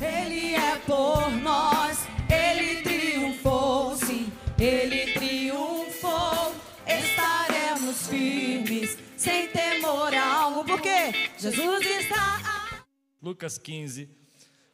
Ele 0.00 0.54
é 0.54 0.76
por 0.80 1.30
nós, 1.42 2.06
ele 2.30 2.82
triunfou, 2.82 3.96
sim, 3.96 4.32
ele 4.58 5.12
triunfou. 5.14 6.54
Estaremos 6.86 8.06
firmes, 8.08 8.96
sem 9.16 9.48
temor 9.48 10.14
a 10.14 10.42
algo, 10.42 10.64
porque 10.64 11.12
Jesus 11.38 11.84
está. 11.84 12.84
Lucas 13.20 13.58
15. 13.58 14.08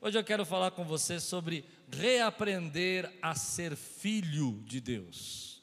Hoje 0.00 0.18
eu 0.18 0.24
quero 0.24 0.44
falar 0.44 0.72
com 0.72 0.84
você 0.84 1.18
sobre 1.18 1.64
reaprender 1.90 3.10
a 3.22 3.34
ser 3.34 3.74
filho 3.76 4.62
de 4.66 4.80
Deus. 4.80 5.62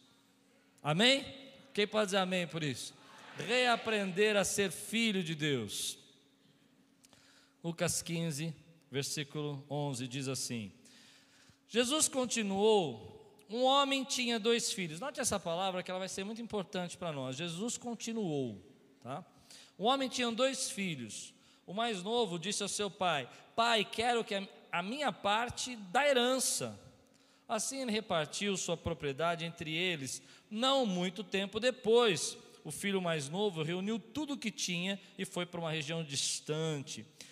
Amém? 0.82 1.25
Quem 1.73 1.86
pode 1.86 2.07
dizer 2.07 2.18
amém 2.18 2.48
por 2.48 2.64
isso? 2.64 2.93
Reaprender 3.38 4.36
a 4.36 4.43
ser 4.43 4.71
filho 4.71 5.23
de 5.23 5.36
Deus. 5.36 5.98
Lucas 7.64 8.02
15, 8.02 8.55
versículo 8.92 9.66
11 9.70 10.08
diz 10.08 10.27
assim: 10.27 10.72
Jesus 11.68 12.08
continuou. 12.08 13.20
Um 13.50 13.64
homem 13.64 14.04
tinha 14.04 14.40
dois 14.40 14.72
filhos. 14.72 15.00
Note 15.00 15.20
essa 15.20 15.40
palavra 15.40 15.84
que 15.84 15.91
ela 15.91 16.00
vai 16.00 16.08
ser 16.08 16.23
muito 16.23 16.41
importante 16.41 16.98
para 16.98 17.12
nós. 17.12 17.36
Jesus 17.36 17.77
continuou, 17.77 18.62
tá? 19.02 19.26
Um 19.77 19.86
homem 19.86 20.08
tinha 20.08 20.31
dois 20.31 20.70
filhos. 20.70 21.34
O 21.66 21.73
mais 21.73 22.02
novo 22.04 22.38
disse 22.38 22.64
ao 22.64 22.70
seu 22.70 22.90
pai: 22.90 23.30
Pai, 23.55 23.84
quero 23.84 24.23
que 24.23 24.36
a 24.72 24.84
minha 24.84 25.12
parte 25.12 25.76
da 25.76 26.08
herança. 26.08 26.80
Assim 27.48 27.81
ele 27.81 27.92
repartiu 27.92 28.55
sua 28.55 28.78
propriedade 28.78 29.44
entre 29.44 29.73
eles. 29.73 30.22
Não 30.50 30.86
muito 30.86 31.22
tempo 31.22 31.59
depois, 31.59 32.38
o 32.64 32.72
filho 32.72 33.02
mais 33.02 33.28
novo 33.28 33.64
reuniu 33.64 34.00
tudo 34.00 34.34
o 34.34 34.38
que 34.38 34.52
tinha 34.52 35.00
e 35.17 35.26
foi 35.26 35.45
para 35.45 35.59
uma 35.59 35.72
região 35.72 36.02
distante. 36.03 37.05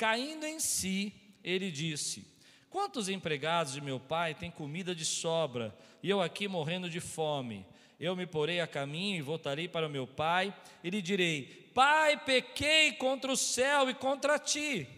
Caindo 0.00 0.46
em 0.46 0.58
si, 0.58 1.12
ele 1.44 1.70
disse: 1.70 2.26
Quantos 2.70 3.10
empregados 3.10 3.74
de 3.74 3.82
meu 3.82 4.00
pai 4.00 4.34
têm 4.34 4.50
comida 4.50 4.94
de 4.94 5.04
sobra, 5.04 5.76
e 6.02 6.08
eu 6.08 6.22
aqui 6.22 6.48
morrendo 6.48 6.88
de 6.88 7.00
fome? 7.00 7.66
Eu 8.00 8.16
me 8.16 8.26
porei 8.26 8.60
a 8.60 8.66
caminho 8.66 9.18
e 9.18 9.22
voltarei 9.22 9.68
para 9.68 9.86
o 9.86 9.90
meu 9.90 10.06
pai, 10.06 10.56
e 10.82 10.88
lhe 10.88 11.02
direi: 11.02 11.70
Pai, 11.74 12.16
pequei 12.16 12.92
contra 12.92 13.30
o 13.30 13.36
céu 13.36 13.90
e 13.90 13.94
contra 13.94 14.38
ti 14.38 14.88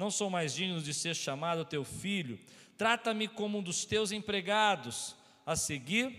não 0.00 0.10
sou 0.10 0.30
mais 0.30 0.54
digno 0.54 0.80
de 0.80 0.94
ser 0.94 1.14
chamado 1.14 1.62
teu 1.62 1.84
filho, 1.84 2.40
trata-me 2.78 3.28
como 3.28 3.58
um 3.58 3.62
dos 3.62 3.84
teus 3.84 4.12
empregados. 4.12 5.14
A 5.44 5.54
seguir, 5.54 6.16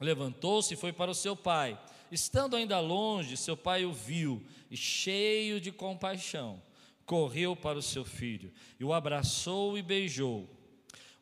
levantou-se 0.00 0.74
e 0.74 0.76
foi 0.76 0.92
para 0.92 1.08
o 1.10 1.14
seu 1.14 1.36
pai. 1.36 1.78
Estando 2.10 2.56
ainda 2.56 2.80
longe, 2.80 3.36
seu 3.36 3.56
pai 3.56 3.84
o 3.84 3.92
viu 3.92 4.44
e, 4.68 4.76
cheio 4.76 5.60
de 5.60 5.70
compaixão, 5.70 6.60
correu 7.08 7.56
para 7.56 7.78
o 7.78 7.82
seu 7.82 8.04
filho 8.04 8.52
e 8.78 8.84
o 8.84 8.92
abraçou 8.92 9.78
e 9.78 9.82
beijou. 9.82 10.46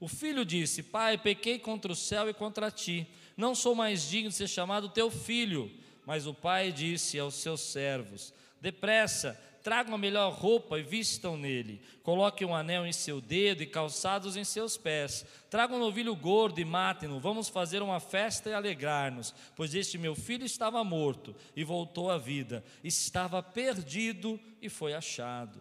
O 0.01 0.09
filho 0.09 0.45
disse: 0.45 0.83
Pai, 0.83 1.17
pequei 1.17 1.59
contra 1.59 1.92
o 1.92 1.97
céu 1.97 2.29
e 2.29 2.34
contra 2.34 2.70
ti, 2.70 3.06
não 3.37 3.55
sou 3.55 3.75
mais 3.75 4.11
digno 4.11 4.29
de 4.29 4.36
ser 4.36 4.48
chamado 4.48 4.89
teu 4.89 5.11
filho. 5.11 5.70
Mas 6.05 6.27
o 6.27 6.35
pai 6.35 6.73
disse 6.73 7.19
aos 7.19 7.35
seus 7.35 7.61
servos: 7.61 8.35
Depressa, 8.61 9.41
Tragam 9.67 9.97
a 9.97 9.98
melhor 9.98 10.33
roupa 10.33 10.79
e 10.79 10.85
vistam 10.85 11.36
nele. 11.36 11.80
Coloquem 12.05 12.47
um 12.47 12.55
anel 12.55 12.86
em 12.86 12.92
seu 12.92 13.20
dedo 13.20 13.64
e 13.64 13.67
calçados 13.67 14.36
em 14.36 14.45
seus 14.45 14.77
pés. 14.77 15.27
Tragam 15.51 15.79
um 15.79 15.80
novilho 15.80 16.14
gordo 16.14 16.61
e 16.61 16.64
matem-no. 16.64 17.18
Vamos 17.18 17.48
fazer 17.48 17.83
uma 17.83 17.98
festa 17.98 18.48
e 18.48 18.53
alegrar-nos. 18.53 19.35
Pois 19.57 19.74
este 19.74 19.98
meu 19.98 20.14
filho 20.14 20.47
estava 20.47 20.85
morto 20.85 21.35
e 21.57 21.64
voltou 21.64 22.13
à 22.13 22.17
vida. 22.17 22.63
Estava 22.85 23.42
perdido 23.42 24.39
e 24.63 24.68
foi 24.68 24.95
achado. 24.95 25.61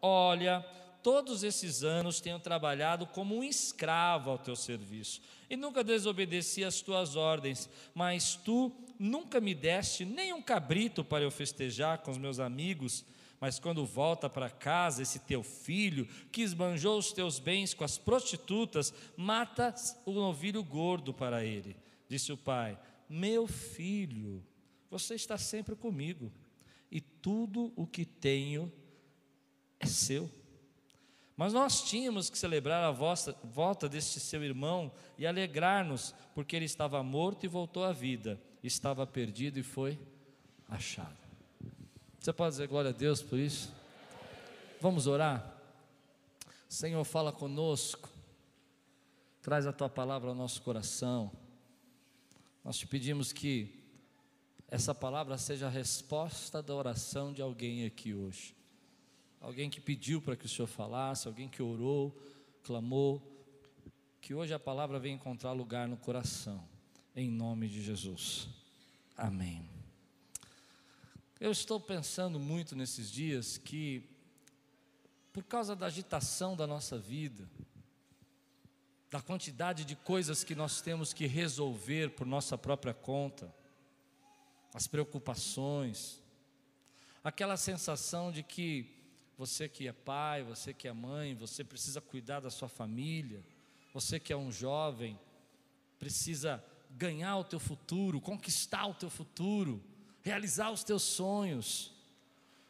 Olha, 0.00 0.64
todos 1.02 1.42
esses 1.42 1.84
anos 1.84 2.20
tenho 2.20 2.38
trabalhado 2.38 3.06
como 3.06 3.36
um 3.36 3.44
escravo 3.44 4.30
ao 4.30 4.38
teu 4.38 4.56
serviço 4.56 5.20
e 5.48 5.56
nunca 5.56 5.84
desobedeci 5.84 6.64
às 6.64 6.80
tuas 6.80 7.14
ordens, 7.14 7.70
mas 7.94 8.34
tu 8.34 8.72
nunca 8.98 9.40
me 9.40 9.54
deste 9.54 10.04
nem 10.04 10.32
um 10.32 10.42
cabrito 10.42 11.04
para 11.04 11.22
eu 11.22 11.30
festejar 11.30 11.98
com 11.98 12.10
os 12.10 12.18
meus 12.18 12.40
amigos. 12.40 13.04
Mas 13.38 13.58
quando 13.58 13.84
volta 13.84 14.30
para 14.30 14.48
casa 14.48 15.02
esse 15.02 15.18
teu 15.20 15.42
filho, 15.42 16.06
que 16.32 16.42
esbanjou 16.42 16.98
os 16.98 17.12
teus 17.12 17.38
bens 17.38 17.74
com 17.74 17.84
as 17.84 17.98
prostitutas, 17.98 18.92
mata 19.16 19.74
o 20.06 20.12
novilho 20.12 20.64
gordo 20.64 21.12
para 21.12 21.44
ele. 21.44 21.76
Disse 22.08 22.32
o 22.32 22.36
pai: 22.36 22.78
Meu 23.08 23.46
filho, 23.46 24.42
você 24.90 25.14
está 25.14 25.36
sempre 25.36 25.76
comigo, 25.76 26.32
e 26.90 27.00
tudo 27.00 27.72
o 27.76 27.86
que 27.86 28.04
tenho 28.04 28.72
é 29.80 29.86
seu. 29.86 30.30
Mas 31.36 31.52
nós 31.52 31.82
tínhamos 31.82 32.30
que 32.30 32.38
celebrar 32.38 32.82
a 32.82 32.90
volta 32.90 33.88
deste 33.88 34.18
seu 34.18 34.42
irmão 34.42 34.90
e 35.18 35.26
alegrar-nos, 35.26 36.14
porque 36.34 36.56
ele 36.56 36.64
estava 36.64 37.02
morto 37.02 37.44
e 37.44 37.48
voltou 37.48 37.84
à 37.84 37.92
vida, 37.92 38.40
estava 38.62 39.06
perdido 39.06 39.58
e 39.58 39.62
foi 39.62 39.98
achado. 40.66 41.16
Você 42.18 42.32
pode 42.32 42.52
dizer 42.52 42.68
glória 42.68 42.90
a 42.90 42.94
Deus 42.94 43.22
por 43.22 43.38
isso? 43.38 43.70
Vamos 44.80 45.06
orar? 45.06 45.54
Senhor, 46.68 47.04
fala 47.04 47.30
conosco, 47.30 48.08
traz 49.42 49.66
a 49.66 49.72
tua 49.72 49.90
palavra 49.90 50.30
ao 50.30 50.34
nosso 50.34 50.62
coração. 50.62 51.30
Nós 52.64 52.78
te 52.78 52.86
pedimos 52.86 53.32
que 53.32 53.84
essa 54.68 54.94
palavra 54.94 55.38
seja 55.38 55.66
a 55.66 55.70
resposta 55.70 56.62
da 56.62 56.74
oração 56.74 57.32
de 57.32 57.42
alguém 57.42 57.84
aqui 57.84 58.12
hoje. 58.12 58.55
Alguém 59.46 59.70
que 59.70 59.80
pediu 59.80 60.20
para 60.20 60.34
que 60.34 60.44
o 60.44 60.48
Senhor 60.48 60.66
falasse, 60.66 61.28
alguém 61.28 61.48
que 61.48 61.62
orou, 61.62 62.12
clamou, 62.64 63.22
que 64.20 64.34
hoje 64.34 64.52
a 64.52 64.58
palavra 64.58 64.98
venha 64.98 65.14
encontrar 65.14 65.52
lugar 65.52 65.86
no 65.86 65.96
coração, 65.96 66.68
em 67.14 67.30
nome 67.30 67.68
de 67.68 67.80
Jesus. 67.80 68.48
Amém. 69.16 69.64
Eu 71.38 71.52
estou 71.52 71.78
pensando 71.78 72.40
muito 72.40 72.74
nesses 72.74 73.08
dias 73.08 73.56
que, 73.56 74.02
por 75.32 75.44
causa 75.44 75.76
da 75.76 75.86
agitação 75.86 76.56
da 76.56 76.66
nossa 76.66 76.98
vida, 76.98 77.48
da 79.12 79.20
quantidade 79.22 79.84
de 79.84 79.94
coisas 79.94 80.42
que 80.42 80.56
nós 80.56 80.80
temos 80.80 81.12
que 81.12 81.28
resolver 81.28 82.10
por 82.16 82.26
nossa 82.26 82.58
própria 82.58 82.92
conta, 82.92 83.54
as 84.74 84.88
preocupações, 84.88 86.20
aquela 87.22 87.56
sensação 87.56 88.32
de 88.32 88.42
que 88.42 88.95
você 89.36 89.68
que 89.68 89.86
é 89.86 89.92
pai, 89.92 90.42
você 90.42 90.72
que 90.72 90.88
é 90.88 90.92
mãe, 90.92 91.34
você 91.34 91.62
precisa 91.62 92.00
cuidar 92.00 92.40
da 92.40 92.50
sua 92.50 92.68
família, 92.68 93.44
você 93.92 94.18
que 94.18 94.32
é 94.32 94.36
um 94.36 94.50
jovem, 94.50 95.18
precisa 95.98 96.62
ganhar 96.90 97.36
o 97.36 97.44
teu 97.44 97.60
futuro, 97.60 98.20
conquistar 98.20 98.86
o 98.86 98.94
teu 98.94 99.10
futuro 99.10 99.82
realizar 100.26 100.72
os 100.72 100.82
teus 100.82 101.04
sonhos, 101.04 101.92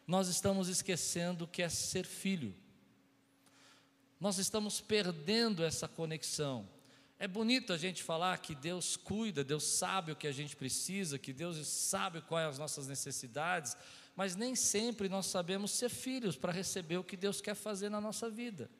nós 0.06 0.28
estamos 0.28 0.68
esquecendo 0.68 1.46
que 1.46 1.62
é 1.62 1.70
ser 1.70 2.04
filho. 2.04 2.54
Nós 4.20 4.36
estamos 4.36 4.78
perdendo 4.78 5.64
essa 5.64 5.88
conexão. 5.88 6.68
É 7.18 7.26
bonito 7.26 7.72
a 7.72 7.78
gente 7.78 8.02
falar 8.02 8.36
que 8.38 8.54
Deus 8.54 8.94
cuida, 8.94 9.42
Deus 9.42 9.64
sabe 9.64 10.12
o 10.12 10.16
que 10.16 10.26
a 10.26 10.32
gente 10.32 10.54
precisa, 10.54 11.18
que 11.18 11.32
Deus 11.32 11.66
sabe 11.66 12.20
quais 12.20 12.50
as 12.50 12.58
nossas 12.58 12.86
necessidades, 12.86 13.74
mas 14.16 14.34
nem 14.34 14.56
sempre 14.56 15.08
nós 15.08 15.26
sabemos 15.26 15.70
ser 15.72 15.90
filhos 15.90 16.36
para 16.36 16.50
receber 16.50 16.96
o 16.96 17.04
que 17.04 17.16
Deus 17.16 17.42
quer 17.42 17.54
fazer 17.54 17.90
na 17.90 18.00
nossa 18.00 18.30
vida. 18.30 18.70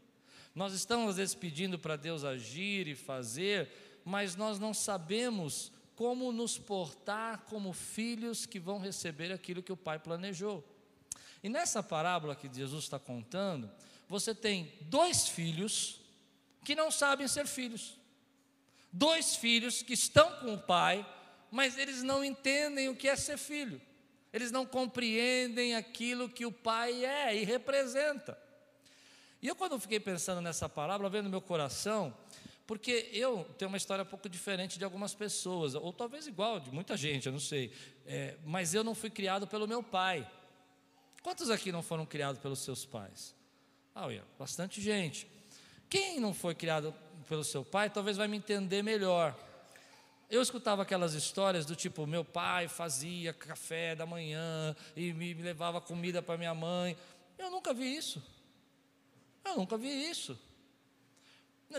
Nós 0.55 0.73
estamos 0.73 1.11
às 1.11 1.17
vezes 1.17 1.35
pedindo 1.35 1.79
para 1.79 1.95
Deus 1.95 2.25
agir 2.25 2.89
e 2.89 2.95
fazer, 2.95 3.71
mas 4.03 4.35
nós 4.35 4.59
não 4.59 4.73
sabemos 4.73 5.71
como 5.95 6.33
nos 6.33 6.59
portar 6.59 7.45
como 7.51 7.75
filhos 7.75 8.47
que 8.47 8.59
vão 8.59 8.79
receber 8.79 9.31
aquilo 9.31 9.63
que 9.63 9.73
o 9.73 9.77
Pai 9.77 9.99
planejou. 9.99 10.65
E 11.43 11.49
nessa 11.51 11.83
parábola 11.83 12.35
que 12.35 12.53
Jesus 12.53 12.85
está 12.85 12.99
contando, 12.99 13.71
você 14.09 14.35
tem 14.35 14.73
dois 14.81 15.29
filhos 15.29 16.01
que 16.65 16.75
não 16.75 16.91
sabem 16.91 17.29
ser 17.29 17.47
filhos. 17.47 17.99
Dois 18.91 19.37
filhos 19.37 19.83
que 19.83 19.93
estão 19.93 20.41
com 20.41 20.55
o 20.55 20.59
pai, 20.59 21.07
mas 21.51 21.77
eles 21.77 22.03
não 22.03 22.25
entendem 22.25 22.89
o 22.89 22.97
que 22.97 23.09
é 23.09 23.15
ser 23.15 23.37
filho. 23.37 23.81
Eles 24.37 24.53
não 24.53 24.67
compreendem 24.67 25.75
aquilo 25.75 26.29
que 26.29 26.45
o 26.45 26.53
pai 26.53 27.07
é 27.07 27.35
e 27.35 27.43
representa. 27.43 28.39
E 29.41 29.49
eu, 29.49 29.57
quando 29.57 29.81
fiquei 29.81 29.99
pensando 29.99 30.43
nessa 30.43 30.69
parábola, 30.69 31.09
vendo 31.09 31.31
meu 31.31 31.41
coração, 31.41 32.15
porque 32.67 33.09
eu 33.15 33.45
tenho 33.57 33.71
uma 33.71 33.79
história 33.79 34.03
um 34.03 34.07
pouco 34.07 34.29
diferente 34.29 34.79
de 34.79 34.85
algumas 34.85 35.15
pessoas, 35.15 35.75
ou 35.75 35.91
talvez 35.91 36.27
igual 36.27 36.61
de 36.61 36.71
muita 36.71 36.99
gente, 36.99 37.25
eu 37.25 37.33
não 37.33 37.41
sei, 37.41 37.73
é, 38.05 38.37
mas 38.45 38.75
eu 38.75 38.85
não 38.85 38.95
fui 38.95 39.09
criado 39.09 39.47
pelo 39.47 39.67
meu 39.67 39.83
pai. 39.83 40.31
Quantos 41.23 41.49
aqui 41.49 41.73
não 41.73 41.83
foram 41.83 42.05
criados 42.05 42.39
pelos 42.39 42.59
seus 42.59 42.85
pais? 42.85 43.35
Ah, 43.95 44.05
olha, 44.05 44.23
bastante 44.39 44.83
gente. 44.83 45.27
Quem 45.89 46.21
não 46.21 46.35
foi 46.35 46.55
criado 46.55 46.95
pelo 47.27 47.43
seu 47.43 47.65
pai, 47.65 47.89
talvez 47.89 48.19
vai 48.19 48.29
me 48.29 48.37
entender 48.37 48.83
melhor. 48.83 49.35
Eu 50.29 50.43
escutava 50.43 50.83
aquelas 50.83 51.15
histórias 51.15 51.65
do 51.65 51.77
tipo: 51.77 52.07
meu 52.07 52.25
pai 52.25 52.67
fazia 52.69 53.33
café 53.33 53.95
da 53.95 54.05
manhã 54.05 54.75
e 54.97 55.13
me 55.13 55.35
levava 55.35 55.81
comida 55.81 56.21
para 56.21 56.37
minha 56.37 56.55
mãe. 56.55 56.97
Eu 57.39 57.51
nunca 57.51 57.73
vi 57.73 57.97
isso. 57.97 58.23
Eu 59.45 59.57
nunca 59.57 59.77
vi 59.77 59.89
isso. 59.89 60.39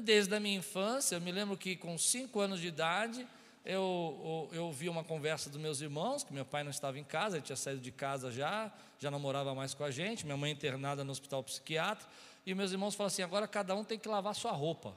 Desde 0.02 0.34
a 0.36 0.40
minha 0.40 0.58
infância, 0.58 1.16
eu 1.16 1.22
me 1.22 1.32
lembro 1.32 1.58
que 1.58 1.76
com 1.76 1.98
cinco 1.98 2.40
anos 2.40 2.60
de 2.60 2.68
idade, 2.68 3.28
eu, 3.66 4.50
eu, 4.54 4.74
eu 4.80 4.92
uma 4.92 5.04
conversa 5.04 5.50
dos 5.50 5.60
meus 5.60 5.82
irmãos, 5.82 6.24
que 6.24 6.34
meu 6.34 6.46
pai 6.46 6.64
não 6.64 6.72
estava 6.72 6.98
em 6.98 7.04
casa, 7.04 7.38
ele 7.38 7.46
tinha 7.46 7.56
saído 7.56 7.82
de 7.82 7.92
casa 7.92 8.32
já, 8.32 8.72
já 9.00 9.12
não 9.12 9.20
morava 9.20 9.54
mais 9.54 9.74
com 9.74 9.84
a 9.84 9.92
gente, 9.92 10.26
minha 10.26 10.38
mãe 10.38 10.52
internada 10.52 11.04
no 11.04 11.12
hospital 11.12 11.44
psiquiátrico, 11.44 12.10
e 12.46 12.54
meus 12.54 12.72
irmãos 12.72 12.96
falaram 12.96 13.08
assim: 13.08 13.24
agora 13.24 13.46
cada 13.48 13.76
um 13.76 13.84
tem 13.84 14.00
que 14.00 14.08
lavar 14.08 14.34
sua 14.36 14.52
roupa. 14.52 14.96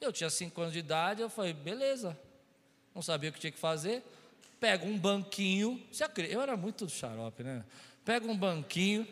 Eu 0.00 0.12
tinha 0.12 0.30
cinco 0.30 0.60
anos 0.60 0.72
de 0.72 0.78
idade, 0.78 1.20
eu 1.20 1.28
falei, 1.28 1.52
beleza, 1.52 2.16
não 2.94 3.02
sabia 3.02 3.30
o 3.30 3.32
que 3.32 3.40
tinha 3.40 3.52
que 3.52 3.58
fazer. 3.58 4.02
Pega 4.60 4.84
um 4.84 4.98
banquinho, 4.98 5.80
eu 6.28 6.40
era 6.40 6.56
muito 6.56 6.88
xarope, 6.88 7.44
né? 7.44 7.64
Pega 8.04 8.26
um 8.26 8.36
banquinho, 8.36 9.06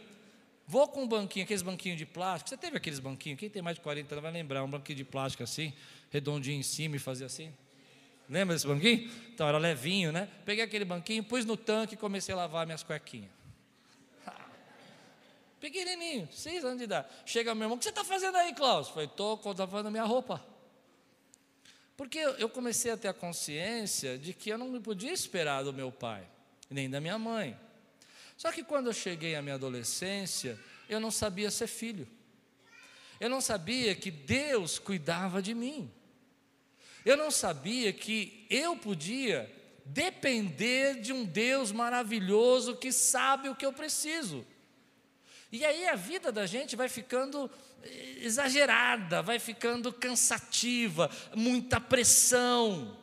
vou 0.67 0.89
com 0.89 1.05
um 1.05 1.09
banquinho, 1.09 1.45
aqueles 1.45 1.63
banquinhos 1.63 1.97
de 1.97 2.05
plástico. 2.05 2.51
Você 2.51 2.57
teve 2.57 2.77
aqueles 2.77 2.99
banquinhos? 2.99 3.39
Quem 3.39 3.49
tem 3.49 3.63
mais 3.63 3.77
de 3.77 3.83
40 3.83 4.15
anos 4.15 4.23
vai 4.23 4.33
lembrar, 4.33 4.65
um 4.65 4.71
banquinho 4.71 4.97
de 4.97 5.05
plástico 5.05 5.45
assim, 5.45 5.73
redondinho 6.11 6.59
em 6.59 6.63
cima 6.63 6.97
e 6.97 6.99
fazia 6.99 7.27
assim. 7.27 7.53
Lembra 8.29 8.57
desse 8.57 8.67
banquinho? 8.67 9.09
Então 9.33 9.49
era 9.49 9.59
levinho, 9.59 10.11
né? 10.11 10.29
Peguei 10.45 10.65
aquele 10.65 10.85
banquinho, 10.85 11.23
pus 11.23 11.45
no 11.45 11.57
tanque 11.57 11.95
e 11.95 11.97
comecei 11.97 12.35
a 12.35 12.39
lavar 12.39 12.67
minhas 12.67 12.83
cuequinhas. 12.83 13.31
Pequenininho, 15.61 16.29
seis 16.33 16.65
anos 16.65 16.79
de 16.79 16.85
idade. 16.85 17.07
Chega 17.25 17.55
meu 17.55 17.67
irmão, 17.67 17.77
o 17.77 17.79
que 17.79 17.85
você 17.85 17.91
está 17.91 18.03
fazendo 18.03 18.37
aí, 18.37 18.53
Klaus? 18.53 18.89
Falei, 18.89 19.07
estou 19.07 19.41
lavando 19.57 19.93
minha 19.93 20.05
roupa. 20.05 20.45
Porque 21.97 22.19
eu 22.19 22.49
comecei 22.49 22.91
a 22.91 22.97
ter 22.97 23.09
a 23.09 23.15
consciência 23.15 24.19
de 24.19 24.35
que 24.35 24.51
eu 24.51 24.59
não 24.59 24.69
me 24.69 24.81
podia 24.81 25.13
esperar 25.13 25.65
do 25.65 25.73
meu 25.73 25.91
pai, 25.91 26.27
nem 26.69 26.91
da 26.91 27.01
minha 27.01 27.19
mãe. 27.19 27.59
Só 28.37 28.53
que 28.53 28.63
quando 28.63 28.89
eu 28.89 28.93
cheguei 28.93 29.35
à 29.35 29.41
minha 29.41 29.55
adolescência, 29.55 30.59
eu 30.89 31.01
não 31.01 31.11
sabia 31.11 31.51
ser 31.51 31.67
filho. 31.67 32.07
Eu 33.19 33.31
não 33.31 33.41
sabia 33.41 33.95
que 33.95 34.11
Deus 34.11 34.79
cuidava 34.79 35.41
de 35.41 35.55
mim. 35.55 35.91
Eu 37.05 37.17
não 37.17 37.31
sabia 37.31 37.93
que 37.93 38.47
eu 38.51 38.77
podia 38.77 39.51
depender 39.87 41.01
de 41.01 41.13
um 41.13 41.25
Deus 41.25 41.73
maravilhoso 41.73 42.77
que 42.77 42.93
sabe 42.93 43.49
o 43.49 43.55
que 43.55 43.65
eu 43.65 43.73
preciso. 43.73 44.45
E 45.57 45.65
aí 45.65 45.89
a 45.89 45.95
vida 45.95 46.31
da 46.31 46.45
gente 46.45 46.77
vai 46.77 46.87
ficando 46.87 47.51
eh, 47.83 48.19
exagerada, 48.19 49.23
vai 49.23 49.39
ficando 49.39 49.91
cansativa, 49.91 51.11
muita 51.35 51.81
pressão. 51.81 52.95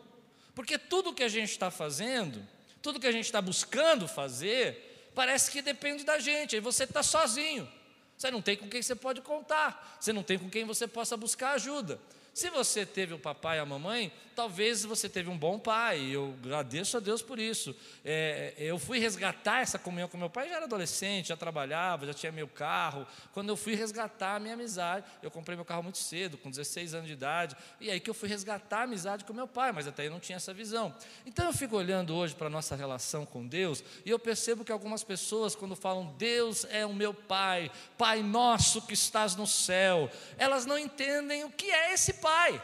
Porque 0.54 0.78
tudo 0.78 1.16
que 1.16 1.24
a 1.24 1.28
gente 1.28 1.50
está 1.50 1.72
fazendo, 1.72 2.48
tudo 2.80 3.00
que 3.00 3.08
a 3.08 3.12
gente 3.12 3.26
está 3.26 3.42
buscando 3.42 4.08
fazer, 4.08 5.10
parece 5.16 5.50
que 5.50 5.64
depende 5.64 6.04
da 6.04 6.20
gente. 6.20 6.56
Aí 6.56 6.62
você 6.62 6.84
está 6.84 7.02
sozinho. 7.02 7.68
Você 8.16 8.30
não 8.30 8.40
tem 8.40 8.56
com 8.56 8.70
quem 8.70 8.84
você 8.84 8.94
pode 8.94 9.22
contar, 9.22 9.98
você 10.00 10.14
não 10.14 10.22
tem 10.22 10.38
com 10.38 10.48
quem 10.48 10.64
você 10.64 10.88
possa 10.88 11.18
buscar 11.18 11.54
ajuda. 11.54 12.00
Se 12.34 12.50
você 12.50 12.86
teve 12.86 13.14
o 13.14 13.20
papai 13.20 13.58
e 13.58 13.60
a 13.60 13.66
mamãe, 13.66 14.12
talvez 14.36 14.84
você 14.84 15.08
teve 15.08 15.30
um 15.30 15.38
bom 15.38 15.60
pai, 15.60 16.10
eu 16.12 16.34
agradeço 16.44 16.98
a 16.98 17.00
Deus 17.00 17.22
por 17.22 17.40
isso. 17.40 17.76
É, 18.04 18.54
eu 18.58 18.80
fui 18.80 19.00
resgatar 19.00 19.62
essa 19.62 19.78
comunhão 19.78 20.08
com 20.08 20.18
meu 20.18 20.30
pai, 20.30 20.50
já 20.50 20.56
era 20.56 20.66
adolescente, 20.66 21.28
já 21.28 21.38
trabalhava, 21.38 22.06
já 22.08 22.14
tinha 22.14 22.32
meu 22.32 22.48
carro. 22.48 23.06
Quando 23.34 23.50
eu 23.50 23.56
fui 23.56 23.76
resgatar 23.76 24.36
a 24.36 24.40
minha 24.40 24.56
amizade, 24.56 25.06
eu 25.22 25.30
comprei 25.30 25.56
meu 25.56 25.66
carro 25.66 25.84
muito 25.84 26.00
cedo, 26.00 26.38
com 26.38 26.50
16 26.50 26.96
anos 26.96 27.08
de 27.08 27.14
idade, 27.14 27.56
e 27.80 27.92
aí 27.92 28.00
que 28.00 28.10
eu 28.10 28.14
fui 28.14 28.28
resgatar 28.28 28.80
a 28.80 28.84
amizade 28.84 29.24
com 29.24 29.34
meu 29.34 29.48
pai, 29.48 29.72
mas 29.72 29.88
até 29.88 30.04
aí 30.04 30.10
não 30.10 30.20
tinha 30.20 30.38
essa 30.38 30.54
visão. 30.54 30.96
Então 31.26 31.46
eu 31.46 31.54
fico 31.54 31.78
olhando 31.78 32.16
hoje 32.16 32.34
para 32.34 32.48
a 32.48 32.50
nossa 32.50 32.76
relação 32.76 33.26
com 33.26 33.46
Deus, 33.46 33.84
e 34.06 34.10
eu 34.10 34.18
percebo 34.18 34.66
que 34.66 34.72
algumas 34.72 35.04
pessoas, 35.04 35.56
quando 35.56 35.76
falam 35.76 36.14
Deus 36.18 36.66
é 36.70 36.86
o 36.86 36.94
meu 36.94 37.14
pai, 37.14 37.70
Pai 37.98 38.24
nosso 38.24 38.82
que 38.82 38.94
estás 38.94 39.36
no 39.36 39.46
céu, 39.46 40.10
elas 40.38 40.66
não 40.66 40.78
entendem 40.78 41.44
o 41.44 41.52
que 41.52 41.70
é 41.70 41.94
esse 41.94 42.14
pai. 42.24 42.62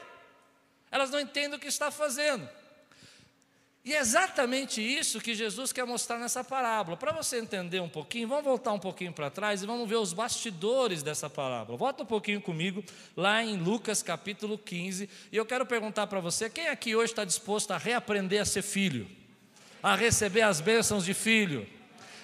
Elas 0.89 1.11
não 1.11 1.19
entendem 1.19 1.57
o 1.57 1.59
que 1.59 1.67
está 1.67 1.91
fazendo. 1.91 2.47
E 3.83 3.93
é 3.93 3.99
exatamente 3.99 4.81
isso 4.81 5.21
que 5.21 5.33
Jesus 5.33 5.71
quer 5.71 5.85
mostrar 5.85 6.17
nessa 6.17 6.43
parábola. 6.43 6.97
Para 6.97 7.11
você 7.11 7.39
entender 7.39 7.79
um 7.79 7.89
pouquinho, 7.89 8.27
vamos 8.27 8.43
voltar 8.43 8.71
um 8.71 8.79
pouquinho 8.79 9.11
para 9.11 9.29
trás 9.29 9.63
e 9.63 9.65
vamos 9.65 9.89
ver 9.89 9.95
os 9.95 10.13
bastidores 10.13 11.01
dessa 11.01 11.29
parábola. 11.29 11.77
Volta 11.77 12.03
um 12.03 12.05
pouquinho 12.05 12.41
comigo 12.41 12.83
lá 13.15 13.43
em 13.43 13.57
Lucas 13.57 14.03
capítulo 14.03 14.57
15. 14.57 15.09
E 15.31 15.35
eu 15.35 15.45
quero 15.45 15.65
perguntar 15.65 16.07
para 16.07 16.19
você: 16.19 16.49
quem 16.49 16.67
aqui 16.67 16.95
hoje 16.95 17.13
está 17.13 17.25
disposto 17.25 17.71
a 17.71 17.77
reaprender 17.77 18.41
a 18.41 18.45
ser 18.45 18.61
filho? 18.61 19.07
A 19.81 19.95
receber 19.95 20.41
as 20.41 20.59
bênçãos 20.59 21.05
de 21.05 21.13
filho? 21.13 21.67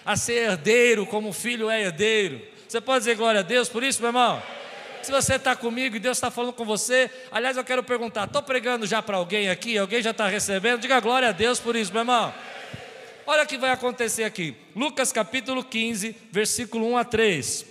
A 0.05 0.15
ser 0.15 0.51
herdeiro 0.51 1.05
como 1.05 1.33
filho 1.33 1.69
é 1.69 1.81
herdeiro? 1.81 2.45
Você 2.67 2.81
pode 2.81 2.99
dizer 2.99 3.15
glória 3.15 3.39
a 3.39 3.43
Deus 3.43 3.69
por 3.69 3.81
isso, 3.81 4.01
meu 4.01 4.09
irmão? 4.09 4.43
Se 5.05 5.11
você 5.11 5.35
está 5.35 5.55
comigo 5.55 5.95
e 5.95 5.99
Deus 5.99 6.17
está 6.17 6.31
falando 6.31 6.51
com 6.53 6.65
você, 6.65 7.11
aliás, 7.31 7.55
eu 7.55 7.63
quero 7.63 7.83
perguntar: 7.83 8.25
estou 8.25 8.41
pregando 8.41 8.87
já 8.87 9.03
para 9.03 9.17
alguém 9.17 9.49
aqui? 9.49 9.77
Alguém 9.77 10.01
já 10.01 10.09
está 10.09 10.27
recebendo? 10.27 10.81
Diga 10.81 10.99
glória 10.99 11.29
a 11.29 11.31
Deus 11.31 11.59
por 11.59 11.75
isso, 11.75 11.91
meu 11.91 12.01
irmão. 12.01 12.33
Olha 13.27 13.43
o 13.43 13.45
que 13.45 13.55
vai 13.55 13.69
acontecer 13.69 14.23
aqui. 14.23 14.55
Lucas 14.75 15.11
capítulo 15.11 15.63
15, 15.63 16.15
versículo 16.31 16.89
1 16.89 16.97
a 16.97 17.05
3. 17.05 17.65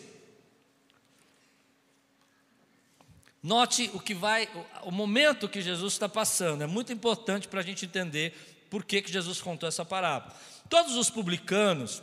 Note 3.43 3.91
o 3.93 3.99
que 3.99 4.15
vai, 4.15 4.49
o 4.85 4.93
momento 4.93 5.49
que 5.49 5.61
Jesus 5.61 5.95
está 5.95 6.09
passando. 6.09 6.63
É 6.63 6.69
muito 6.69 6.93
importante 6.93 7.49
para 7.49 7.59
a 7.59 7.65
gente 7.65 7.85
entender 7.85 8.33
por 8.71 8.85
que, 8.85 9.03
que 9.03 9.11
Jesus 9.11 9.43
contou 9.43 9.69
essa 9.69 9.85
parábola. 9.85 10.33
Todos 10.71 10.95
os 10.95 11.11
publicanos 11.11 12.01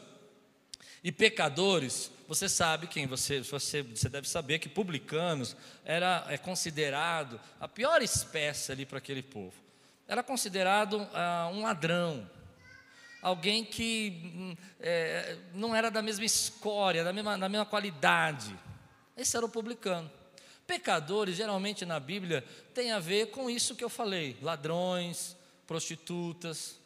e 1.02 1.10
pecadores 1.10 2.11
você 2.32 2.48
sabe 2.48 2.88
quem 2.88 3.08
você, 3.08 3.42
você, 3.42 3.82
você 3.82 4.08
deve 4.08 4.26
saber 4.26 4.58
que 4.60 4.70
publicanos 4.70 5.54
era 5.84 6.26
é 6.30 6.38
considerado 6.38 7.38
a 7.60 7.68
pior 7.68 8.02
espécie 8.02 8.72
ali 8.72 8.86
para 8.86 9.00
aquele 9.00 9.22
povo. 9.22 9.52
Era 10.08 10.24
considerado 10.24 11.06
ah, 11.14 11.52
um 11.52 11.64
ladrão, 11.64 12.26
alguém 13.22 13.66
que 13.66 14.32
hum, 14.34 14.56
é, 14.80 15.40
não 15.54 15.76
era 15.76 15.92
da 15.92 16.02
mesma 16.02 16.24
escória, 16.24 17.04
da 17.04 17.12
mesma, 17.12 17.38
da 17.38 17.50
mesma 17.50 17.66
qualidade. 17.66 18.58
Esse 19.18 19.36
era 19.36 19.46
o 19.46 19.50
publicano. 19.50 20.10
Pecadores, 20.66 21.36
geralmente 21.36 21.86
na 21.86 22.00
Bíblia, 22.00 22.46
tem 22.74 22.94
a 22.94 23.00
ver 23.00 23.32
com 23.32 23.50
isso 23.50 23.76
que 23.76 23.84
eu 23.84 23.90
falei: 23.90 24.38
ladrões, 24.42 25.36
prostitutas, 25.68 26.78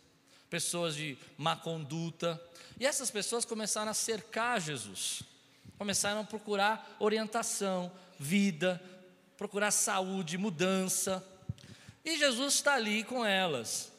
pessoas 0.50 0.96
de 0.96 1.16
má 1.38 1.56
conduta. 1.56 2.42
E 2.80 2.86
essas 2.88 3.12
pessoas 3.12 3.46
começaram 3.46 3.92
a 3.92 3.94
cercar 3.94 4.60
Jesus 4.60 5.35
começaram 5.78 6.22
a 6.22 6.24
procurar 6.24 6.96
orientação, 7.00 7.92
vida, 8.20 8.82
procurar 9.38 9.72
saúde, 9.72 10.38
mudança. 10.38 11.26
E 12.04 12.18
Jesus 12.18 12.56
está 12.56 12.76
ali 12.76 13.04
com 13.04 13.26
elas. 13.26 13.92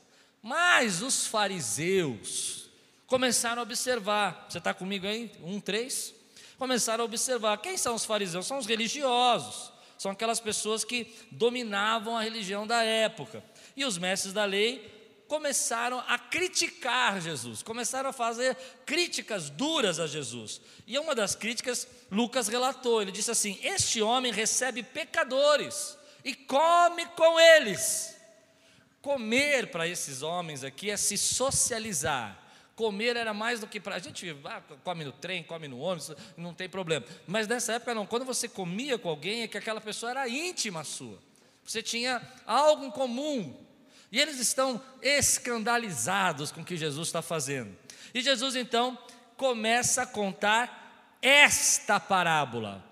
Mas 0.43 1.03
os 1.03 1.27
fariseus 1.27 2.71
começaram 3.07 3.61
a 3.61 3.63
observar. 3.63 4.47
Você 4.49 4.59
está 4.59 4.73
comigo 4.73 5.07
aí? 5.07 5.33
Um, 5.43 5.61
três? 5.61 6.15
Começaram 6.59 7.03
a 7.03 7.05
observar. 7.05 7.59
Quem 7.59 7.77
são 7.77 7.95
os 7.95 8.05
fariseus? 8.05 8.47
São 8.47 8.59
os 8.59 8.67
religiosos. 8.67 9.73
São 9.99 10.11
aquelas 10.11 10.41
pessoas 10.41 10.85
que 10.85 11.15
dominavam 11.31 12.17
a 12.17 12.23
religião 12.23 12.67
da 12.67 12.83
época. 12.83 13.43
E 13.77 13.85
os 13.85 13.99
mestres 13.99 14.33
da 14.33 14.45
lei 14.45 14.96
começaram 15.29 15.99
a 16.07 16.19
criticar 16.19 17.21
Jesus, 17.21 17.63
começaram 17.63 18.11
a 18.11 18.13
fazer 18.13 18.57
críticas 18.85 19.51
duras 19.51 19.99
a 19.99 20.07
Jesus. 20.07 20.61
E 20.87 20.99
uma 20.99 21.15
das 21.15 21.35
críticas, 21.35 21.87
Lucas 22.11 22.49
relatou: 22.49 23.03
ele 23.03 23.13
disse 23.13 23.31
assim: 23.31 23.59
Este 23.63 24.01
homem 24.01 24.33
recebe 24.33 24.83
pecadores 24.83 25.99
e 26.25 26.35
come 26.35 27.07
com 27.07 27.39
eles. 27.39 28.17
Comer 29.03 29.71
para 29.71 29.87
esses 29.87 30.23
homens 30.23 30.65
aqui 30.65 30.91
é 30.91 30.97
se 30.97 31.17
socializar. 31.17 32.43
Comer 32.75 33.17
era 33.17 33.33
mais 33.33 33.61
do 33.61 33.67
que 33.67 33.81
para. 33.81 33.95
A 33.95 33.99
gente 33.99 34.37
ah, 34.45 34.61
come 34.85 35.05
no 35.05 35.13
trem, 35.13 35.43
come 35.43 35.67
no 35.67 35.79
ônibus, 35.79 36.13
não 36.37 36.53
tem 36.53 36.69
problema. 36.69 37.07
Mas 37.27 37.49
nessa 37.49 37.75
época 37.75 37.95
não. 37.95 38.05
Quando 38.05 38.25
você 38.25 38.49
comia 38.49 38.99
com 38.99 39.09
alguém, 39.09 39.43
é 39.43 39.49
que 39.49 39.57
aquela 39.57 39.81
pessoa 39.81 40.11
era 40.11 40.29
íntima 40.29 40.85
sua. 40.85 41.19
Você 41.65 41.83
tinha 41.83 42.21
algo 42.45 42.85
em 42.85 42.91
comum. 42.91 43.66
E 44.11 44.21
eles 44.21 44.39
estão 44.39 44.81
escandalizados 45.03 46.53
com 46.53 46.61
o 46.61 46.65
que 46.65 46.77
Jesus 46.77 47.09
está 47.09 47.23
fazendo. 47.23 47.77
E 48.15 48.21
Jesus 48.21 48.57
então 48.57 48.99
começa 49.37 50.03
a 50.03 50.07
contar 50.07 51.19
esta 51.21 51.99
parábola. 51.99 52.85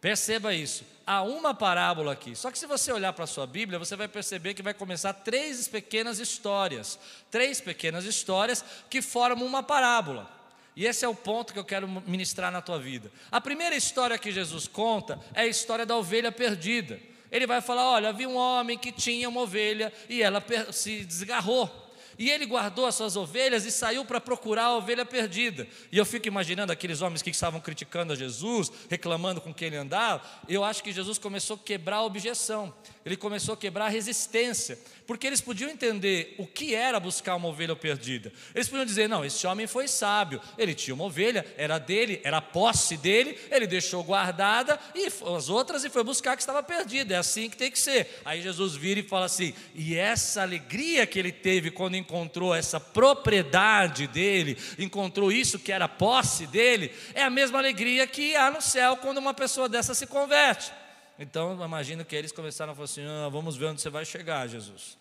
Perceba 0.00 0.54
isso. 0.54 0.84
Há 1.06 1.22
uma 1.22 1.54
parábola 1.54 2.12
aqui. 2.12 2.34
Só 2.34 2.50
que 2.50 2.58
se 2.58 2.66
você 2.66 2.92
olhar 2.92 3.12
para 3.12 3.24
a 3.24 3.26
sua 3.26 3.46
Bíblia, 3.46 3.78
você 3.78 3.94
vai 3.94 4.08
perceber 4.08 4.54
que 4.54 4.62
vai 4.62 4.74
começar 4.74 5.12
três 5.12 5.68
pequenas 5.68 6.18
histórias. 6.18 6.98
Três 7.30 7.60
pequenas 7.60 8.04
histórias 8.04 8.64
que 8.88 9.02
formam 9.02 9.46
uma 9.46 9.62
parábola. 9.62 10.28
E 10.74 10.86
esse 10.86 11.04
é 11.04 11.08
o 11.08 11.14
ponto 11.14 11.52
que 11.52 11.58
eu 11.58 11.64
quero 11.64 11.86
ministrar 11.86 12.50
na 12.50 12.62
tua 12.62 12.78
vida. 12.78 13.12
A 13.30 13.40
primeira 13.40 13.76
história 13.76 14.18
que 14.18 14.32
Jesus 14.32 14.66
conta 14.66 15.20
é 15.34 15.42
a 15.42 15.46
história 15.46 15.84
da 15.84 15.96
ovelha 15.96 16.32
perdida. 16.32 16.98
Ele 17.32 17.46
vai 17.46 17.62
falar: 17.62 17.90
olha, 17.90 18.10
havia 18.10 18.28
um 18.28 18.36
homem 18.36 18.76
que 18.78 18.92
tinha 18.92 19.28
uma 19.28 19.40
ovelha 19.40 19.90
e 20.08 20.22
ela 20.22 20.44
se 20.70 21.04
desgarrou. 21.04 21.81
E 22.22 22.30
ele 22.30 22.46
guardou 22.46 22.86
as 22.86 22.94
suas 22.94 23.16
ovelhas 23.16 23.64
e 23.64 23.72
saiu 23.72 24.04
para 24.04 24.20
procurar 24.20 24.66
a 24.66 24.76
ovelha 24.76 25.04
perdida. 25.04 25.66
E 25.90 25.98
eu 25.98 26.06
fico 26.06 26.28
imaginando 26.28 26.70
aqueles 26.70 27.02
homens 27.02 27.20
que 27.20 27.30
estavam 27.30 27.60
criticando 27.60 28.12
a 28.12 28.16
Jesus, 28.16 28.70
reclamando 28.88 29.40
com 29.40 29.52
quem 29.52 29.66
ele 29.66 29.76
andava. 29.76 30.22
Eu 30.48 30.62
acho 30.62 30.84
que 30.84 30.92
Jesus 30.92 31.18
começou 31.18 31.56
a 31.56 31.58
quebrar 31.58 31.96
a 31.96 32.04
objeção, 32.04 32.72
ele 33.04 33.16
começou 33.16 33.54
a 33.54 33.56
quebrar 33.56 33.86
a 33.86 33.88
resistência, 33.88 34.78
porque 35.04 35.26
eles 35.26 35.40
podiam 35.40 35.68
entender 35.68 36.36
o 36.38 36.46
que 36.46 36.76
era 36.76 37.00
buscar 37.00 37.34
uma 37.34 37.48
ovelha 37.48 37.74
perdida. 37.74 38.32
Eles 38.54 38.68
podiam 38.68 38.86
dizer: 38.86 39.08
não, 39.08 39.24
esse 39.24 39.44
homem 39.44 39.66
foi 39.66 39.88
sábio, 39.88 40.40
ele 40.56 40.76
tinha 40.76 40.94
uma 40.94 41.02
ovelha, 41.02 41.44
era 41.56 41.76
dele, 41.78 42.20
era 42.22 42.40
posse 42.40 42.96
dele, 42.96 43.36
ele 43.50 43.66
deixou 43.66 44.04
guardada 44.04 44.78
e 44.94 45.06
as 45.06 45.48
outras 45.48 45.82
e 45.82 45.90
foi 45.90 46.04
buscar 46.04 46.36
que 46.36 46.42
estava 46.42 46.62
perdida. 46.62 47.16
É 47.16 47.18
assim 47.18 47.50
que 47.50 47.56
tem 47.56 47.68
que 47.68 47.80
ser. 47.80 48.20
Aí 48.24 48.40
Jesus 48.40 48.76
vira 48.76 49.00
e 49.00 49.02
fala 49.02 49.26
assim: 49.26 49.52
e 49.74 49.96
essa 49.96 50.40
alegria 50.42 51.04
que 51.04 51.18
ele 51.18 51.32
teve 51.32 51.72
quando 51.72 51.96
encontrou 51.96 52.11
essa 52.56 52.78
propriedade 52.78 54.06
dele, 54.06 54.56
encontrou 54.78 55.30
isso 55.32 55.58
que 55.58 55.72
era 55.72 55.88
posse 55.88 56.46
dele, 56.46 56.92
é 57.14 57.22
a 57.22 57.30
mesma 57.30 57.58
alegria 57.58 58.06
que 58.06 58.36
há 58.36 58.50
no 58.50 58.60
céu 58.60 58.96
quando 58.96 59.18
uma 59.18 59.34
pessoa 59.34 59.68
dessa 59.68 59.94
se 59.94 60.06
converte. 60.06 60.72
Então, 61.18 61.62
imagino 61.64 62.04
que 62.04 62.16
eles 62.16 62.32
começaram 62.32 62.72
a 62.72 62.74
falar 62.74 62.84
assim: 62.84 63.04
ah, 63.06 63.28
vamos 63.28 63.56
ver 63.56 63.66
onde 63.66 63.80
você 63.80 63.90
vai 63.90 64.04
chegar, 64.04 64.46
Jesus. 64.48 64.96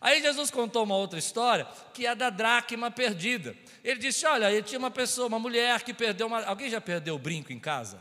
Aí 0.00 0.20
Jesus 0.20 0.50
contou 0.50 0.84
uma 0.84 0.96
outra 0.96 1.18
história, 1.18 1.66
que 1.94 2.06
é 2.06 2.14
da 2.14 2.28
dracma 2.30 2.90
perdida. 2.90 3.56
Ele 3.82 3.98
disse: 3.98 4.26
Olha, 4.26 4.52
ele 4.52 4.62
tinha 4.62 4.78
uma 4.78 4.90
pessoa, 4.90 5.26
uma 5.26 5.38
mulher 5.38 5.82
que 5.82 5.94
perdeu 5.94 6.26
uma. 6.26 6.44
Alguém 6.44 6.68
já 6.68 6.80
perdeu 6.80 7.14
o 7.14 7.18
brinco 7.18 7.52
em 7.52 7.58
casa? 7.58 8.00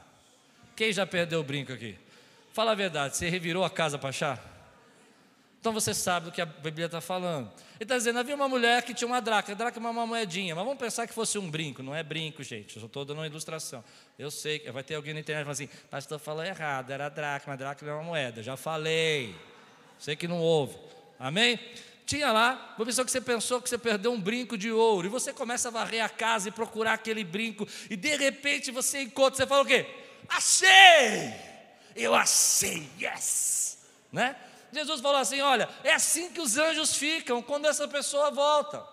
Quem 0.76 0.92
já 0.92 1.06
perdeu 1.06 1.40
o 1.40 1.44
brinco 1.44 1.72
aqui? 1.72 1.96
Fala 2.52 2.74
a 2.74 2.76
verdade, 2.76 3.18
você 3.18 3.30
revirou 3.30 3.64
a 3.64 3.70
casa 3.70 3.98
para 3.98 4.10
achar? 4.10 4.53
Então 5.64 5.72
você 5.72 5.94
sabe 5.94 6.26
do 6.26 6.32
que 6.34 6.42
a 6.42 6.46
Bíblia 6.46 6.88
está 6.88 7.00
falando. 7.00 7.50
Ele 7.76 7.86
está 7.86 7.98
dizendo: 7.98 8.20
havia 8.20 8.36
uma 8.36 8.50
mulher 8.50 8.84
que 8.84 8.94
tinha 8.94 9.08
uma 9.08 9.22
dracma, 9.22 9.54
a 9.54 9.56
dracma 9.56 9.88
é 9.88 9.92
uma 9.94 10.06
moedinha, 10.06 10.54
mas 10.54 10.66
vamos 10.66 10.78
pensar 10.78 11.08
que 11.08 11.14
fosse 11.14 11.38
um 11.38 11.50
brinco, 11.50 11.82
não 11.82 11.96
é 11.96 12.04
brinco, 12.04 12.44
gente, 12.44 12.76
eu 12.76 12.82
só 12.82 12.86
estou 12.86 13.06
dando 13.06 13.20
uma 13.20 13.28
ilustração. 13.28 13.82
Eu 14.20 14.30
sei, 14.30 14.60
que 14.60 14.70
vai 14.72 14.84
ter 14.84 14.96
alguém 14.96 15.14
na 15.14 15.22
internet 15.22 15.46
falando 15.46 15.54
assim: 15.54 15.70
pastor 15.90 16.20
falou 16.20 16.44
errado, 16.44 16.92
era 16.92 17.08
dracma, 17.08 17.54
a 17.54 17.56
dracma 17.56 17.90
é 17.90 17.94
uma 17.94 18.04
moeda, 18.04 18.44
já 18.44 18.58
falei. 18.58 19.34
Sei 19.98 20.18
que 20.18 20.28
não 20.28 20.42
ouve, 20.42 20.76
amém? 21.18 21.58
Tinha 22.06 22.30
lá, 22.34 22.76
uma 22.78 22.86
pessoa 22.86 23.06
que 23.06 23.12
você 23.12 23.22
pensou 23.22 23.62
que 23.62 23.70
você 23.70 23.78
perdeu 23.78 24.12
um 24.12 24.20
brinco 24.20 24.58
de 24.58 24.70
ouro, 24.70 25.08
e 25.08 25.10
você 25.10 25.32
começa 25.32 25.70
a 25.70 25.72
varrer 25.72 26.04
a 26.04 26.10
casa 26.10 26.50
e 26.50 26.52
procurar 26.52 26.92
aquele 26.92 27.24
brinco, 27.24 27.66
e 27.90 27.96
de 27.96 28.18
repente 28.18 28.70
você 28.70 29.04
encontra, 29.04 29.38
você 29.38 29.48
fala 29.48 29.64
o 29.64 29.66
quê? 29.66 29.86
Achei! 30.28 31.34
Eu 31.96 32.14
achei, 32.14 32.86
yes! 33.00 33.78
Né? 34.12 34.36
Jesus 34.74 35.02
falou 35.02 35.18
assim: 35.18 35.42
olha, 35.42 35.70
é 35.84 35.94
assim 35.94 36.32
que 36.32 36.42
os 36.42 36.58
anjos 36.58 36.96
ficam 36.96 37.42
quando 37.42 37.66
essa 37.66 37.88
pessoa 37.88 38.32
volta. 38.32 38.86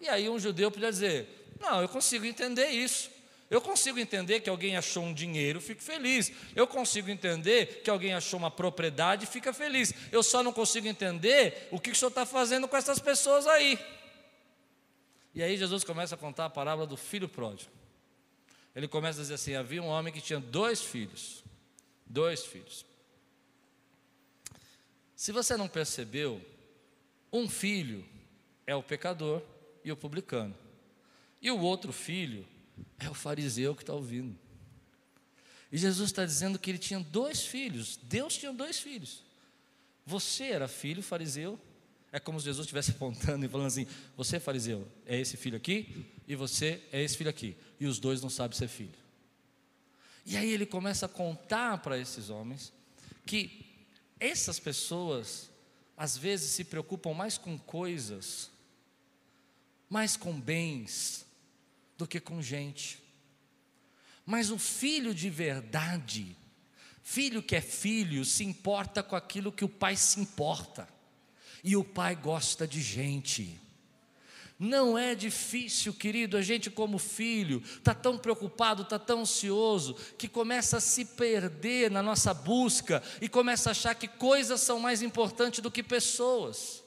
E 0.00 0.08
aí 0.08 0.28
um 0.28 0.38
judeu 0.38 0.70
podia 0.70 0.90
dizer: 0.90 1.54
não, 1.60 1.82
eu 1.82 1.88
consigo 1.88 2.24
entender 2.24 2.68
isso. 2.68 3.10
Eu 3.50 3.60
consigo 3.60 3.98
entender 3.98 4.40
que 4.40 4.48
alguém 4.48 4.76
achou 4.76 5.02
um 5.02 5.12
dinheiro, 5.12 5.60
fico 5.60 5.82
feliz. 5.82 6.32
Eu 6.54 6.68
consigo 6.68 7.10
entender 7.10 7.82
que 7.82 7.90
alguém 7.90 8.14
achou 8.14 8.38
uma 8.38 8.50
propriedade, 8.50 9.26
fica 9.26 9.52
feliz. 9.52 9.92
Eu 10.12 10.22
só 10.22 10.40
não 10.40 10.52
consigo 10.52 10.86
entender 10.86 11.66
o 11.72 11.80
que 11.80 11.90
o 11.90 11.94
senhor 11.94 12.10
está 12.10 12.24
fazendo 12.24 12.68
com 12.68 12.76
essas 12.76 13.00
pessoas 13.00 13.48
aí. 13.48 13.76
E 15.34 15.42
aí 15.42 15.56
Jesus 15.56 15.82
começa 15.82 16.14
a 16.14 16.18
contar 16.18 16.44
a 16.44 16.50
parábola 16.50 16.86
do 16.86 16.96
filho 16.96 17.28
pródigo. 17.28 17.72
Ele 18.74 18.86
começa 18.86 19.18
a 19.18 19.22
dizer 19.22 19.34
assim: 19.34 19.56
havia 19.56 19.82
um 19.82 19.88
homem 19.88 20.12
que 20.12 20.20
tinha 20.20 20.38
dois 20.38 20.80
filhos. 20.80 21.42
Dois 22.06 22.44
filhos. 22.44 22.86
Se 25.20 25.32
você 25.32 25.54
não 25.54 25.68
percebeu, 25.68 26.40
um 27.30 27.46
filho 27.46 28.02
é 28.66 28.74
o 28.74 28.82
pecador 28.82 29.42
e 29.84 29.92
o 29.92 29.96
publicano, 29.96 30.56
e 31.42 31.50
o 31.50 31.58
outro 31.58 31.92
filho 31.92 32.48
é 32.98 33.06
o 33.06 33.12
fariseu 33.12 33.74
que 33.74 33.82
está 33.82 33.92
ouvindo. 33.92 34.34
E 35.70 35.76
Jesus 35.76 36.08
está 36.08 36.24
dizendo 36.24 36.58
que 36.58 36.70
ele 36.70 36.78
tinha 36.78 37.00
dois 37.00 37.44
filhos, 37.44 37.98
Deus 38.02 38.34
tinha 38.34 38.50
dois 38.50 38.80
filhos. 38.80 39.22
Você 40.06 40.44
era 40.44 40.66
filho 40.66 41.02
fariseu, 41.02 41.60
é 42.10 42.18
como 42.18 42.40
se 42.40 42.46
Jesus 42.46 42.64
estivesse 42.64 42.92
apontando 42.96 43.44
e 43.44 43.48
falando 43.50 43.66
assim: 43.66 43.86
você 44.16 44.36
é 44.36 44.40
fariseu, 44.40 44.88
é 45.04 45.20
esse 45.20 45.36
filho 45.36 45.58
aqui, 45.58 46.06
e 46.26 46.34
você 46.34 46.82
é 46.90 47.02
esse 47.02 47.18
filho 47.18 47.28
aqui, 47.28 47.54
e 47.78 47.84
os 47.84 47.98
dois 47.98 48.22
não 48.22 48.30
sabem 48.30 48.56
ser 48.56 48.68
filho. 48.68 48.98
E 50.24 50.38
aí 50.38 50.50
ele 50.50 50.64
começa 50.64 51.04
a 51.04 51.10
contar 51.10 51.76
para 51.82 51.98
esses 51.98 52.30
homens 52.30 52.72
que 53.26 53.69
essas 54.20 54.60
pessoas, 54.60 55.50
às 55.96 56.16
vezes, 56.16 56.50
se 56.52 56.62
preocupam 56.64 57.14
mais 57.14 57.38
com 57.38 57.58
coisas, 57.58 58.50
mais 59.88 60.16
com 60.16 60.38
bens, 60.38 61.26
do 61.96 62.06
que 62.06 62.20
com 62.20 62.40
gente. 62.40 63.02
Mas 64.24 64.50
o 64.50 64.58
filho 64.58 65.14
de 65.14 65.28
verdade, 65.28 66.36
filho 67.02 67.42
que 67.42 67.56
é 67.56 67.60
filho, 67.60 68.24
se 68.24 68.44
importa 68.44 69.02
com 69.02 69.16
aquilo 69.16 69.50
que 69.50 69.64
o 69.64 69.68
pai 69.68 69.96
se 69.96 70.20
importa. 70.20 70.88
E 71.64 71.76
o 71.76 71.84
pai 71.84 72.14
gosta 72.14 72.66
de 72.66 72.80
gente. 72.80 73.60
Não 74.62 74.98
é 74.98 75.14
difícil, 75.14 75.94
querido, 75.94 76.36
a 76.36 76.42
gente, 76.42 76.70
como 76.70 76.98
filho, 76.98 77.62
está 77.78 77.94
tão 77.94 78.18
preocupado, 78.18 78.82
está 78.82 78.98
tão 78.98 79.22
ansioso, 79.22 79.96
que 80.18 80.28
começa 80.28 80.76
a 80.76 80.80
se 80.80 81.06
perder 81.06 81.90
na 81.90 82.02
nossa 82.02 82.34
busca 82.34 83.02
e 83.22 83.28
começa 83.28 83.70
a 83.70 83.72
achar 83.72 83.94
que 83.94 84.06
coisas 84.06 84.60
são 84.60 84.78
mais 84.78 85.00
importantes 85.00 85.60
do 85.60 85.70
que 85.70 85.82
pessoas, 85.82 86.84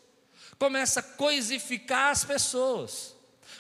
começa 0.60 1.00
a 1.00 1.04
coisificar 1.04 2.12
as 2.12 2.24
pessoas 2.24 3.13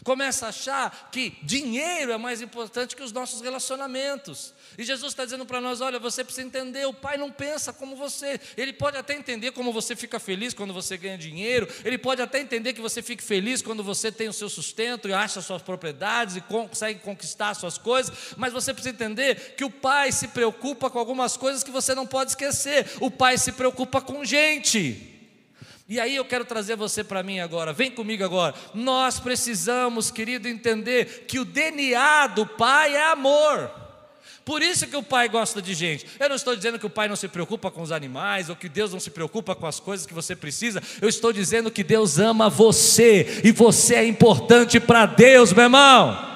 começa 0.03 0.45
a 0.45 0.49
achar 0.49 1.09
que 1.11 1.37
dinheiro 1.43 2.11
é 2.11 2.17
mais 2.17 2.41
importante 2.41 2.95
que 2.95 3.03
os 3.03 3.11
nossos 3.11 3.41
relacionamentos. 3.41 4.53
E 4.77 4.83
Jesus 4.83 5.11
está 5.11 5.23
dizendo 5.23 5.45
para 5.45 5.61
nós: 5.61 5.81
olha, 5.81 5.99
você 5.99 6.23
precisa 6.23 6.45
entender, 6.45 6.85
o 6.85 6.93
Pai 6.93 7.17
não 7.17 7.31
pensa 7.31 7.71
como 7.71 7.95
você. 7.95 8.39
Ele 8.57 8.73
pode 8.73 8.97
até 8.97 9.13
entender 9.13 9.51
como 9.51 9.71
você 9.71 9.95
fica 9.95 10.19
feliz 10.19 10.53
quando 10.53 10.73
você 10.73 10.97
ganha 10.97 11.17
dinheiro, 11.17 11.67
ele 11.83 11.97
pode 11.97 12.21
até 12.21 12.39
entender 12.39 12.73
que 12.73 12.81
você 12.81 13.01
fique 13.01 13.23
feliz 13.23 13.61
quando 13.61 13.83
você 13.83 14.11
tem 14.11 14.27
o 14.27 14.33
seu 14.33 14.49
sustento 14.49 15.07
e 15.07 15.13
acha 15.13 15.41
suas 15.41 15.61
propriedades 15.61 16.35
e 16.35 16.41
consegue 16.41 16.99
conquistar 16.99 17.53
suas 17.53 17.77
coisas, 17.77 18.33
mas 18.37 18.53
você 18.53 18.73
precisa 18.73 18.93
entender 18.93 19.55
que 19.55 19.63
o 19.63 19.69
Pai 19.69 20.11
se 20.11 20.27
preocupa 20.27 20.89
com 20.89 20.99
algumas 20.99 21.37
coisas 21.37 21.63
que 21.63 21.71
você 21.71 21.95
não 21.95 22.05
pode 22.05 22.31
esquecer. 22.31 22.87
O 22.99 23.09
Pai 23.09 23.37
se 23.37 23.51
preocupa 23.51 24.01
com 24.01 24.25
gente. 24.25 25.12
E 25.87 25.99
aí 25.99 26.15
eu 26.15 26.23
quero 26.23 26.45
trazer 26.45 26.77
você 26.77 27.03
para 27.03 27.21
mim 27.21 27.39
agora, 27.39 27.73
vem 27.73 27.91
comigo 27.91 28.23
agora. 28.23 28.55
Nós 28.73 29.19
precisamos, 29.19 30.09
querido, 30.09 30.47
entender 30.47 31.25
que 31.27 31.39
o 31.39 31.45
DNA 31.45 32.27
do 32.27 32.45
pai 32.45 32.95
é 32.95 33.11
amor. 33.11 33.69
Por 34.45 34.61
isso 34.61 34.87
que 34.87 34.95
o 34.95 35.03
pai 35.03 35.29
gosta 35.29 35.61
de 35.61 35.73
gente. 35.73 36.05
Eu 36.19 36.29
não 36.29 36.35
estou 36.35 36.55
dizendo 36.55 36.79
que 36.79 36.85
o 36.85 36.89
pai 36.89 37.07
não 37.07 37.15
se 37.15 37.27
preocupa 37.27 37.69
com 37.71 37.81
os 37.81 37.91
animais, 37.91 38.49
ou 38.49 38.55
que 38.55 38.67
Deus 38.67 38.91
não 38.91 38.99
se 38.99 39.09
preocupa 39.09 39.55
com 39.55 39.65
as 39.65 39.79
coisas 39.79 40.05
que 40.05 40.13
você 40.13 40.35
precisa. 40.35 40.81
Eu 41.01 41.07
estou 41.07 41.31
dizendo 41.31 41.71
que 41.71 41.83
Deus 41.83 42.17
ama 42.17 42.49
você, 42.49 43.41
e 43.43 43.51
você 43.51 43.95
é 43.95 44.05
importante 44.05 44.79
para 44.79 45.05
Deus, 45.05 45.53
meu 45.53 45.63
irmão. 45.63 46.31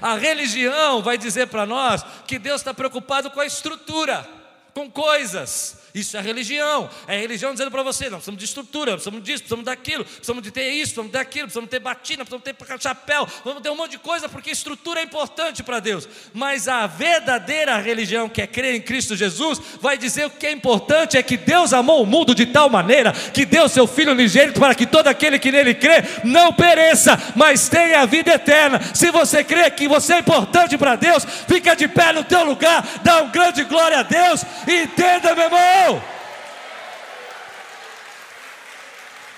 A 0.00 0.16
religião 0.16 1.02
vai 1.02 1.16
dizer 1.16 1.46
para 1.48 1.66
nós 1.66 2.04
que 2.26 2.38
Deus 2.38 2.60
está 2.60 2.72
preocupado 2.72 3.30
com 3.30 3.40
a 3.40 3.46
estrutura 3.46 4.35
com 4.76 4.90
coisas. 4.90 5.78
Isso 5.94 6.14
é 6.18 6.20
religião. 6.20 6.90
É 7.08 7.18
religião 7.18 7.52
dizendo 7.52 7.70
para 7.70 7.82
você: 7.82 8.10
não, 8.10 8.18
precisamos 8.18 8.38
de 8.38 8.44
estrutura, 8.44 8.92
precisamos 8.92 9.22
disso, 9.22 9.38
precisamos 9.38 9.64
daquilo, 9.64 10.04
precisamos 10.04 10.42
de 10.42 10.50
ter 10.50 10.68
isso, 10.68 10.92
precisamos 10.92 11.12
daquilo, 11.12 11.44
precisamos 11.44 11.70
ter 11.70 11.80
batina, 11.80 12.22
precisamos 12.26 12.44
ter 12.44 12.78
chapéu, 12.78 13.26
vamos 13.42 13.62
ter 13.62 13.70
um 13.70 13.74
monte 13.74 13.92
de 13.92 13.98
coisa, 13.98 14.28
porque 14.28 14.50
estrutura 14.50 15.00
é 15.00 15.04
importante 15.04 15.62
para 15.62 15.80
Deus. 15.80 16.06
Mas 16.34 16.68
a 16.68 16.86
verdadeira 16.86 17.78
religião, 17.78 18.28
que 18.28 18.42
é 18.42 18.46
crer 18.46 18.74
em 18.74 18.82
Cristo 18.82 19.16
Jesus, 19.16 19.58
vai 19.80 19.96
dizer 19.96 20.26
o 20.26 20.30
que 20.30 20.46
é 20.46 20.52
importante 20.52 21.16
é 21.16 21.22
que 21.22 21.38
Deus 21.38 21.72
amou 21.72 22.02
o 22.02 22.06
mundo 22.06 22.34
de 22.34 22.44
tal 22.44 22.68
maneira 22.68 23.12
que 23.12 23.46
deu 23.46 23.66
seu 23.70 23.86
Filho 23.86 24.12
unigênito 24.12 24.60
para 24.60 24.74
que 24.74 24.84
todo 24.84 25.08
aquele 25.08 25.38
que 25.38 25.50
nele 25.50 25.72
crê 25.72 26.04
não 26.22 26.52
pereça, 26.52 27.18
mas 27.34 27.70
tenha 27.70 28.00
a 28.00 28.06
vida 28.06 28.34
eterna. 28.34 28.78
Se 28.94 29.10
você 29.10 29.42
crê 29.42 29.70
que 29.70 29.88
você 29.88 30.12
é 30.12 30.18
importante 30.18 30.76
para 30.76 30.96
Deus, 30.96 31.24
fica 31.48 31.74
de 31.74 31.88
pé 31.88 32.12
no 32.12 32.22
teu 32.22 32.44
lugar, 32.44 32.86
dá 33.02 33.22
um 33.22 33.30
grande 33.30 33.64
glória 33.64 34.00
a 34.00 34.02
Deus 34.02 34.44
Entenda, 34.66 35.34
meu 35.34 35.44
irmão. 35.44 36.02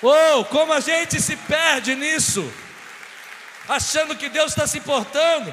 Oh, 0.01 0.45
como 0.45 0.73
a 0.73 0.81
gente 0.81 1.21
se 1.21 1.37
perde 1.37 1.95
nisso, 1.95 2.51
achando 3.69 4.17
que 4.17 4.29
Deus 4.29 4.53
está 4.53 4.67
se 4.67 4.79
importando 4.79 5.53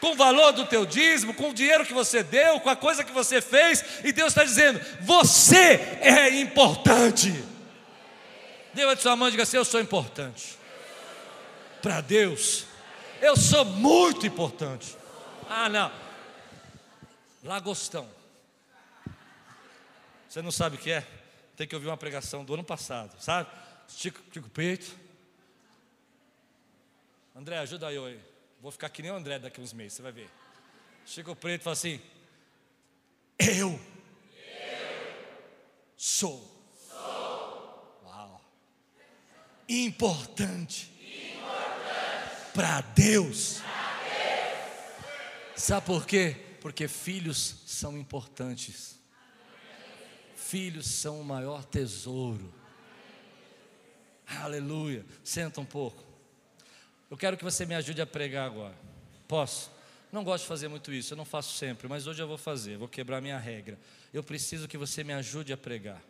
com 0.00 0.12
o 0.12 0.16
valor 0.16 0.52
do 0.52 0.66
teu 0.66 0.84
dízimo, 0.84 1.34
com 1.34 1.50
o 1.50 1.54
dinheiro 1.54 1.86
que 1.86 1.92
você 1.92 2.22
deu, 2.22 2.58
com 2.60 2.70
a 2.70 2.76
coisa 2.76 3.04
que 3.04 3.12
você 3.12 3.40
fez, 3.40 3.84
e 4.02 4.12
Deus 4.12 4.28
está 4.28 4.42
dizendo: 4.42 4.80
você 5.00 5.98
é 6.00 6.40
importante. 6.40 7.44
Dê 8.74 8.94
de 8.94 9.02
sua 9.02 9.16
mão 9.16 9.28
e 9.28 9.30
diga 9.30 9.42
assim: 9.44 9.56
Eu 9.56 9.64
sou 9.64 9.80
importante. 9.80 10.58
Para 11.80 12.00
Deus, 12.00 12.66
eu 13.20 13.36
sou 13.36 13.64
muito 13.64 14.26
importante. 14.26 14.96
Ah, 15.48 15.68
não. 15.68 15.90
Lagostão. 17.42 18.19
Você 20.30 20.40
não 20.40 20.52
sabe 20.52 20.76
o 20.76 20.78
que 20.78 20.92
é? 20.92 21.04
Tem 21.56 21.66
que 21.66 21.74
ouvir 21.74 21.88
uma 21.88 21.96
pregação 21.96 22.44
do 22.44 22.54
ano 22.54 22.62
passado, 22.62 23.20
sabe? 23.20 23.50
Estica, 23.88 24.20
estica 24.20 24.46
o 24.46 24.50
peito. 24.50 24.96
André, 27.34 27.58
ajuda 27.58 27.92
eu 27.92 28.04
aí. 28.04 28.20
Vou 28.60 28.70
ficar 28.70 28.88
que 28.90 29.02
nem 29.02 29.10
o 29.10 29.16
André 29.16 29.40
daqui 29.40 29.60
uns 29.60 29.72
meses, 29.72 29.94
você 29.94 30.02
vai 30.02 30.12
ver. 30.12 30.30
Estica 31.04 31.32
o 31.32 31.34
peito 31.34 31.62
e 31.62 31.64
fala 31.64 31.74
assim: 31.74 32.00
Eu, 33.40 33.70
eu 33.70 33.80
sou. 35.96 36.70
sou. 36.88 38.00
Uau. 38.04 38.40
Importante. 39.68 40.92
Importante. 40.92 42.52
Para 42.54 42.82
Deus. 42.82 43.56
Deus. 43.56 43.62
Sabe 45.56 45.86
por 45.86 46.06
quê? 46.06 46.36
Porque 46.60 46.86
filhos 46.86 47.64
são 47.66 47.98
importantes. 47.98 48.99
Filhos 50.50 50.86
são 50.86 51.20
o 51.20 51.24
maior 51.24 51.64
tesouro. 51.64 52.52
Aleluia. 54.26 55.06
Senta 55.22 55.60
um 55.60 55.64
pouco. 55.64 56.02
Eu 57.08 57.16
quero 57.16 57.36
que 57.36 57.44
você 57.44 57.64
me 57.64 57.72
ajude 57.76 58.02
a 58.02 58.06
pregar 58.06 58.46
agora. 58.46 58.74
Posso? 59.28 59.70
Não 60.10 60.24
gosto 60.24 60.42
de 60.42 60.48
fazer 60.48 60.66
muito 60.66 60.92
isso, 60.92 61.12
eu 61.12 61.16
não 61.16 61.24
faço 61.24 61.56
sempre, 61.56 61.86
mas 61.86 62.08
hoje 62.08 62.20
eu 62.20 62.26
vou 62.26 62.36
fazer, 62.36 62.76
vou 62.76 62.88
quebrar 62.88 63.20
minha 63.20 63.38
regra. 63.38 63.78
Eu 64.12 64.24
preciso 64.24 64.66
que 64.66 64.76
você 64.76 65.04
me 65.04 65.12
ajude 65.12 65.52
a 65.52 65.56
pregar. 65.56 66.02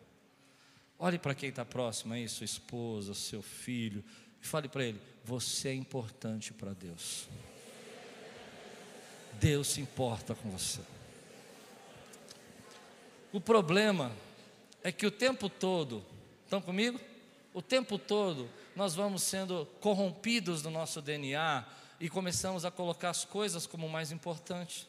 Olhe 0.97 1.19
para 1.19 1.35
quem 1.35 1.49
está 1.49 1.63
próximo 1.63 2.15
aí, 2.15 2.27
sua 2.27 2.45
esposa, 2.45 3.13
seu 3.13 3.43
filho, 3.43 4.03
e 4.41 4.47
fale 4.47 4.67
para 4.67 4.83
ele: 4.83 4.99
você 5.23 5.69
é 5.69 5.75
importante 5.75 6.51
para 6.51 6.73
Deus. 6.73 7.27
Deus 9.33 9.67
se 9.67 9.81
importa 9.81 10.33
com 10.33 10.49
você. 10.49 10.81
O 13.31 13.39
problema 13.39 14.11
é 14.83 14.91
que 14.91 15.05
o 15.05 15.11
tempo 15.11 15.49
todo, 15.49 16.03
estão 16.43 16.61
comigo? 16.61 16.99
O 17.53 17.61
tempo 17.61 17.97
todo 17.97 18.49
nós 18.75 18.95
vamos 18.95 19.23
sendo 19.23 19.67
corrompidos 19.79 20.61
do 20.61 20.69
nosso 20.69 21.01
DNA 21.01 21.65
e 21.99 22.09
começamos 22.09 22.65
a 22.65 22.71
colocar 22.71 23.09
as 23.09 23.25
coisas 23.25 23.67
como 23.67 23.87
mais 23.89 24.11
importante. 24.11 24.87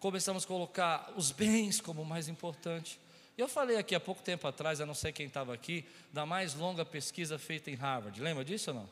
Começamos 0.00 0.44
a 0.44 0.46
colocar 0.46 1.12
os 1.16 1.30
bens 1.30 1.80
como 1.80 2.04
mais 2.04 2.28
importante. 2.28 2.98
Eu 3.36 3.48
falei 3.48 3.76
aqui 3.76 3.94
há 3.94 4.00
pouco 4.00 4.22
tempo 4.22 4.46
atrás, 4.48 4.80
eu 4.80 4.86
não 4.86 4.94
sei 4.94 5.12
quem 5.12 5.26
estava 5.26 5.54
aqui, 5.54 5.84
da 6.12 6.26
mais 6.26 6.54
longa 6.54 6.84
pesquisa 6.84 7.38
feita 7.38 7.70
em 7.70 7.74
Harvard. 7.74 8.20
Lembra 8.20 8.44
disso 8.44 8.70
ou 8.70 8.76
não? 8.76 8.88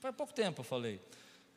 Faz 0.00 0.14
pouco 0.14 0.32
tempo 0.32 0.60
eu 0.60 0.64
falei 0.64 1.00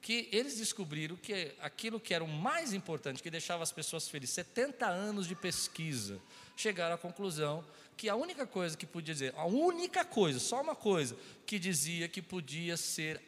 que 0.02 0.30
eles 0.32 0.58
descobriram 0.58 1.16
que 1.16 1.54
aquilo 1.60 2.00
que 2.00 2.14
era 2.14 2.24
o 2.24 2.28
mais 2.28 2.74
importante, 2.74 3.22
que 3.22 3.30
deixava 3.30 3.64
as 3.64 3.72
pessoas 3.72 4.08
felizes, 4.08 4.36
70 4.36 4.88
anos 4.88 5.28
de 5.28 5.36
pesquisa, 5.36 6.20
chegaram 6.56 6.96
à 6.96 6.98
conclusão 6.98 7.64
que 7.98 8.08
a 8.08 8.16
única 8.16 8.48
coisa 8.48 8.78
que 8.78 8.86
podia 8.86 9.14
dizer, 9.14 9.34
a 9.36 9.46
única 9.46 10.06
coisa, 10.06 10.40
só 10.40 10.62
uma 10.62 10.76
coisa, 10.76 11.18
que 11.46 11.60
dizia 11.60 12.08
que 12.08 12.22
podia 12.22 12.78
ser 12.78 13.22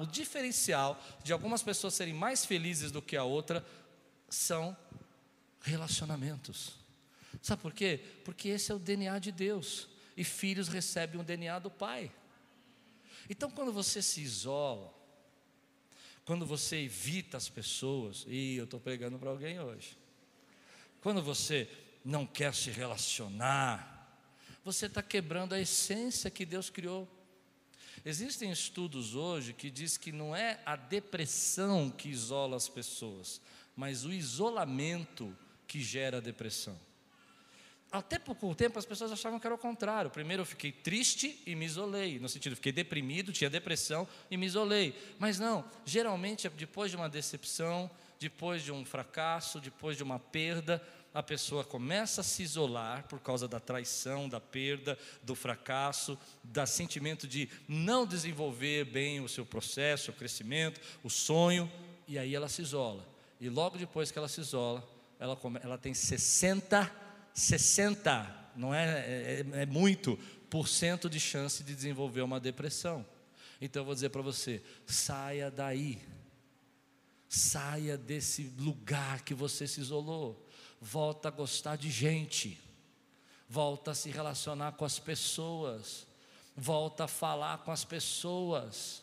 o 0.00 0.06
diferencial 0.06 1.02
de 1.22 1.32
algumas 1.32 1.62
pessoas 1.62 1.94
serem 1.94 2.14
mais 2.14 2.44
felizes 2.44 2.92
do 2.92 3.02
que 3.02 3.16
a 3.16 3.24
outra, 3.24 3.66
são 4.28 4.76
relacionamentos. 5.60 6.76
Sabe 7.42 7.60
por 7.60 7.72
quê? 7.72 8.00
Porque 8.24 8.48
esse 8.48 8.70
é 8.70 8.74
o 8.74 8.78
DNA 8.78 9.18
de 9.18 9.32
Deus, 9.32 9.88
e 10.16 10.22
filhos 10.22 10.68
recebem 10.68 11.20
o 11.20 11.24
DNA 11.24 11.58
do 11.58 11.70
Pai. 11.70 12.10
Então, 13.28 13.50
quando 13.50 13.72
você 13.72 14.00
se 14.00 14.20
isola, 14.20 14.94
quando 16.24 16.46
você 16.46 16.76
evita 16.76 17.36
as 17.36 17.48
pessoas, 17.48 18.24
e 18.26 18.56
eu 18.56 18.64
estou 18.64 18.80
pregando 18.80 19.18
para 19.18 19.30
alguém 19.30 19.60
hoje. 19.60 19.96
Quando 21.00 21.22
você 21.22 21.68
não 22.04 22.26
quer 22.26 22.54
se 22.54 22.70
relacionar, 22.70 23.94
você 24.64 24.86
está 24.86 25.02
quebrando 25.02 25.54
a 25.54 25.60
essência 25.60 26.30
que 26.30 26.46
Deus 26.46 26.70
criou. 26.70 27.06
Existem 28.04 28.50
estudos 28.50 29.14
hoje 29.14 29.52
que 29.52 29.70
diz 29.70 29.96
que 29.96 30.12
não 30.12 30.34
é 30.34 30.60
a 30.64 30.76
depressão 30.76 31.90
que 31.90 32.08
isola 32.08 32.56
as 32.56 32.68
pessoas, 32.68 33.40
mas 33.76 34.04
o 34.04 34.12
isolamento 34.12 35.36
que 35.66 35.82
gera 35.82 36.18
a 36.18 36.20
depressão. 36.20 36.78
Até 37.94 38.18
pouco 38.18 38.52
tempo 38.56 38.76
as 38.76 38.84
pessoas 38.84 39.12
achavam 39.12 39.38
que 39.38 39.46
era 39.46 39.54
o 39.54 39.58
contrário. 39.58 40.10
Primeiro 40.10 40.40
eu 40.40 40.44
fiquei 40.44 40.72
triste 40.72 41.40
e 41.46 41.54
me 41.54 41.64
isolei, 41.64 42.18
no 42.18 42.28
sentido, 42.28 42.56
fiquei 42.56 42.72
deprimido, 42.72 43.30
tinha 43.30 43.48
depressão 43.48 44.08
e 44.28 44.36
me 44.36 44.46
isolei. 44.46 45.00
Mas 45.16 45.38
não, 45.38 45.64
geralmente 45.86 46.48
depois 46.48 46.90
de 46.90 46.96
uma 46.96 47.08
decepção, 47.08 47.88
depois 48.18 48.64
de 48.64 48.72
um 48.72 48.84
fracasso, 48.84 49.60
depois 49.60 49.96
de 49.96 50.02
uma 50.02 50.18
perda, 50.18 50.82
a 51.14 51.22
pessoa 51.22 51.62
começa 51.62 52.20
a 52.20 52.24
se 52.24 52.42
isolar 52.42 53.04
por 53.04 53.20
causa 53.20 53.46
da 53.46 53.60
traição, 53.60 54.28
da 54.28 54.40
perda, 54.40 54.98
do 55.22 55.36
fracasso, 55.36 56.18
do 56.42 56.66
sentimento 56.66 57.28
de 57.28 57.48
não 57.68 58.04
desenvolver 58.04 58.86
bem 58.86 59.20
o 59.20 59.28
seu 59.28 59.46
processo, 59.46 60.10
o 60.10 60.14
crescimento, 60.14 60.80
o 61.04 61.08
sonho, 61.08 61.70
e 62.08 62.18
aí 62.18 62.34
ela 62.34 62.48
se 62.48 62.60
isola. 62.60 63.06
E 63.40 63.48
logo 63.48 63.78
depois 63.78 64.10
que 64.10 64.18
ela 64.18 64.26
se 64.26 64.40
isola, 64.40 64.82
ela, 65.20 65.38
ela 65.62 65.78
tem 65.78 65.94
60 65.94 67.03
60, 67.34 68.52
não 68.54 68.72
é, 68.72 69.00
é, 69.00 69.44
é 69.62 69.66
muito, 69.66 70.16
por 70.48 70.68
cento 70.68 71.10
de 71.10 71.18
chance 71.18 71.64
de 71.64 71.74
desenvolver 71.74 72.22
uma 72.22 72.38
depressão. 72.38 73.04
Então 73.60 73.80
eu 73.80 73.84
vou 73.84 73.94
dizer 73.94 74.10
para 74.10 74.22
você: 74.22 74.62
saia 74.86 75.50
daí, 75.50 76.00
saia 77.28 77.98
desse 77.98 78.44
lugar 78.56 79.22
que 79.22 79.34
você 79.34 79.66
se 79.66 79.80
isolou, 79.80 80.48
volta 80.80 81.26
a 81.26 81.32
gostar 81.32 81.76
de 81.76 81.90
gente, 81.90 82.60
volta 83.48 83.90
a 83.90 83.94
se 83.94 84.10
relacionar 84.10 84.72
com 84.72 84.84
as 84.84 85.00
pessoas, 85.00 86.06
volta 86.56 87.04
a 87.04 87.08
falar 87.08 87.58
com 87.58 87.72
as 87.72 87.84
pessoas. 87.84 89.02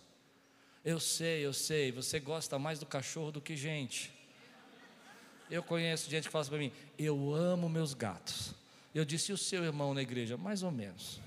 Eu 0.86 1.00
sei, 1.00 1.46
eu 1.46 1.54
sei, 1.54 1.92
você 1.92 2.20
gosta 2.20 2.58
mais 2.58 2.80
do 2.80 2.86
cachorro 2.86 3.32
do 3.32 3.42
que 3.42 3.58
gente. 3.58 4.21
Eu 5.52 5.62
conheço 5.62 6.10
gente 6.10 6.24
que 6.24 6.30
fala 6.30 6.44
assim 6.44 6.50
para 6.50 6.60
mim: 6.60 6.72
Eu 6.98 7.36
amo 7.36 7.68
meus 7.68 7.94
gatos. 7.94 8.56
Eu 8.96 9.04
disse: 9.04 9.32
E 9.32 9.34
o 9.34 9.38
seu 9.38 9.66
irmão 9.66 9.94
na 9.94 10.02
igreja? 10.02 10.38
Mais 10.38 10.64
ou 10.64 10.72
menos. 10.72 11.20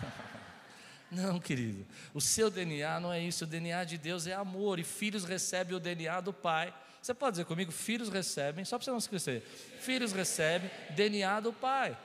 Não, 1.10 1.40
querido, 1.40 1.86
o 2.12 2.20
seu 2.20 2.50
DNA 2.50 2.98
não 2.98 3.12
é 3.12 3.22
isso, 3.22 3.44
o 3.44 3.46
DNA 3.46 3.84
de 3.84 3.96
Deus 3.96 4.26
é 4.26 4.32
amor, 4.32 4.80
e 4.80 4.82
filhos 4.82 5.24
recebem 5.24 5.76
o 5.76 5.78
DNA 5.78 6.20
do 6.20 6.32
Pai. 6.32 6.74
Você 7.00 7.14
pode 7.14 7.34
dizer 7.34 7.44
comigo, 7.44 7.70
filhos 7.70 8.08
recebem, 8.08 8.64
só 8.64 8.76
para 8.76 8.84
você 8.84 8.90
não 8.90 8.98
esquecer, 8.98 9.40
filhos 9.80 10.12
recebem 10.12 10.68
DNA 10.90 11.38
do 11.38 11.52
Pai. 11.52 11.96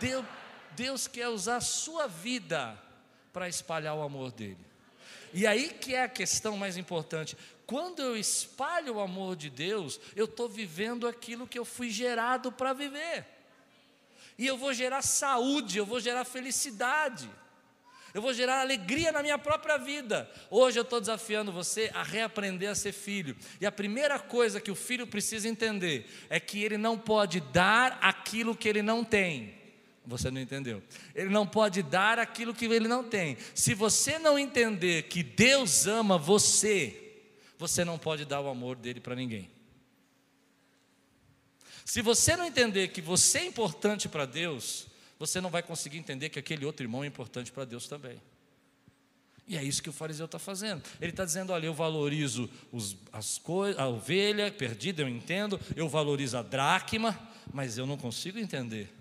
Deus, 0.00 0.24
Deus 0.74 1.06
quer 1.06 1.28
usar 1.28 1.56
a 1.56 1.60
sua 1.60 2.08
vida 2.08 2.76
para 3.30 3.46
espalhar 3.46 3.94
o 3.94 4.02
amor 4.02 4.32
dele. 4.32 4.64
E 5.34 5.46
aí 5.46 5.68
que 5.68 5.94
é 5.94 6.04
a 6.04 6.08
questão 6.08 6.56
mais 6.56 6.76
importante. 6.78 7.36
Quando 7.66 8.02
eu 8.02 8.16
espalho 8.16 8.94
o 8.94 9.00
amor 9.00 9.36
de 9.36 9.48
Deus, 9.48 9.98
eu 10.14 10.26
estou 10.26 10.48
vivendo 10.48 11.06
aquilo 11.06 11.46
que 11.46 11.58
eu 11.58 11.64
fui 11.64 11.90
gerado 11.90 12.52
para 12.52 12.72
viver. 12.72 13.26
E 14.38 14.46
eu 14.46 14.56
vou 14.56 14.72
gerar 14.72 15.02
saúde, 15.02 15.78
eu 15.78 15.86
vou 15.86 16.00
gerar 16.00 16.24
felicidade. 16.24 17.30
Eu 18.12 18.22
vou 18.22 18.32
gerar 18.32 18.60
alegria 18.60 19.10
na 19.10 19.22
minha 19.22 19.36
própria 19.36 19.76
vida. 19.76 20.30
Hoje 20.48 20.78
eu 20.78 20.82
estou 20.82 21.00
desafiando 21.00 21.50
você 21.50 21.90
a 21.92 22.02
reaprender 22.02 22.70
a 22.70 22.74
ser 22.74 22.92
filho. 22.92 23.36
E 23.60 23.66
a 23.66 23.72
primeira 23.72 24.20
coisa 24.20 24.60
que 24.60 24.70
o 24.70 24.76
filho 24.76 25.04
precisa 25.04 25.48
entender 25.48 26.06
é 26.30 26.38
que 26.38 26.62
ele 26.62 26.78
não 26.78 26.96
pode 26.96 27.40
dar 27.40 27.98
aquilo 28.00 28.54
que 28.54 28.68
ele 28.68 28.82
não 28.82 29.02
tem. 29.02 29.54
Você 30.06 30.30
não 30.30 30.40
entendeu? 30.40 30.82
Ele 31.14 31.30
não 31.30 31.46
pode 31.46 31.82
dar 31.82 32.18
aquilo 32.18 32.54
que 32.54 32.66
ele 32.66 32.86
não 32.86 33.02
tem. 33.02 33.36
Se 33.52 33.74
você 33.74 34.18
não 34.18 34.38
entender 34.38 35.04
que 35.04 35.22
Deus 35.22 35.86
ama 35.86 36.16
você, 36.16 37.03
você 37.66 37.82
não 37.82 37.98
pode 37.98 38.26
dar 38.26 38.42
o 38.42 38.48
amor 38.48 38.76
dele 38.76 39.00
para 39.00 39.16
ninguém. 39.16 39.50
Se 41.82 42.02
você 42.02 42.36
não 42.36 42.44
entender 42.44 42.88
que 42.88 43.00
você 43.00 43.38
é 43.38 43.46
importante 43.46 44.06
para 44.06 44.26
Deus, 44.26 44.86
você 45.18 45.40
não 45.40 45.48
vai 45.48 45.62
conseguir 45.62 45.96
entender 45.96 46.28
que 46.28 46.38
aquele 46.38 46.66
outro 46.66 46.84
irmão 46.84 47.04
é 47.04 47.06
importante 47.06 47.50
para 47.50 47.64
Deus 47.64 47.88
também. 47.88 48.20
E 49.48 49.56
é 49.56 49.62
isso 49.62 49.82
que 49.82 49.88
o 49.88 49.92
fariseu 49.92 50.26
está 50.26 50.38
fazendo. 50.38 50.82
Ele 51.00 51.10
está 51.10 51.24
dizendo: 51.24 51.52
olha, 51.52 51.66
eu 51.66 51.72
valorizo 51.72 52.50
os, 52.70 52.96
as 53.10 53.38
coisas, 53.38 53.80
a 53.80 53.88
ovelha 53.88 54.52
perdida, 54.52 55.02
eu 55.02 55.08
entendo, 55.08 55.58
eu 55.74 55.88
valorizo 55.88 56.36
a 56.36 56.42
dracma, 56.42 57.18
mas 57.52 57.78
eu 57.78 57.86
não 57.86 57.96
consigo 57.96 58.38
entender, 58.38 58.92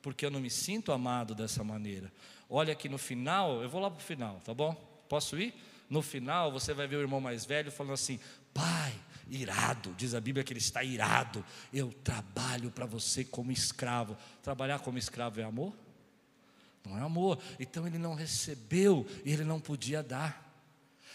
porque 0.00 0.24
eu 0.24 0.30
não 0.30 0.40
me 0.40 0.50
sinto 0.50 0.92
amado 0.92 1.34
dessa 1.34 1.64
maneira. 1.64 2.12
Olha 2.48 2.74
que 2.76 2.88
no 2.88 2.98
final, 2.98 3.60
eu 3.62 3.68
vou 3.68 3.80
lá 3.80 3.90
para 3.90 4.00
o 4.00 4.04
final, 4.04 4.40
tá 4.44 4.54
bom? 4.54 4.74
Posso 5.08 5.38
ir? 5.38 5.52
No 5.94 6.02
final, 6.02 6.50
você 6.50 6.74
vai 6.74 6.88
ver 6.88 6.96
o 6.96 7.00
irmão 7.02 7.20
mais 7.20 7.44
velho 7.44 7.70
falando 7.70 7.92
assim: 7.92 8.18
pai, 8.52 8.92
irado, 9.30 9.94
diz 9.96 10.12
a 10.12 10.20
Bíblia 10.20 10.42
que 10.42 10.52
ele 10.52 10.58
está 10.58 10.82
irado. 10.82 11.44
Eu 11.72 11.92
trabalho 12.02 12.68
para 12.68 12.84
você 12.84 13.24
como 13.24 13.52
escravo. 13.52 14.16
Trabalhar 14.42 14.80
como 14.80 14.98
escravo 14.98 15.40
é 15.40 15.44
amor? 15.44 15.72
Não 16.84 16.98
é 16.98 17.00
amor. 17.00 17.38
Então 17.60 17.86
ele 17.86 17.96
não 17.96 18.12
recebeu 18.12 19.06
e 19.24 19.32
ele 19.32 19.44
não 19.44 19.60
podia 19.60 20.02
dar. 20.02 20.52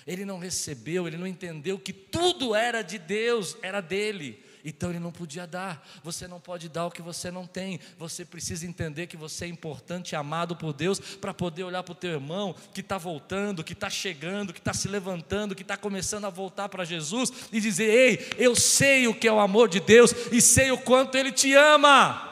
Ele 0.08 0.24
não 0.24 0.40
recebeu, 0.40 1.06
ele 1.06 1.18
não 1.18 1.28
entendeu 1.28 1.78
que 1.78 1.92
tudo 1.92 2.56
era 2.56 2.82
de 2.82 2.98
Deus, 2.98 3.58
era 3.62 3.82
dele. 3.82 4.42
Então 4.64 4.90
ele 4.90 5.00
não 5.00 5.12
podia 5.12 5.48
dar. 5.48 5.88
Você 6.04 6.28
não 6.28 6.40
pode 6.40 6.70
dar 6.70 6.86
o 6.86 6.92
que 6.92 7.02
você 7.02 7.32
não 7.32 7.46
tem. 7.46 7.80
Você 7.98 8.26
precisa 8.26 8.66
entender 8.66 9.08
que 9.08 9.18
você 9.18 9.46
é 9.46 9.48
importante 9.48 10.12
e 10.12 10.16
amado 10.16 10.56
por 10.56 10.74
Deus 10.74 11.00
para 11.00 11.34
poder 11.34 11.64
olhar 11.64 11.84
para 11.84 11.92
o 11.92 11.96
teu 11.96 12.12
irmão 12.12 12.56
que 12.74 12.82
está 12.82 12.98
voltando, 12.98 13.64
que 13.64 13.74
está 13.74 13.90
chegando, 13.90 14.54
que 14.54 14.60
está 14.60 14.74
se 14.74 14.88
levantando, 14.88 15.56
que 15.56 15.62
está 15.62 15.78
começando 15.78 16.26
a 16.26 16.30
voltar 16.30 16.70
para 16.70 16.86
Jesus 16.86 17.32
e 17.52 17.60
dizer: 17.60 17.90
Ei, 17.90 18.30
eu 18.38 18.56
sei 18.56 19.08
o 19.08 19.14
que 19.14 19.28
é 19.28 19.32
o 19.32 19.40
amor 19.40 19.70
de 19.70 19.80
Deus 19.80 20.14
e 20.32 20.42
sei 20.42 20.72
o 20.72 20.78
quanto 20.78 21.16
Ele 21.16 21.32
te 21.32 21.54
ama. 21.54 22.29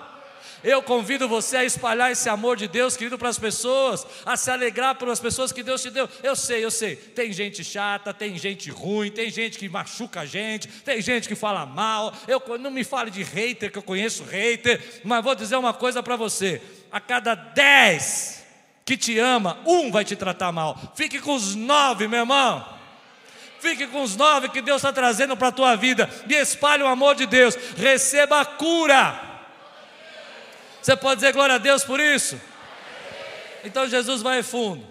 Eu 0.64 0.82
convido 0.82 1.28
você 1.28 1.58
a 1.58 1.64
espalhar 1.64 2.12
esse 2.12 2.28
amor 2.30 2.58
de 2.58 2.68
Deus, 2.68 2.98
querido, 2.98 3.18
para 3.18 3.30
as 3.30 3.38
pessoas, 3.38 4.06
a 4.26 4.36
se 4.36 4.50
alegrar 4.50 4.96
pelas 4.96 5.20
pessoas 5.20 5.52
que 5.52 5.62
Deus 5.62 5.82
te 5.82 5.90
deu. 5.90 6.10
Eu 6.24 6.36
sei, 6.36 6.64
eu 6.64 6.72
sei. 6.72 6.96
Tem 6.96 7.32
gente 7.32 7.64
chata, 7.64 8.14
tem 8.14 8.38
gente 8.38 8.70
ruim, 8.70 9.12
tem 9.12 9.30
gente 9.30 9.58
que 9.58 9.70
machuca 9.70 10.22
a 10.22 10.26
gente, 10.26 10.68
tem 10.68 11.02
gente 11.02 11.28
que 11.28 11.36
fala 11.36 11.66
mal. 11.66 12.14
Eu 12.28 12.42
não 12.58 12.72
me 12.72 12.84
fale 12.84 13.12
de 13.12 13.24
hater, 13.24 13.72
que 13.72 13.78
eu 13.78 13.84
conheço 13.84 14.24
hater, 14.24 15.02
mas 15.04 15.24
vou 15.24 15.36
dizer 15.36 15.56
uma 15.56 15.74
coisa 15.74 16.02
para 16.02 16.16
você: 16.16 16.62
a 16.92 17.00
cada 17.00 17.36
dez 17.36 18.44
que 18.84 18.96
te 18.96 19.20
ama, 19.20 19.60
um 19.66 19.92
vai 19.92 20.06
te 20.06 20.16
tratar 20.16 20.52
mal. 20.52 20.94
Fique 20.96 21.20
com 21.20 21.36
os 21.36 21.56
nove, 21.56 22.08
meu 22.08 22.22
irmão. 22.22 22.78
Fique 23.60 23.88
com 23.88 24.02
os 24.02 24.16
nove 24.16 24.50
que 24.50 24.62
Deus 24.62 24.78
está 24.78 24.94
trazendo 24.94 25.36
para 25.36 25.50
a 25.50 25.52
tua 25.52 25.76
vida. 25.76 26.10
E 26.30 26.34
espalhe 26.34 26.84
o 26.84 26.88
amor 26.88 27.16
de 27.16 27.26
Deus. 27.26 27.56
Receba 27.76 28.42
a 28.42 28.46
cura. 28.46 29.27
Você 30.88 30.96
pode 30.96 31.20
dizer 31.20 31.34
glória 31.34 31.56
a 31.56 31.58
Deus 31.58 31.84
por 31.84 32.00
isso? 32.00 32.40
Então 33.62 33.90
Jesus 33.90 34.22
vai 34.22 34.42
fundo. 34.42 34.88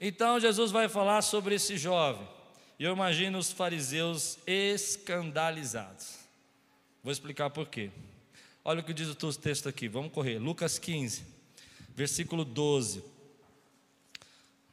Então 0.00 0.40
Jesus 0.40 0.72
vai 0.72 0.88
falar 0.88 1.22
sobre 1.22 1.54
esse 1.54 1.76
jovem. 1.76 2.26
E 2.76 2.82
eu 2.82 2.92
imagino 2.92 3.38
os 3.38 3.52
fariseus 3.52 4.36
escandalizados. 4.48 6.16
Vou 7.04 7.12
explicar 7.12 7.50
por 7.50 7.68
quê. 7.68 7.92
Olha 8.64 8.80
o 8.80 8.82
que 8.82 8.92
diz 8.92 9.06
o 9.06 9.32
texto 9.38 9.68
aqui, 9.68 9.86
vamos 9.86 10.10
correr. 10.10 10.40
Lucas 10.40 10.76
15, 10.76 11.22
versículo 11.94 12.44
12. 12.44 13.04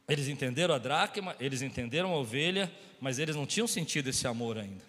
Eles 0.07 0.27
entenderam 0.27 0.73
a 0.73 0.79
dracma, 0.79 1.35
eles 1.39 1.61
entenderam 1.61 2.11
a 2.11 2.17
ovelha, 2.17 2.71
mas 2.99 3.19
eles 3.19 3.35
não 3.35 3.45
tinham 3.45 3.67
sentido 3.67 4.09
esse 4.09 4.25
amor 4.25 4.57
ainda. 4.57 4.83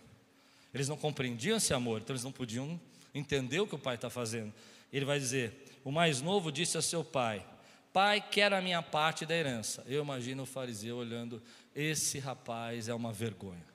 Eles 0.73 0.89
não 0.89 0.97
compreendiam 0.97 1.59
esse 1.59 1.75
amor, 1.75 2.01
então 2.01 2.15
eles 2.15 2.25
não 2.25 2.33
podiam 2.33 2.81
entender 3.15 3.61
o 3.61 3.67
que 3.67 3.75
o 3.75 3.79
pai 3.79 3.97
está 3.97 4.09
fazendo 4.09 4.55
ele 4.93 5.05
vai 5.05 5.19
dizer: 5.19 5.81
O 5.85 5.91
mais 5.91 6.21
novo 6.21 6.51
disse 6.51 6.77
a 6.77 6.83
seu 6.83 7.05
pai: 7.05 7.45
Pai, 7.93 8.21
quero 8.21 8.55
a 8.55 8.61
minha 8.61 8.83
parte 8.83 9.27
da 9.27 9.35
herança. 9.35 9.83
Eu 9.87 10.03
imagino 10.03 10.45
o 10.45 10.47
fariseu 10.47 10.97
olhando: 10.97 11.43
Esse 11.75 12.19
rapaz 12.19 12.89
é 12.89 12.95
uma 12.95 13.13
vergonha. 13.13 13.67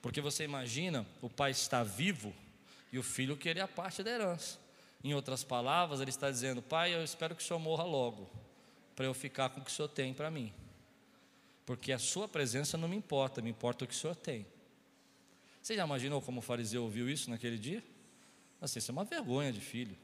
Porque 0.00 0.20
você 0.20 0.44
imagina 0.44 1.06
o 1.20 1.30
pai 1.30 1.52
está 1.52 1.82
vivo 1.82 2.34
e 2.92 2.98
o 2.98 3.02
filho 3.02 3.36
querer 3.36 3.60
a 3.60 3.68
parte 3.68 4.02
da 4.02 4.10
herança. 4.10 4.58
Em 5.04 5.14
outras 5.14 5.44
palavras, 5.44 6.00
ele 6.00 6.10
está 6.10 6.30
dizendo: 6.30 6.62
Pai, 6.62 6.94
eu 6.94 7.04
espero 7.04 7.34
que 7.34 7.42
o 7.42 7.46
senhor 7.46 7.58
morra 7.58 7.84
logo, 7.84 8.30
para 8.96 9.06
eu 9.06 9.14
ficar 9.14 9.50
com 9.50 9.60
o 9.60 9.64
que 9.64 9.70
o 9.70 9.74
senhor 9.74 9.88
tem 9.88 10.14
para 10.14 10.30
mim. 10.30 10.52
Porque 11.66 11.92
a 11.92 11.98
sua 11.98 12.26
presença 12.26 12.76
não 12.76 12.88
me 12.88 12.96
importa, 12.96 13.40
me 13.40 13.50
importa 13.50 13.84
o 13.84 13.88
que 13.88 13.94
o 13.94 13.96
senhor 13.96 14.16
tem. 14.16 14.46
Você 15.62 15.76
já 15.76 15.84
imaginou 15.84 16.20
como 16.20 16.40
o 16.40 16.42
fariseu 16.42 16.82
ouviu 16.82 17.08
isso 17.08 17.30
naquele 17.30 17.56
dia? 17.56 17.82
Assim, 18.62 18.78
isso 18.78 18.92
é 18.92 18.94
uma 18.94 19.04
vergonha 19.04 19.52
de 19.52 19.60
filho. 19.60 19.98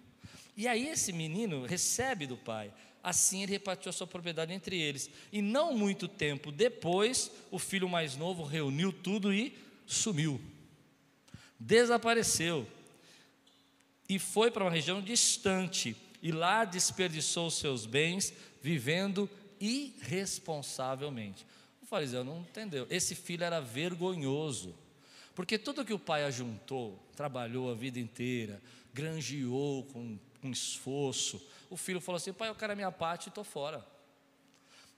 E 0.57 0.67
aí 0.67 0.89
esse 0.89 1.13
menino 1.13 1.65
recebe 1.65 2.27
do 2.27 2.37
pai. 2.37 2.75
Assim 3.01 3.45
ele 3.45 3.53
repartiu 3.53 3.91
a 3.91 3.93
sua 3.93 4.09
propriedade 4.09 4.53
entre 4.53 4.77
eles. 4.77 5.09
E 5.33 5.41
não 5.41 5.73
muito 5.73 6.09
tempo 6.09 6.51
depois, 6.51 7.31
o 7.53 7.59
filho 7.61 7.89
mais 7.89 8.17
novo 8.17 8.43
reuniu 8.43 8.93
tudo 8.93 9.33
e 9.33 9.57
sumiu. 9.87 10.41
Desapareceu. 11.59 12.67
E 14.09 14.19
foi 14.19 14.51
para 14.51 14.65
uma 14.65 14.71
região 14.71 15.01
distante. 15.01 15.97
E 16.21 16.33
lá 16.33 16.65
desperdiçou 16.65 17.53
seus 17.53 17.87
bens, 17.87 18.35
vivendo 18.61 19.31
irresponsavelmente. 19.61 21.47
O 21.81 21.87
fariseu 21.87 22.25
não 22.25 22.41
entendeu. 22.41 22.89
Esse 22.91 23.15
filho 23.15 23.45
era 23.45 23.61
vergonhoso. 23.61 24.75
Porque 25.39 25.57
tudo 25.57 25.85
que 25.85 25.95
o 25.95 26.01
pai 26.01 26.25
ajuntou, 26.25 26.99
trabalhou 27.15 27.71
a 27.71 27.75
vida 27.77 28.01
inteira, 28.01 28.61
granjeou 28.93 29.85
com, 29.85 30.19
com 30.43 30.51
esforço, 30.51 31.41
o 31.71 31.77
filho 31.77 32.01
falou 32.01 32.17
assim: 32.17 32.33
pai, 32.33 32.49
eu 32.49 32.57
quero 32.57 32.73
a 32.73 32.75
minha 32.75 32.91
parte 32.91 33.27
e 33.27 33.29
estou 33.29 33.45
fora. 33.45 33.87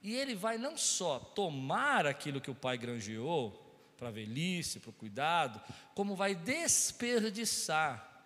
E 0.03 0.14
ele 0.14 0.35
vai 0.35 0.57
não 0.57 0.79
só 0.79 1.18
tomar 1.18 2.07
aquilo 2.07 2.40
que 2.40 2.50
o 2.50 2.55
pai 2.55 2.79
granjeou, 2.79 3.53
para 3.98 4.09
a 4.09 4.11
velhice, 4.11 4.81
para 4.81 4.88
o 4.88 4.94
cuidado, 4.94 5.61
como 5.94 6.16
vai 6.16 6.35
desperdiçar. 6.35 8.24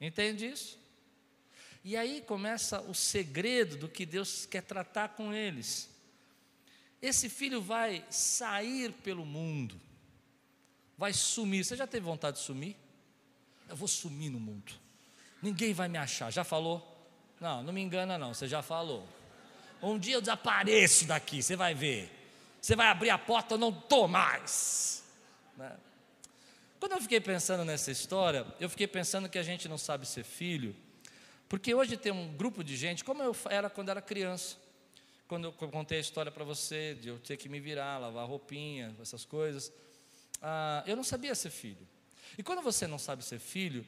Entende 0.00 0.48
isso? 0.48 0.76
E 1.84 1.96
aí 1.96 2.22
começa 2.22 2.80
o 2.80 2.92
segredo 2.92 3.76
do 3.76 3.88
que 3.88 4.04
Deus 4.04 4.46
quer 4.46 4.62
tratar 4.62 5.10
com 5.10 5.32
eles. 5.32 5.88
Esse 7.00 7.28
filho 7.28 7.62
vai 7.62 8.04
sair 8.10 8.92
pelo 8.92 9.24
mundo 9.24 9.80
vai 10.96 11.12
sumir. 11.12 11.64
Você 11.64 11.76
já 11.76 11.86
teve 11.86 12.04
vontade 12.04 12.38
de 12.38 12.42
sumir? 12.42 12.76
Eu 13.68 13.76
vou 13.76 13.88
sumir 13.88 14.30
no 14.30 14.40
mundo. 14.40 14.72
Ninguém 15.42 15.72
vai 15.72 15.88
me 15.88 15.98
achar. 15.98 16.30
Já 16.30 16.44
falou? 16.44 16.90
Não, 17.40 17.62
não 17.62 17.72
me 17.72 17.82
engana 17.82 18.16
não, 18.16 18.32
você 18.32 18.46
já 18.46 18.62
falou. 18.62 19.06
Um 19.82 19.98
dia 19.98 20.14
eu 20.14 20.20
desapareço 20.20 21.06
daqui, 21.06 21.42
você 21.42 21.56
vai 21.56 21.74
ver. 21.74 22.10
Você 22.60 22.74
vai 22.74 22.88
abrir 22.88 23.10
a 23.10 23.18
porta, 23.18 23.54
eu 23.54 23.58
não 23.58 23.68
estou 23.68 24.08
mais. 24.08 25.04
Né? 25.56 25.76
Quando 26.80 26.92
eu 26.92 27.00
fiquei 27.00 27.20
pensando 27.20 27.64
nessa 27.64 27.90
história, 27.90 28.46
eu 28.58 28.70
fiquei 28.70 28.86
pensando 28.86 29.28
que 29.28 29.38
a 29.38 29.42
gente 29.42 29.68
não 29.68 29.76
sabe 29.76 30.06
ser 30.06 30.24
filho, 30.24 30.74
porque 31.48 31.74
hoje 31.74 31.96
tem 31.96 32.12
um 32.12 32.34
grupo 32.34 32.64
de 32.64 32.76
gente, 32.76 33.04
como 33.04 33.22
eu 33.22 33.36
era 33.50 33.68
quando 33.68 33.90
era 33.90 34.00
criança, 34.00 34.56
quando 35.28 35.48
eu 35.48 35.52
contei 35.52 35.98
a 35.98 36.00
história 36.00 36.32
para 36.32 36.44
você, 36.44 36.94
de 36.94 37.08
eu 37.08 37.18
ter 37.18 37.36
que 37.36 37.48
me 37.48 37.60
virar, 37.60 37.98
lavar 37.98 38.26
roupinha, 38.26 38.94
essas 39.00 39.24
coisas 39.24 39.72
ah, 40.40 40.82
eu 40.86 40.96
não 40.96 41.04
sabia 41.04 41.34
ser 41.34 41.50
filho. 41.50 41.86
E 42.36 42.42
quando 42.42 42.62
você 42.62 42.86
não 42.86 42.98
sabe 42.98 43.24
ser 43.24 43.38
filho, 43.38 43.84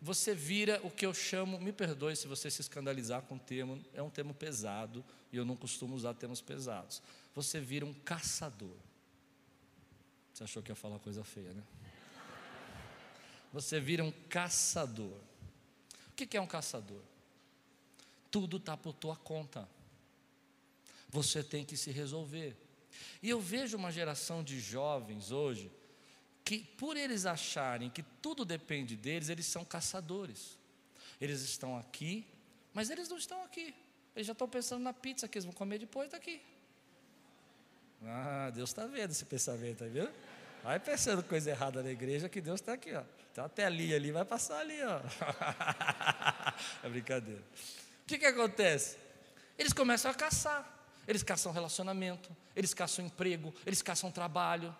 você 0.00 0.34
vira 0.34 0.80
o 0.82 0.90
que 0.90 1.04
eu 1.04 1.12
chamo, 1.12 1.60
me 1.60 1.72
perdoe 1.72 2.16
se 2.16 2.26
você 2.26 2.50
se 2.50 2.62
escandalizar 2.62 3.22
com 3.22 3.36
o 3.36 3.38
termo, 3.38 3.82
é 3.92 4.02
um 4.02 4.08
termo 4.08 4.32
pesado 4.32 5.04
e 5.30 5.36
eu 5.36 5.44
não 5.44 5.54
costumo 5.54 5.94
usar 5.94 6.14
termos 6.14 6.40
pesados. 6.40 7.02
Você 7.34 7.60
vira 7.60 7.84
um 7.84 7.92
caçador. 7.92 8.74
Você 10.32 10.44
achou 10.44 10.62
que 10.62 10.70
ia 10.70 10.76
falar 10.76 10.98
coisa 11.00 11.22
feia, 11.22 11.52
né? 11.52 11.62
Você 13.52 13.78
vira 13.78 14.02
um 14.02 14.12
caçador. 14.28 15.18
O 16.10 16.14
que 16.14 16.36
é 16.36 16.40
um 16.40 16.46
caçador? 16.46 17.02
Tudo 18.30 18.56
está 18.56 18.76
por 18.76 18.94
tua 18.94 19.16
conta. 19.16 19.68
Você 21.08 21.42
tem 21.42 21.64
que 21.64 21.76
se 21.76 21.90
resolver. 21.90 22.56
E 23.22 23.28
eu 23.28 23.40
vejo 23.40 23.76
uma 23.76 23.90
geração 23.90 24.42
de 24.42 24.60
jovens 24.60 25.30
hoje 25.30 25.70
que 26.50 26.58
por 26.76 26.96
eles 26.96 27.26
acharem 27.26 27.88
que 27.88 28.02
tudo 28.02 28.44
depende 28.44 28.96
deles, 28.96 29.28
eles 29.28 29.46
são 29.46 29.64
caçadores. 29.64 30.58
Eles 31.20 31.42
estão 31.42 31.78
aqui, 31.78 32.26
mas 32.74 32.90
eles 32.90 33.08
não 33.08 33.16
estão 33.16 33.44
aqui. 33.44 33.72
Eles 34.16 34.26
já 34.26 34.32
estão 34.32 34.48
pensando 34.48 34.82
na 34.82 34.92
pizza 34.92 35.28
que 35.28 35.38
eles 35.38 35.44
vão 35.44 35.54
comer 35.54 35.78
depois 35.78 36.10
daqui. 36.10 36.42
Ah, 38.04 38.50
Deus 38.52 38.70
está 38.70 38.84
vendo 38.84 39.12
esse 39.12 39.24
pensamento 39.26 39.84
viu? 39.84 40.10
Vai 40.64 40.80
pensando 40.80 41.22
coisa 41.22 41.50
errada 41.50 41.84
na 41.84 41.90
igreja 41.92 42.28
que 42.28 42.40
Deus 42.40 42.60
está 42.60 42.72
aqui, 42.72 42.96
ó. 42.96 43.04
Tem 43.32 43.44
uma 43.44 43.48
telinha 43.48 43.94
ali, 43.94 44.10
vai 44.10 44.24
passar 44.24 44.58
ali, 44.58 44.82
ó. 44.82 45.00
é 46.82 46.88
brincadeira. 46.88 47.44
O 48.02 48.06
que, 48.08 48.18
que 48.18 48.26
acontece? 48.26 48.98
Eles 49.56 49.72
começam 49.72 50.10
a 50.10 50.14
caçar. 50.14 50.68
Eles 51.06 51.22
caçam 51.22 51.52
relacionamento, 51.52 52.36
eles 52.56 52.74
caçam 52.74 53.06
emprego, 53.06 53.54
eles 53.64 53.82
caçam 53.82 54.10
trabalho. 54.10 54.74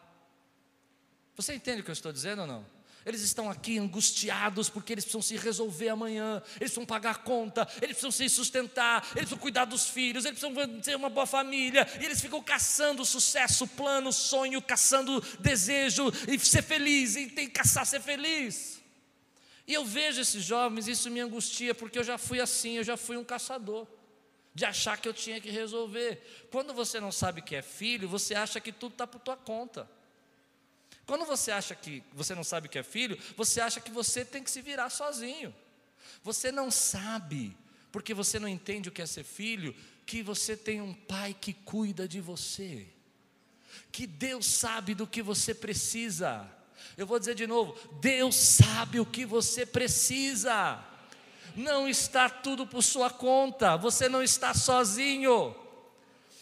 Você 1.37 1.55
entende 1.55 1.81
o 1.81 1.85
que 1.85 1.91
eu 1.91 1.95
estou 1.95 2.13
dizendo 2.13 2.43
ou 2.43 2.47
não? 2.47 2.81
Eles 3.05 3.23
estão 3.23 3.51
aqui 3.51 3.79
angustiados 3.79 4.69
porque 4.69 4.93
eles 4.93 5.05
precisam 5.05 5.23
se 5.23 5.37
resolver 5.37 5.89
amanhã, 5.89 6.43
eles 6.51 6.59
precisam 6.59 6.85
pagar 6.85 7.23
conta, 7.23 7.67
eles 7.77 7.97
precisam 7.97 8.11
se 8.11 8.29
sustentar, 8.29 9.03
eles 9.03 9.13
precisam 9.13 9.39
cuidar 9.39 9.65
dos 9.65 9.89
filhos, 9.89 10.27
eles 10.27 10.39
precisam 10.39 10.81
ter 10.81 10.97
uma 10.97 11.09
boa 11.09 11.27
família, 11.27 11.89
e 11.99 12.05
eles 12.05 12.21
ficam 12.21 12.43
caçando 12.43 13.05
sucesso, 13.05 13.67
plano, 13.67 14.13
sonho, 14.13 14.61
caçando 14.61 15.19
desejo, 15.39 16.13
e 16.29 16.39
ser 16.39 16.63
feliz, 16.63 17.17
e 17.17 17.27
tem 17.29 17.47
que 17.47 17.55
caçar 17.55 17.87
ser 17.87 18.01
feliz. 18.03 18.83
E 19.67 19.73
eu 19.73 19.85
vejo 19.85 20.21
esses 20.21 20.45
jovens, 20.45 20.87
isso 20.87 21.11
me 21.11 21.21
angustia, 21.21 21.75
porque 21.75 21.99
eu 21.99 22.05
já 22.05 22.19
fui 22.19 22.39
assim, 22.39 22.77
eu 22.77 22.85
já 22.85 22.99
fui 22.99 23.17
um 23.17 23.25
caçador, 23.25 23.87
de 24.55 24.67
achar 24.67 24.99
que 24.99 25.09
eu 25.09 25.15
tinha 25.15 25.41
que 25.41 25.49
resolver. 25.49 26.49
Quando 26.51 26.75
você 26.75 27.01
não 27.01 27.11
sabe 27.11 27.41
que 27.41 27.57
é 27.57 27.63
filho, 27.63 28.07
você 28.09 28.35
acha 28.35 28.61
que 28.61 28.73
tudo 28.73 28.93
está 28.93 29.07
por 29.07 29.21
tua 29.21 29.39
conta. 29.39 29.89
Quando 31.11 31.25
você 31.25 31.51
acha 31.51 31.75
que 31.75 32.05
você 32.13 32.37
não 32.37 32.45
sabe 32.45 32.69
que 32.69 32.79
é 32.79 32.85
filho, 32.85 33.19
você 33.37 33.61
acha 33.61 33.81
que 33.81 33.91
você 33.91 34.25
tem 34.25 34.45
que 34.45 34.51
se 34.51 34.63
virar 34.63 34.91
sozinho. 34.91 35.53
Você 36.23 36.53
não 36.53 36.71
sabe, 36.71 37.57
porque 37.91 38.15
você 38.15 38.39
não 38.39 38.47
entende 38.47 38.89
o 38.89 38.93
que 38.93 39.03
é 39.03 39.07
ser 39.07 39.25
filho, 39.25 39.75
que 40.07 40.23
você 40.23 40.57
tem 40.57 40.81
um 40.81 40.95
pai 40.95 41.35
que 41.35 41.53
cuida 41.53 42.07
de 42.07 42.21
você. 42.21 42.87
Que 43.91 44.07
Deus 44.07 44.47
sabe 44.47 44.95
do 44.95 45.05
que 45.05 45.21
você 45.21 45.53
precisa. 45.53 46.49
Eu 46.97 47.09
vou 47.09 47.19
dizer 47.19 47.35
de 47.35 47.45
novo: 47.45 47.77
Deus 48.01 48.37
sabe 48.37 49.01
o 49.01 49.05
que 49.05 49.27
você 49.27 49.67
precisa. 49.67 50.79
Não 51.57 51.89
está 51.89 52.31
tudo 52.31 52.65
por 52.69 52.85
sua 52.85 53.11
conta, 53.11 53.77
você 53.77 54.09
não 54.09 54.23
está 54.23 54.55
sozinho. 54.55 55.57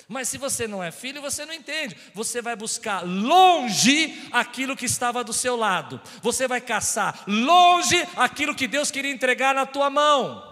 Mas 0.08 0.30
se 0.30 0.38
você 0.38 0.66
não 0.66 0.82
é 0.82 0.90
filho, 0.90 1.20
você 1.20 1.44
não 1.44 1.52
entende. 1.52 1.94
Você 2.14 2.40
vai 2.40 2.56
buscar 2.56 3.02
longe 3.04 4.26
aquilo 4.32 4.74
que 4.74 4.86
estava 4.86 5.22
do 5.22 5.34
seu 5.34 5.54
lado. 5.54 6.00
Você 6.22 6.48
vai 6.48 6.62
caçar 6.62 7.24
longe 7.26 8.02
aquilo 8.16 8.54
que 8.54 8.66
Deus 8.66 8.90
queria 8.90 9.12
entregar 9.12 9.54
na 9.54 9.66
tua 9.66 9.90
mão. 9.90 10.48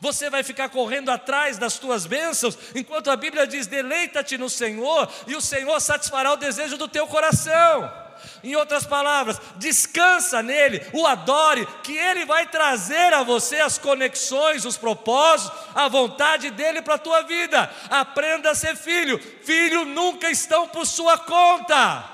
Você 0.00 0.30
vai 0.30 0.42
ficar 0.42 0.70
correndo 0.70 1.10
atrás 1.10 1.58
das 1.58 1.78
tuas 1.78 2.06
bênçãos, 2.06 2.58
enquanto 2.74 3.10
a 3.10 3.16
Bíblia 3.16 3.46
diz: 3.46 3.66
deleita-te 3.66 4.38
no 4.38 4.48
Senhor, 4.48 5.12
e 5.26 5.36
o 5.36 5.42
Senhor 5.42 5.78
satisfará 5.78 6.32
o 6.32 6.36
desejo 6.36 6.78
do 6.78 6.88
teu 6.88 7.06
coração. 7.06 8.05
Em 8.42 8.54
outras 8.56 8.86
palavras, 8.86 9.40
descansa 9.56 10.42
nele, 10.42 10.84
o 10.92 11.06
adore, 11.06 11.66
que 11.82 11.96
ele 11.96 12.24
vai 12.24 12.46
trazer 12.46 13.12
a 13.12 13.22
você 13.22 13.56
as 13.56 13.78
conexões, 13.78 14.64
os 14.64 14.76
propósitos, 14.76 15.56
a 15.74 15.88
vontade 15.88 16.50
dele 16.50 16.82
para 16.82 16.94
a 16.94 16.98
tua 16.98 17.22
vida. 17.22 17.70
Aprenda 17.90 18.50
a 18.50 18.54
ser 18.54 18.76
filho. 18.76 19.18
Filho 19.42 19.84
nunca 19.84 20.30
estão 20.30 20.68
por 20.68 20.86
sua 20.86 21.18
conta. 21.18 22.04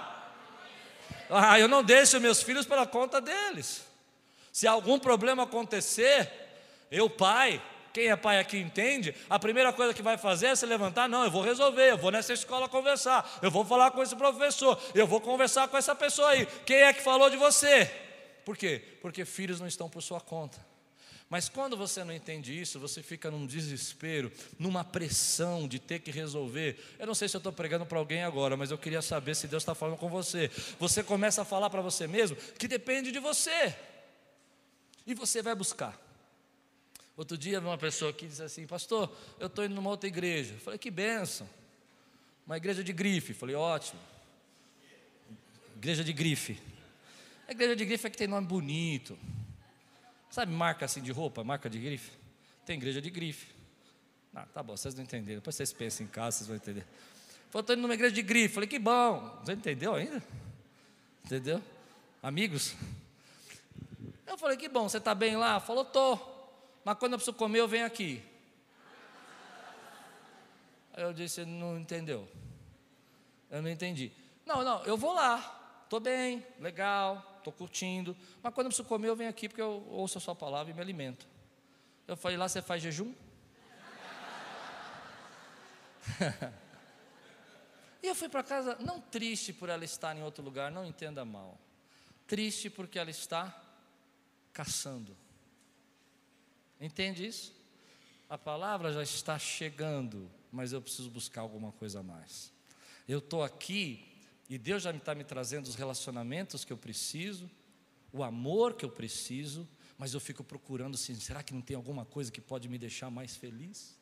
Ah, 1.31 1.59
eu 1.59 1.67
não 1.67 1.83
deixo 1.83 2.21
meus 2.21 2.43
filhos 2.43 2.67
pela 2.67 2.87
conta 2.87 3.21
deles. 3.21 3.83
Se 4.53 4.67
algum 4.67 4.99
problema 4.99 5.45
acontecer, 5.45 6.31
eu, 6.91 7.09
pai, 7.09 7.61
quem 7.93 8.09
é 8.09 8.17
pai 8.17 8.39
aqui 8.39 8.59
entende, 8.59 9.15
a 9.29 9.39
primeira 9.39 9.73
coisa 9.73 9.93
que 9.93 10.03
vai 10.03 10.17
fazer 10.17 10.47
é 10.47 10.57
se 10.57 10.67
levantar, 10.67 11.09
não, 11.09 11.25
eu 11.25 11.31
vou 11.31 11.43
resolver, 11.43 11.91
eu 11.91 11.99
vou 11.99 12.11
nessa 12.11 12.33
escola 12.33 12.69
conversar, 12.69 13.39
eu 13.43 13.51
vou 13.51 13.65
falar 13.65 13.91
com 13.91 14.03
esse 14.03 14.17
professor, 14.17 14.81
eu 14.95 15.07
vou 15.07 15.21
conversar 15.21 15.69
com 15.69 15.77
essa 15.77 15.95
pessoa 15.95 16.31
aí. 16.31 16.47
Quem 16.65 16.79
é 16.79 16.93
que 16.93 17.03
falou 17.03 17.29
de 17.29 17.37
você? 17.37 17.91
Por 18.45 18.57
quê? 18.57 18.83
Porque 19.01 19.25
filhos 19.25 19.61
não 19.61 19.67
estão 19.67 19.89
por 19.89 20.03
sua 20.03 20.21
conta. 20.21 20.73
Mas 21.33 21.49
quando 21.49 21.79
você 21.79 22.05
não 22.05 22.13
entende 22.13 22.61
isso, 22.61 22.79
você 22.79 23.03
fica 23.03 23.31
num 23.31 23.47
desespero, 23.47 24.31
numa 24.59 24.85
pressão 24.85 25.67
de 25.67 25.79
ter 25.79 26.01
que 26.01 26.11
resolver. 26.11 26.79
Eu 26.99 27.07
não 27.07 27.15
sei 27.15 27.27
se 27.27 27.35
eu 27.35 27.39
estou 27.39 27.51
pregando 27.51 27.87
para 27.87 27.99
alguém 27.99 28.23
agora, 28.23 28.55
mas 28.55 28.71
eu 28.71 28.77
queria 28.77 29.01
saber 29.01 29.35
se 29.35 29.49
Deus 29.49 29.63
está 29.63 29.75
falando 29.75 29.97
com 29.97 30.11
você. 30.11 30.51
Você 30.79 31.03
começa 31.03 31.41
a 31.41 31.45
falar 31.47 31.71
para 31.71 31.81
você 31.81 32.07
mesmo 32.07 32.37
que 32.37 32.69
depende 32.69 33.11
de 33.11 33.19
você. 33.19 33.75
E 35.07 35.15
você 35.15 35.41
vai 35.41 35.55
buscar. 35.55 35.99
Outro 37.17 37.37
dia, 37.37 37.61
uma 37.61 37.77
pessoa 37.77 38.11
aqui 38.11 38.27
disse 38.27 38.43
assim: 38.43 38.67
Pastor, 38.67 39.15
eu 39.39 39.47
estou 39.47 39.65
indo 39.65 39.75
numa 39.75 39.91
outra 39.91 40.09
igreja. 40.09 40.55
Eu 40.55 40.61
falei: 40.61 40.79
Que 40.79 40.91
benção. 40.91 41.49
Uma 42.47 42.57
igreja 42.57 42.83
de 42.83 42.93
grife. 42.93 43.33
Eu 43.33 43.37
falei: 43.37 43.55
Ótimo. 43.55 44.01
Igreja 45.77 46.03
de 46.03 46.13
grife. 46.13 46.59
A 47.47 47.53
igreja 47.53 47.77
de 47.77 47.85
grife 47.85 48.07
é 48.07 48.11
que 48.11 48.17
tem 48.17 48.27
nome 48.27 48.47
bonito. 48.47 49.19
Sabe 50.31 50.53
marca 50.53 50.87
assim 50.87 51.03
de 51.03 51.13
roupa, 51.13 51.45
marca 51.45 51.69
de 51.69 51.79
grife? 51.79 52.11
Tem 52.65 52.77
igreja 52.77 53.03
de 53.03 53.11
grife. 53.11 53.49
Ah, 54.35 54.47
tá 54.47 54.63
bom, 54.63 54.75
vocês 54.75 54.95
não 54.95 55.03
entenderam. 55.03 55.41
Depois 55.41 55.55
vocês 55.55 55.73
pensam 55.73 56.07
em 56.07 56.09
casa, 56.09 56.39
vocês 56.39 56.47
vão 56.47 56.57
entender. 56.57 56.87
Falei, 57.51 57.63
estou 57.63 57.77
indo 57.77 57.83
numa 57.83 57.93
igreja 57.93 58.15
de 58.15 58.23
grife. 58.23 58.55
Falei, 58.55 58.69
que 58.69 58.79
bom. 58.79 59.39
Você 59.45 59.53
entendeu 59.53 59.95
ainda? 59.95 60.23
Entendeu? 61.23 61.63
Amigos? 62.23 62.75
Eu 64.27 64.39
falei, 64.39 64.57
que 64.57 64.71
bom, 64.71 64.89
você 64.89 64.97
está 64.97 65.15
bem 65.15 65.37
lá? 65.37 65.61
Falou, 65.61 65.85
tô 65.85 66.32
mas 66.85 66.99
quando 66.99 67.13
eu 67.13 67.19
preciso 67.19 67.37
comer, 67.37 67.61
eu 67.61 67.69
venho 67.69 67.87
aqui. 67.87 68.23
Aí 70.95 71.03
eu 71.03 71.13
disse, 71.13 71.45
não 71.45 71.79
entendeu. 71.79 72.29
Eu 73.51 73.63
não 73.63 73.71
entendi. 73.71 74.13
Não, 74.45 74.63
não, 74.63 74.85
eu 74.85 74.97
vou 74.97 75.15
lá, 75.15 75.81
estou 75.85 76.01
bem, 76.01 76.45
legal, 76.59 77.37
estou 77.39 77.53
curtindo, 77.53 78.17
mas 78.43 78.53
quando 78.53 78.67
eu 78.67 78.71
preciso 78.71 78.89
comer, 78.89 79.09
eu 79.09 79.17
venho 79.17 79.31
aqui 79.31 79.49
porque 79.49 79.63
eu 79.63 79.87
ouço 79.89 80.19
a 80.19 80.21
sua 80.21 80.35
palavra 80.35 80.73
e 80.73 80.75
me 80.75 80.81
alimento. 80.81 81.27
Eu 82.07 82.17
falei, 82.17 82.37
lá 82.37 82.49
você 82.49 82.61
faz 82.61 82.83
jejum? 82.83 83.15
e 88.03 88.09
eu 88.09 88.15
fui 88.15 88.29
para 88.29 88.43
casa, 88.43 88.77
não 88.81 89.01
triste 89.01 89.53
por 89.53 89.69
ela 89.69 89.85
estar 89.85 90.17
em 90.17 90.23
outro 90.23 90.43
lugar, 90.43 90.71
não 90.71 90.85
entenda 90.85 91.25
mal. 91.25 91.59
Triste 92.27 92.69
porque 92.69 92.99
ela 92.99 93.11
está 93.11 93.57
caçando. 94.53 95.17
Entende 96.83 97.25
isso? 97.25 97.55
A 98.29 98.37
palavra 98.37 98.93
já 98.93 99.05
está 99.05 99.39
chegando, 99.39 100.29
mas 100.51 100.73
eu 100.73 100.83
preciso 100.83 101.09
buscar 101.09 101.43
alguma 101.43 101.71
coisa 101.71 102.01
a 102.01 102.03
mais. 102.03 102.53
Eu 103.07 103.21
estou 103.21 103.45
aqui 103.45 104.05
e 104.51 104.59
Deus 104.59 104.83
já 104.83 104.91
está 104.91 105.15
me 105.15 105.23
trazendo 105.23 105.67
os 105.69 105.77
relacionamentos 105.77 106.65
que 106.65 106.73
eu 106.73 106.77
preciso, 106.77 107.49
o 108.13 108.25
amor 108.25 108.75
que 108.75 108.85
eu 108.85 108.91
preciso, 108.91 109.69
mas 109.97 110.13
eu 110.13 110.19
fico 110.19 110.43
procurando 110.43 110.97
assim: 110.97 111.15
será 111.15 111.41
que 111.41 111.55
não 111.55 111.61
tem 111.61 111.77
alguma 111.77 112.05
coisa 112.05 112.33
que 112.33 112.41
pode 112.41 112.69
me 112.69 112.79
deixar 112.79 113.11
mais 113.11 113.37
feliz? 113.37 113.97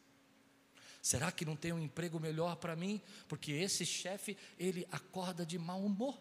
Será 1.02 1.30
que 1.30 1.44
não 1.44 1.56
tem 1.56 1.74
um 1.74 1.78
emprego 1.78 2.18
melhor 2.18 2.56
para 2.56 2.74
mim? 2.74 2.98
Porque 3.28 3.52
esse 3.52 3.84
chefe, 3.84 4.38
ele 4.58 4.88
acorda 4.90 5.44
de 5.44 5.58
mau 5.58 5.84
humor. 5.84 6.18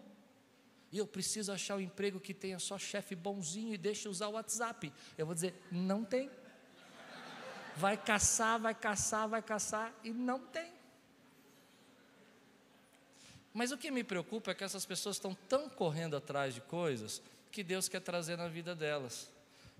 E 0.92 0.98
eu 0.98 1.08
preciso 1.08 1.52
achar 1.52 1.78
um 1.78 1.82
emprego 1.82 2.20
que 2.20 2.34
tenha 2.34 2.60
só 2.60 2.78
chefe 2.78 3.16
bonzinho 3.16 3.74
e 3.74 3.78
deixe 3.78 4.10
usar 4.10 4.28
o 4.28 4.32
WhatsApp. 4.34 4.92
Eu 5.18 5.26
vou 5.26 5.36
dizer: 5.36 5.54
não 5.72 6.04
tem 6.04 6.30
vai 7.80 7.96
caçar, 7.96 8.60
vai 8.60 8.76
caçar, 8.76 9.28
vai 9.30 9.42
caçar 9.42 9.94
e 10.04 10.12
não 10.12 10.40
tem. 10.40 10.70
Mas 13.54 13.72
o 13.72 13.78
que 13.78 13.90
me 13.90 14.04
preocupa 14.04 14.52
é 14.52 14.54
que 14.54 14.66
essas 14.66 14.86
pessoas 14.86 15.16
estão 15.16 15.34
tão 15.48 15.70
correndo 15.70 16.18
atrás 16.18 16.54
de 16.54 16.60
coisas 16.60 17.22
que 17.52 17.64
Deus 17.64 17.88
quer 17.88 18.02
trazer 18.02 18.38
na 18.38 18.50
vida 18.50 18.76
delas. 18.76 19.30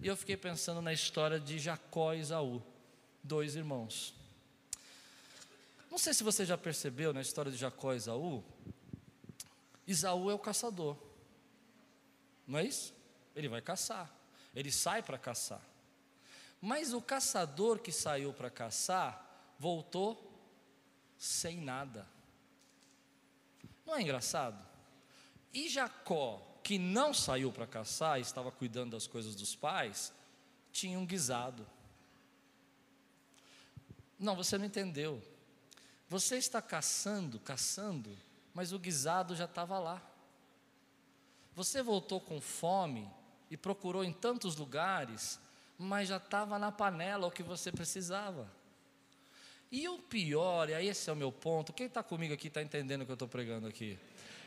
E 0.02 0.08
eu 0.08 0.16
fiquei 0.16 0.38
pensando 0.38 0.82
na 0.82 0.94
história 0.94 1.40
de 1.40 1.60
Jacó 1.60 2.14
e 2.14 2.22
Isaú, 2.22 2.64
dois 3.22 3.58
irmãos. 3.58 4.14
Não 5.92 5.98
sei 5.98 6.14
se 6.14 6.24
você 6.24 6.46
já 6.46 6.58
percebeu 6.58 7.12
na 7.12 7.20
história 7.20 7.52
de 7.52 7.58
Jacó 7.58 7.94
e 7.94 7.98
Isaú, 7.98 8.44
Isaú 9.86 10.32
é 10.32 10.34
o 10.34 10.40
caçador. 10.40 10.96
Não 12.48 12.60
é 12.60 12.64
isso? 12.64 12.94
Ele 13.36 13.50
vai 13.50 13.62
caçar. 13.62 14.10
Ele 14.56 14.72
sai 14.72 15.04
para 15.04 15.18
caçar. 15.18 15.62
Mas 16.62 16.94
o 16.94 17.02
caçador 17.02 17.80
que 17.80 17.92
saiu 17.92 18.34
para 18.34 18.50
caçar 18.50 19.54
voltou 19.58 20.30
sem 21.18 21.58
nada. 21.58 22.08
Não 23.86 23.96
é 23.96 24.02
engraçado? 24.02 24.64
E 25.54 25.68
Jacó, 25.68 26.42
que 26.64 26.78
não 26.78 27.14
saiu 27.14 27.52
para 27.52 27.66
caçar, 27.66 28.20
estava 28.20 28.52
cuidando 28.52 28.92
das 28.92 29.08
coisas 29.08 29.36
dos 29.36 29.56
pais, 29.56 30.14
tinha 30.72 31.00
um 31.00 31.06
guisado. 31.06 31.66
Não, 34.18 34.36
você 34.36 34.58
não 34.58 34.66
entendeu. 34.66 35.22
Você 36.08 36.38
está 36.38 36.62
caçando, 36.62 37.40
caçando, 37.40 38.16
mas 38.54 38.74
o 38.74 38.80
guisado 38.80 39.36
já 39.36 39.46
estava 39.46 39.80
lá. 39.80 40.02
Você 41.56 41.82
voltou 41.82 42.20
com 42.20 42.40
fome 42.42 43.10
e 43.50 43.58
procurou 43.58 44.04
em 44.04 44.14
tantos 44.14 44.56
lugares 44.56 45.40
mas 45.80 46.10
já 46.10 46.18
estava 46.18 46.60
na 46.60 46.72
panela 46.72 47.26
o 47.26 47.32
que 47.32 47.42
você 47.42 47.72
precisava. 47.72 48.48
E 49.72 49.88
o 49.88 49.98
pior, 49.98 50.70
e 50.70 50.74
aí 50.74 50.88
esse 50.88 51.10
é 51.10 51.14
o 51.14 51.16
meu 51.16 51.32
ponto, 51.32 51.74
quem 51.74 51.88
está 51.88 52.04
comigo 52.04 52.34
aqui 52.34 52.50
está 52.50 52.62
entendendo 52.62 53.02
o 53.02 53.06
que 53.06 53.12
eu 53.12 53.16
estou 53.16 53.28
pregando 53.28 53.68
aqui, 53.68 53.98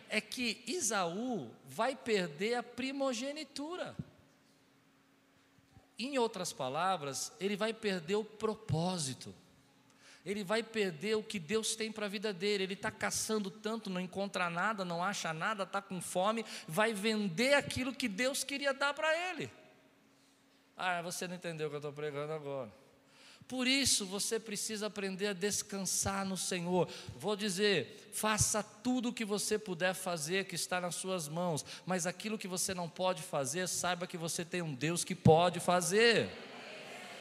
é 0.09 0.21
que 0.21 0.62
Isaú 0.66 1.51
vai 1.66 1.97
perder 1.97 2.57
a 2.57 2.62
primogenitura. 2.62 3.97
Em 5.99 6.18
outras 6.18 6.53
palavras, 6.53 7.33
ele 7.40 7.57
vai 7.57 7.73
perder 7.73 8.16
o 8.16 8.25
propósito 8.25 9.35
ele 10.25 10.45
vai 10.45 10.62
perder 10.62 11.16
o 11.16 11.23
que 11.23 11.38
Deus 11.38 11.75
tem 11.75 11.90
para 11.90 12.07
a 12.07 12.09
vida 12.09 12.33
dele. 12.33 12.64
Ele 12.64 12.75
está 12.75 12.90
caçando 12.90 13.51
tanto, 13.51 13.90
não 13.90 14.01
encontra 14.01 14.49
nada, 14.49 14.85
não 14.85 15.03
acha 15.03 15.33
nada, 15.33 15.64
está 15.64 15.83
com 15.83 16.01
fome, 16.01 16.45
vai 16.66 16.92
vender 16.92 17.55
aquilo 17.55 17.92
que 17.92 18.09
Deus 18.09 18.45
queria 18.45 18.73
dar 18.73 18.95
para 18.95 19.12
ele. 19.31 19.51
Ah, 20.85 21.01
você 21.01 21.29
não 21.29 21.37
entendeu 21.37 21.68
o 21.68 21.71
que 21.71 21.77
eu 21.77 21.79
estou 21.79 21.92
pregando 21.92 22.33
agora. 22.33 22.68
Por 23.47 23.68
isso 23.68 24.05
você 24.05 24.40
precisa 24.40 24.88
aprender 24.88 25.29
a 25.29 25.33
descansar 25.33 26.25
no 26.25 26.37
Senhor. 26.37 26.88
Vou 27.16 27.37
dizer, 27.37 28.11
faça 28.12 28.64
tudo 28.64 29.11
o 29.11 29.12
que 29.12 29.25
você 29.25 29.57
puder 29.57 29.95
fazer 29.95 30.47
que 30.47 30.57
está 30.57 30.81
nas 30.81 30.97
suas 30.97 31.29
mãos, 31.29 31.64
mas 31.87 32.05
aquilo 32.05 32.37
que 32.37 32.49
você 32.49 32.75
não 32.75 32.88
pode 32.88 33.23
fazer, 33.23 33.68
saiba 33.68 34.09
que 34.09 34.16
você 34.16 34.45
tem 34.45 34.61
um 34.61 34.75
Deus 34.75 35.05
que 35.05 35.14
pode 35.14 35.61
fazer. 35.61 36.29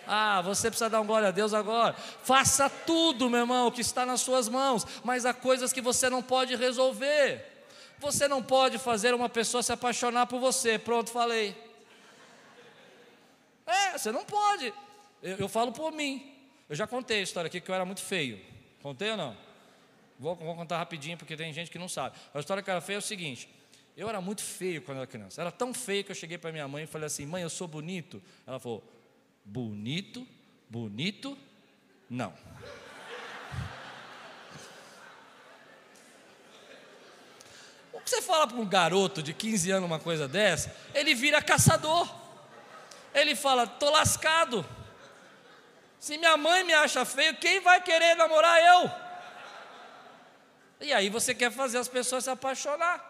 Ah, 0.07 0.41
você 0.41 0.71
precisa 0.71 0.89
dar 0.89 0.99
um 0.99 1.05
glória 1.05 1.27
a 1.27 1.31
Deus 1.31 1.53
agora. 1.53 1.93
Faça 1.93 2.67
tudo, 2.67 3.29
meu 3.29 3.41
irmão, 3.41 3.69
que 3.69 3.81
está 3.81 4.07
nas 4.07 4.21
suas 4.21 4.49
mãos, 4.49 4.87
mas 5.03 5.23
há 5.23 5.35
coisas 5.35 5.71
que 5.71 5.81
você 5.81 6.09
não 6.09 6.23
pode 6.23 6.55
resolver. 6.55 7.45
Você 7.99 8.27
não 8.27 8.41
pode 8.41 8.79
fazer 8.79 9.13
uma 9.13 9.29
pessoa 9.29 9.61
se 9.61 9.71
apaixonar 9.71 10.25
por 10.25 10.39
você. 10.39 10.79
Pronto, 10.79 11.11
falei. 11.11 11.69
É, 13.71 13.97
você 13.97 14.11
não 14.11 14.25
pode. 14.25 14.73
Eu, 15.23 15.37
eu 15.37 15.49
falo 15.49 15.71
por 15.71 15.91
mim. 15.91 16.35
Eu 16.67 16.75
já 16.75 16.85
contei 16.85 17.19
a 17.19 17.21
história 17.21 17.47
aqui 17.47 17.61
que 17.61 17.71
eu 17.71 17.75
era 17.75 17.85
muito 17.85 18.01
feio. 18.01 18.39
Contei 18.81 19.11
ou 19.11 19.17
não? 19.17 19.37
Vou, 20.19 20.35
vou 20.35 20.55
contar 20.55 20.77
rapidinho 20.77 21.17
porque 21.17 21.35
tem 21.35 21.51
gente 21.53 21.71
que 21.71 21.79
não 21.79 21.87
sabe. 21.87 22.15
A 22.33 22.39
história 22.39 22.61
que 22.61 22.69
eu 22.69 22.73
era 22.73 22.81
feio 22.81 22.97
é 22.97 22.99
o 22.99 23.01
seguinte: 23.01 23.49
eu 23.95 24.09
era 24.09 24.19
muito 24.21 24.41
feio 24.41 24.81
quando 24.81 24.97
era 24.97 25.07
criança. 25.07 25.41
Era 25.41 25.51
tão 25.51 25.73
feio 25.73 26.03
que 26.03 26.11
eu 26.11 26.15
cheguei 26.15 26.37
para 26.37 26.51
minha 26.51 26.67
mãe 26.67 26.83
e 26.83 26.87
falei 26.87 27.07
assim: 27.07 27.25
mãe, 27.25 27.43
eu 27.43 27.49
sou 27.49 27.67
bonito. 27.67 28.21
Ela 28.45 28.59
falou: 28.59 28.83
bonito, 29.43 30.27
bonito, 30.69 31.37
não. 32.09 32.33
O 37.93 37.99
que 37.99 38.09
você 38.09 38.21
fala 38.21 38.47
para 38.47 38.57
um 38.57 38.67
garoto 38.67 39.21
de 39.21 39.33
15 39.33 39.71
anos 39.71 39.85
uma 39.87 39.99
coisa 39.99 40.27
dessa? 40.27 40.75
Ele 40.93 41.13
vira 41.13 41.41
caçador. 41.41 42.20
Ele 43.13 43.35
fala: 43.35 43.67
tô 43.67 43.89
lascado. 43.89 44.65
Se 45.99 46.17
minha 46.17 46.35
mãe 46.35 46.63
me 46.63 46.73
acha 46.73 47.05
feio, 47.05 47.35
quem 47.37 47.59
vai 47.59 47.81
querer 47.81 48.15
namorar 48.15 48.59
eu? 48.59 48.91
E 50.81 50.91
aí 50.91 51.09
você 51.09 51.35
quer 51.35 51.51
fazer 51.51 51.77
as 51.77 51.87
pessoas 51.87 52.23
se 52.23 52.29
apaixonar. 52.29 53.07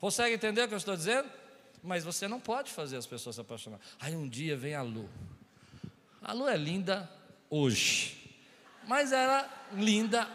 Consegue 0.00 0.34
entender 0.34 0.62
o 0.62 0.68
que 0.68 0.74
eu 0.74 0.78
estou 0.78 0.96
dizendo? 0.96 1.30
Mas 1.82 2.02
você 2.02 2.26
não 2.26 2.40
pode 2.40 2.72
fazer 2.72 2.96
as 2.96 3.06
pessoas 3.06 3.36
se 3.36 3.40
apaixonar. 3.40 3.78
Aí 4.00 4.16
um 4.16 4.28
dia 4.28 4.56
vem 4.56 4.74
a 4.74 4.82
Lu. 4.82 5.08
A 6.20 6.32
Lu 6.32 6.48
é 6.48 6.56
linda 6.56 7.08
hoje, 7.48 8.36
mas 8.88 9.12
era 9.12 9.48
linda 9.74 10.28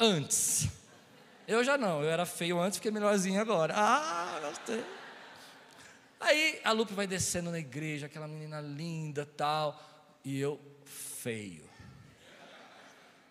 antes. 0.00 0.68
Eu 1.46 1.62
já 1.62 1.76
não, 1.76 2.02
eu 2.02 2.10
era 2.10 2.24
feio 2.24 2.58
antes, 2.58 2.78
fiquei 2.78 2.90
melhorzinho 2.90 3.40
agora. 3.40 3.74
Ah, 3.76 4.40
gostei. 4.42 4.84
Aí 6.24 6.58
a 6.64 6.72
Lupe 6.72 6.94
vai 6.94 7.06
descendo 7.06 7.50
na 7.50 7.58
igreja, 7.58 8.06
aquela 8.06 8.26
menina 8.26 8.58
linda 8.58 9.26
tal, 9.26 9.78
e 10.24 10.40
eu 10.40 10.58
feio. 10.86 11.68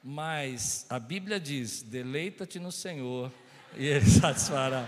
Mas 0.03 0.85
a 0.87 0.99
Bíblia 0.99 1.39
diz: 1.39 1.81
deleita-te 1.81 2.59
no 2.59 2.71
Senhor, 2.71 3.31
e 3.75 3.87
Ele 3.87 4.05
satisfará 4.05 4.87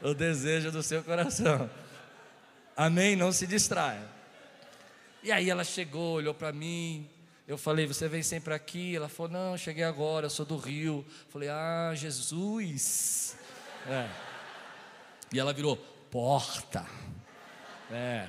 o 0.00 0.14
desejo 0.14 0.72
do 0.72 0.82
seu 0.82 1.04
coração. 1.04 1.68
Amém? 2.74 3.14
Não 3.16 3.32
se 3.32 3.46
distraia. 3.46 4.08
E 5.22 5.30
aí 5.30 5.50
ela 5.50 5.64
chegou, 5.64 6.14
olhou 6.14 6.32
para 6.32 6.52
mim. 6.52 7.06
Eu 7.46 7.58
falei, 7.58 7.86
você 7.86 8.08
vem 8.08 8.22
sempre 8.22 8.54
aqui? 8.54 8.96
Ela 8.96 9.10
falou, 9.10 9.32
não, 9.32 9.58
cheguei 9.58 9.84
agora, 9.84 10.24
eu 10.26 10.30
sou 10.30 10.46
do 10.46 10.56
Rio. 10.56 11.04
Eu 11.06 11.30
falei, 11.30 11.50
ah, 11.50 11.92
Jesus. 11.94 13.36
É. 13.86 14.08
E 15.32 15.38
ela 15.38 15.52
virou, 15.52 15.78
porta. 16.10 16.86
É. 17.90 18.28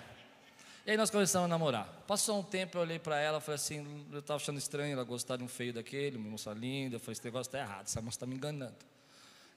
E 0.86 0.92
aí 0.92 0.98
nós 0.98 1.10
começamos 1.10 1.46
a 1.46 1.48
namorar. 1.48 1.86
Passou 2.08 2.40
um 2.40 2.44
tempo, 2.44 2.78
eu 2.78 2.82
olhei 2.82 2.98
para 2.98 3.20
ela, 3.20 3.40
falei 3.40 3.56
assim, 3.56 4.06
eu 4.12 4.20
estava 4.20 4.38
achando 4.38 4.58
estranho 4.58 4.94
ela 4.94 5.04
gostar 5.04 5.38
de 5.38 5.44
um 5.44 5.48
feio 5.48 5.74
daquele, 5.74 6.18
uma 6.18 6.30
moça 6.30 6.52
linda. 6.52 6.96
Eu 6.96 7.00
falei, 7.00 7.14
esse 7.14 7.26
negócio 7.26 7.50
está 7.50 7.60
errado, 7.60 7.86
essa 7.86 8.02
moça 8.02 8.16
está 8.16 8.26
me 8.26 8.36
enganando. 8.36 8.76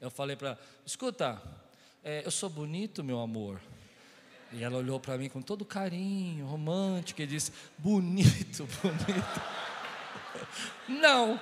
Eu 0.01 0.11
falei 0.11 0.37
para 0.37 0.49
ela, 0.49 0.59
escuta, 0.85 1.41
é, 2.05 2.23
eu 2.25 2.31
sou 2.31 2.51
bonito, 2.51 3.03
meu 3.03 3.21
amor. 3.21 3.61
E 4.53 4.63
ela 4.63 4.77
olhou 4.77 5.01
para 5.01 5.17
mim 5.17 5.29
com 5.31 5.41
todo 5.41 5.65
carinho, 5.65 6.45
romântico, 6.45 7.23
e 7.23 7.27
disse: 7.27 7.51
Bonito, 7.79 8.69
bonito. 8.83 9.41
Não. 10.87 11.41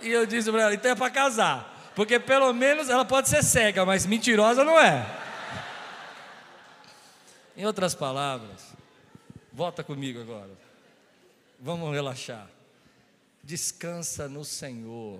E 0.00 0.08
eu 0.08 0.24
disse 0.24 0.52
para 0.52 0.62
ela: 0.62 0.74
Então 0.74 0.92
é 0.92 0.94
para 0.94 1.10
casar. 1.10 1.92
Porque 1.96 2.20
pelo 2.20 2.52
menos 2.52 2.88
ela 2.88 3.04
pode 3.04 3.28
ser 3.28 3.42
cega, 3.42 3.84
mas 3.84 4.06
mentirosa 4.06 4.62
não 4.62 4.78
é. 4.78 5.04
Em 7.58 7.66
outras 7.66 7.92
palavras, 7.92 8.72
volta 9.52 9.82
comigo 9.82 10.20
agora. 10.20 10.56
Vamos 11.58 11.92
relaxar. 11.92 12.48
Descansa 13.42 14.28
no 14.28 14.44
Senhor. 14.44 15.18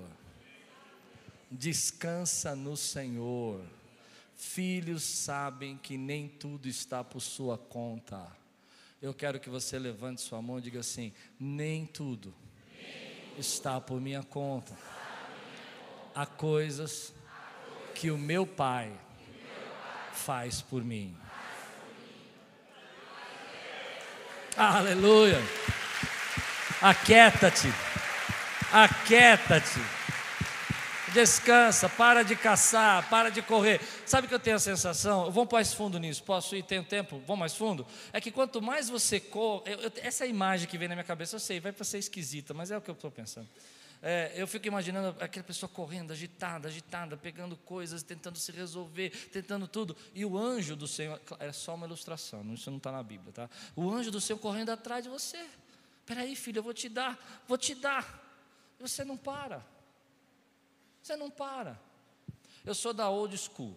Descansa 1.51 2.55
no 2.55 2.77
Senhor. 2.77 3.61
Filhos 4.37 5.03
sabem 5.03 5.77
que 5.79 5.99
nem 5.99 6.29
tudo 6.29 6.69
está 6.69 7.03
por 7.03 7.19
sua 7.19 7.59
conta. 7.59 8.25
Eu 9.03 9.13
quero 9.13 9.41
que 9.41 9.51
você 9.51 9.77
levante 9.77 10.21
sua 10.21 10.41
mão 10.41 10.61
e 10.61 10.63
diga 10.63 10.79
assim: 10.79 11.13
nem 11.41 11.87
tudo, 11.87 12.33
está 13.37 13.81
por 13.81 14.01
minha 14.01 14.23
conta. 14.23 14.79
Há 16.15 16.25
coisas 16.25 17.13
que 17.97 18.13
o 18.13 18.17
meu 18.17 18.47
Pai 18.47 18.97
faz 20.13 20.63
por 20.63 20.85
mim. 20.85 21.19
Aleluia. 24.59 25.41
Aquieta-te. 26.83 27.73
Aquieta-te. 28.73 29.79
Descansa, 31.15 31.89
para 31.89 32.25
de 32.25 32.35
caçar, 32.35 33.09
para 33.09 33.31
de 33.31 33.41
correr. 33.41 33.81
Sabe 34.05 34.27
que 34.27 34.35
eu 34.35 34.39
tenho 34.41 34.57
a 34.57 34.59
sensação? 34.59 35.31
Vamos 35.31 35.53
mais 35.53 35.73
fundo 35.73 35.97
nisso, 36.01 36.25
posso 36.25 36.57
ir? 36.57 36.65
Tenho 36.65 36.83
tempo? 36.83 37.23
Vamos 37.25 37.39
mais 37.39 37.55
fundo? 37.55 37.87
É 38.13 38.21
que 38.21 38.33
quanto 38.33 38.61
mais 38.61 38.89
você 38.89 39.21
corre, 39.21 39.75
eu, 39.75 39.79
eu, 39.79 39.93
essa 40.03 40.27
imagem 40.27 40.67
que 40.67 40.77
vem 40.77 40.89
na 40.89 40.97
minha 40.97 41.05
cabeça, 41.05 41.37
eu 41.37 41.41
sei, 41.41 41.61
vai 41.61 41.71
para 41.71 41.85
ser 41.85 41.99
esquisita, 41.99 42.53
mas 42.53 42.73
é 42.73 42.77
o 42.77 42.81
que 42.81 42.91
eu 42.91 42.95
estou 42.95 43.13
pensando. 43.13 43.49
É, 44.01 44.33
eu 44.37 44.47
fico 44.47 44.67
imaginando 44.67 45.17
aquela 45.23 45.45
pessoa 45.45 45.69
correndo, 45.69 46.13
agitada, 46.13 46.69
agitada, 46.69 47.17
pegando 47.17 47.57
coisas, 47.57 48.03
tentando 48.03 48.39
se 48.39 48.53
resolver, 48.53 49.11
tentando 49.31 49.67
tudo. 49.67 49.97
E 50.15 50.25
o 50.25 50.39
anjo 50.39 50.77
do 50.77 50.87
Senhor, 50.87 51.21
é 51.41 51.53
só 51.53 51.75
uma 51.75 51.87
ilustração, 51.87 52.45
isso 52.55 52.71
não 52.71 52.79
está 52.79 52.93
na 52.93 53.03
Bíblia, 53.03 53.33
tá? 53.33 53.51
O 53.75 53.91
anjo 53.91 54.11
do 54.11 54.21
Senhor 54.21 54.39
correndo 54.39 54.71
atrás 54.71 55.03
de 55.03 55.11
você. 55.11 55.45
Peraí, 56.07 56.37
filho, 56.37 56.59
eu 56.59 56.63
vou 56.63 56.73
te 56.73 56.89
dar, 56.89 57.43
vou 57.47 57.59
te 57.59 57.75
dar. 57.75 58.25
E 58.79 58.83
você 58.83 59.05
não 59.05 59.17
para. 59.17 59.65
Você 61.03 61.17
não 61.17 61.31
para. 61.31 61.79
Eu 62.65 62.75
sou 62.75 62.93
da 62.93 63.09
old 63.11 63.37
school. 63.37 63.77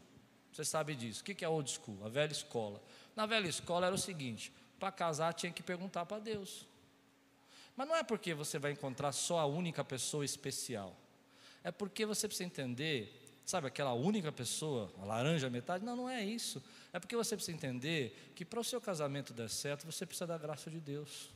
Você 0.52 0.66
sabe 0.66 0.96
disso. 0.96 1.22
O 1.22 1.24
que 1.24 1.44
é 1.44 1.50
old 1.50 1.70
school? 1.70 2.06
A 2.06 2.10
velha 2.10 2.32
escola. 2.32 2.82
Na 3.16 3.26
velha 3.26 3.48
escola 3.48 3.88
era 3.88 3.96
o 3.96 3.98
seguinte: 3.98 4.52
para 4.80 4.92
casar 4.92 5.34
tinha 5.34 5.52
que 5.52 5.64
perguntar 5.64 6.06
para 6.06 6.20
Deus. 6.20 6.68
Mas 7.76 7.88
não 7.88 7.96
é 7.96 8.04
porque 8.04 8.34
você 8.34 8.60
vai 8.60 8.72
encontrar 8.72 9.12
só 9.12 9.40
a 9.40 9.46
única 9.46 9.84
pessoa 9.84 10.26
especial. 10.26 10.96
É 11.64 11.72
porque 11.72 12.06
você 12.06 12.28
precisa 12.28 12.46
entender, 12.46 13.12
sabe, 13.46 13.68
aquela 13.68 13.94
única 13.94 14.32
pessoa, 14.32 14.92
a 15.02 15.06
laranja 15.06 15.50
metade? 15.50 15.84
Não, 15.84 15.96
não 15.96 16.10
é 16.10 16.24
isso. 16.24 16.62
É 16.92 17.00
porque 17.00 17.16
você 17.16 17.36
precisa 17.36 17.56
entender 17.56 18.32
que 18.36 18.44
para 18.44 18.60
o 18.60 18.64
seu 18.64 18.82
casamento 18.82 19.34
dar 19.34 19.50
certo, 19.50 19.86
você 19.86 20.06
precisa 20.06 20.28
da 20.28 20.38
graça 20.38 20.70
de 20.70 20.80
Deus. 20.80 21.30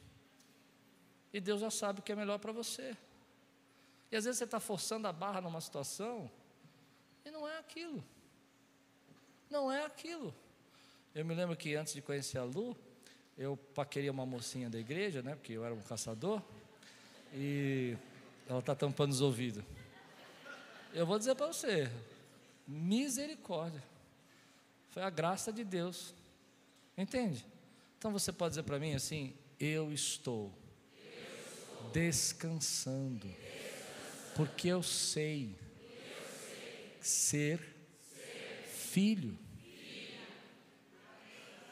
E 1.34 1.39
Deus 1.39 1.62
já 1.62 1.69
sabe 1.69 2.00
o 2.00 2.04
que 2.04 2.12
é 2.12 2.15
melhor 2.15 2.39
para 2.39 2.52
você. 2.52 2.95
E 4.12 4.15
às 4.15 4.24
vezes 4.26 4.38
você 4.38 4.45
está 4.45 4.60
forçando 4.60 5.08
a 5.08 5.13
barra 5.13 5.41
numa 5.41 5.60
situação 5.60 6.30
e 7.26 7.32
não 7.32 7.47
é 7.47 7.57
aquilo. 7.57 8.03
Não 9.49 9.72
é 9.72 9.86
aquilo. 9.86 10.34
Eu 11.14 11.26
me 11.26 11.34
lembro 11.34 11.55
que 11.55 11.76
antes 11.76 11.93
de 11.93 12.01
conhecer 12.01 12.38
a 12.38 12.43
Lu, 12.43 12.78
eu 13.38 13.57
paqueria 13.73 14.11
uma 14.11 14.25
mocinha 14.25 14.69
da 14.69 14.79
igreja, 14.79 15.21
né? 15.21 15.36
Porque 15.36 15.53
eu 15.53 15.65
era 15.65 15.73
um 15.73 15.81
caçador. 15.81 16.41
E 17.33 17.97
ela 18.47 18.59
está 18.59 18.73
tampando 18.73 19.11
os 19.11 19.21
ouvidos. 19.21 19.63
Eu 20.93 21.05
vou 21.05 21.19
dizer 21.19 21.36
para 21.36 21.47
você, 21.47 21.91
misericórdia. 22.65 23.83
Foi 24.91 25.03
a 25.03 25.09
graça 25.09 25.51
de 25.51 25.63
Deus. 25.63 26.13
Entende? 26.97 27.45
Então 27.97 28.11
você 28.11 28.31
pode 28.31 28.51
dizer 28.51 28.63
para 28.63 28.79
mim 28.79 28.93
assim: 28.93 29.33
eu 29.59 29.91
estou 29.91 30.53
descansando, 31.91 33.27
porque 34.36 34.69
eu 34.69 34.81
sei 34.81 35.55
ser 37.01 37.59
filho. 38.67 39.38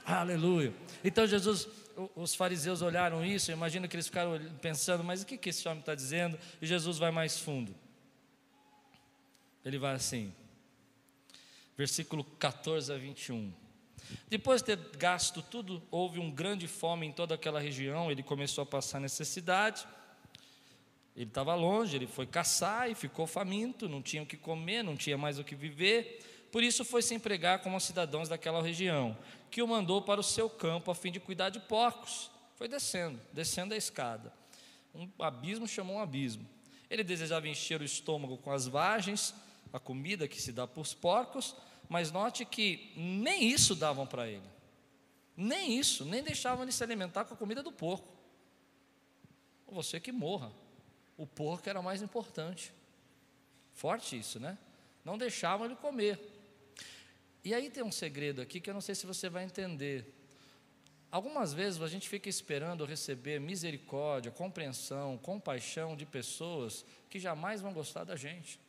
Aleluia. 0.05 0.73
Então 1.03 1.25
Jesus, 1.25 1.67
os 2.15 2.35
fariseus 2.35 2.81
olharam 2.81 3.25
isso, 3.25 3.51
eu 3.51 3.55
imagino 3.55 3.87
que 3.87 3.95
eles 3.95 4.07
ficaram 4.07 4.39
pensando, 4.61 5.03
mas 5.03 5.21
o 5.21 5.25
que, 5.25 5.37
que 5.37 5.49
esse 5.49 5.67
homem 5.67 5.79
está 5.79 5.95
dizendo? 5.95 6.37
E 6.61 6.65
Jesus 6.65 6.97
vai 6.97 7.11
mais 7.11 7.39
fundo. 7.39 7.73
Ele 9.63 9.77
vai 9.77 9.95
assim, 9.95 10.33
versículo 11.77 12.23
14 12.23 12.91
a 12.91 12.97
21. 12.97 13.53
Depois 14.27 14.61
de 14.61 14.75
ter 14.75 14.97
gasto 14.97 15.41
tudo, 15.41 15.81
houve 15.89 16.19
um 16.19 16.29
grande 16.29 16.67
fome 16.67 17.07
em 17.07 17.11
toda 17.11 17.35
aquela 17.35 17.59
região, 17.59 18.11
ele 18.11 18.21
começou 18.21 18.63
a 18.63 18.65
passar 18.65 18.99
necessidade. 18.99 19.87
Ele 21.15 21.29
estava 21.29 21.53
longe, 21.53 21.95
ele 21.95 22.07
foi 22.07 22.25
caçar 22.25 22.89
e 22.89 22.95
ficou 22.95 23.27
faminto, 23.27 23.87
não 23.87 24.01
tinha 24.01 24.23
o 24.23 24.25
que 24.25 24.35
comer, 24.35 24.83
não 24.83 24.97
tinha 24.97 25.17
mais 25.17 25.37
o 25.37 25.43
que 25.43 25.55
viver. 25.55 26.19
Por 26.53 26.63
isso 26.63 26.85
foi 26.85 27.01
se 27.01 27.15
empregar 27.15 27.63
como 27.63 27.79
cidadãos 27.79 28.29
daquela 28.29 28.61
região, 28.61 29.17
que 29.49 29.59
o 29.63 29.67
mandou 29.67 30.03
para 30.03 30.19
o 30.21 30.23
seu 30.23 30.47
campo 30.47 30.91
a 30.91 30.93
fim 30.93 31.11
de 31.11 31.19
cuidar 31.19 31.49
de 31.49 31.59
porcos. 31.59 32.29
Foi 32.53 32.67
descendo, 32.67 33.19
descendo 33.33 33.73
a 33.73 33.77
escada. 33.77 34.31
Um 34.93 35.09
abismo 35.17 35.67
chamou 35.67 35.95
um 35.95 35.99
abismo. 35.99 36.47
Ele 36.91 37.03
desejava 37.03 37.47
encher 37.47 37.81
o 37.81 37.83
estômago 37.83 38.37
com 38.37 38.51
as 38.51 38.67
vagens, 38.67 39.33
a 39.73 39.79
comida 39.79 40.27
que 40.27 40.39
se 40.39 40.51
dá 40.51 40.67
para 40.67 40.79
os 40.79 40.93
porcos, 40.93 41.55
mas 41.89 42.11
note 42.11 42.45
que 42.45 42.93
nem 42.95 43.49
isso 43.49 43.73
davam 43.73 44.05
para 44.05 44.27
ele. 44.27 44.47
Nem 45.35 45.79
isso, 45.79 46.05
nem 46.05 46.21
deixavam 46.21 46.61
ele 46.61 46.71
se 46.71 46.83
alimentar 46.83 47.25
com 47.25 47.33
a 47.33 47.37
comida 47.37 47.63
do 47.63 47.71
porco. 47.71 48.13
Você 49.69 49.99
que 49.99 50.11
morra. 50.11 50.51
O 51.17 51.25
porco 51.25 51.67
era 51.67 51.81
mais 51.81 52.03
importante. 52.03 52.71
Forte 53.73 54.19
isso, 54.19 54.39
né? 54.39 54.55
Não 55.03 55.17
deixavam 55.17 55.65
ele 55.65 55.75
comer. 55.75 56.32
E 57.43 57.53
aí 57.53 57.69
tem 57.69 57.83
um 57.83 57.91
segredo 57.91 58.41
aqui 58.41 58.59
que 58.61 58.69
eu 58.69 58.73
não 58.73 58.81
sei 58.81 58.95
se 58.95 59.05
você 59.05 59.29
vai 59.29 59.43
entender. 59.43 60.13
Algumas 61.11 61.53
vezes 61.53 61.81
a 61.81 61.87
gente 61.87 62.09
fica 62.09 62.29
esperando 62.29 62.85
receber 62.85 63.39
misericórdia, 63.39 64.31
compreensão, 64.31 65.17
compaixão 65.17 65.95
de 65.95 66.05
pessoas 66.05 66.85
que 67.09 67.19
jamais 67.19 67.61
vão 67.61 67.73
gostar 67.73 68.03
da 68.03 68.15
gente. 68.15 68.59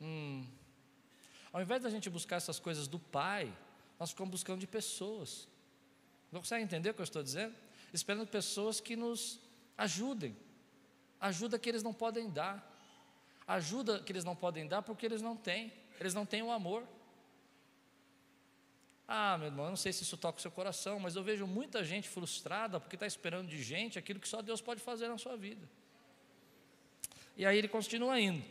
Hum. 0.00 0.46
Ao 1.52 1.62
invés 1.62 1.82
da 1.82 1.90
gente 1.90 2.10
buscar 2.10 2.36
essas 2.36 2.58
coisas 2.60 2.86
do 2.86 2.98
Pai, 2.98 3.52
nós 3.98 4.10
ficamos 4.10 4.30
buscando 4.30 4.60
de 4.60 4.66
pessoas. 4.66 5.48
Não 6.30 6.40
consegue 6.40 6.62
entender 6.62 6.90
o 6.90 6.94
que 6.94 7.00
eu 7.00 7.04
estou 7.04 7.22
dizendo? 7.22 7.54
Esperando 7.92 8.26
pessoas 8.26 8.80
que 8.80 8.96
nos 8.96 9.40
ajudem. 9.78 10.36
Ajuda 11.20 11.58
que 11.58 11.68
eles 11.68 11.82
não 11.82 11.94
podem 11.94 12.28
dar. 12.28 12.72
Ajuda 13.46 14.00
que 14.00 14.12
eles 14.12 14.24
não 14.24 14.36
podem 14.36 14.66
dar 14.66 14.82
porque 14.82 15.06
eles 15.06 15.22
não 15.22 15.36
têm. 15.36 15.72
Eles 15.98 16.12
não 16.12 16.26
têm 16.26 16.42
o 16.42 16.50
amor. 16.50 16.86
Ah, 19.06 19.36
meu 19.36 19.48
irmão, 19.48 19.66
eu 19.66 19.70
não 19.70 19.76
sei 19.76 19.92
se 19.92 20.02
isso 20.02 20.16
toca 20.16 20.38
o 20.38 20.42
seu 20.42 20.50
coração, 20.50 20.98
mas 20.98 21.14
eu 21.14 21.22
vejo 21.22 21.46
muita 21.46 21.84
gente 21.84 22.08
frustrada 22.08 22.80
porque 22.80 22.96
está 22.96 23.06
esperando 23.06 23.48
de 23.48 23.62
gente 23.62 23.98
aquilo 23.98 24.18
que 24.18 24.28
só 24.28 24.40
Deus 24.40 24.60
pode 24.60 24.80
fazer 24.80 25.08
na 25.08 25.18
sua 25.18 25.36
vida. 25.36 25.68
E 27.36 27.44
aí 27.44 27.58
ele 27.58 27.68
continua 27.68 28.18
indo. 28.18 28.42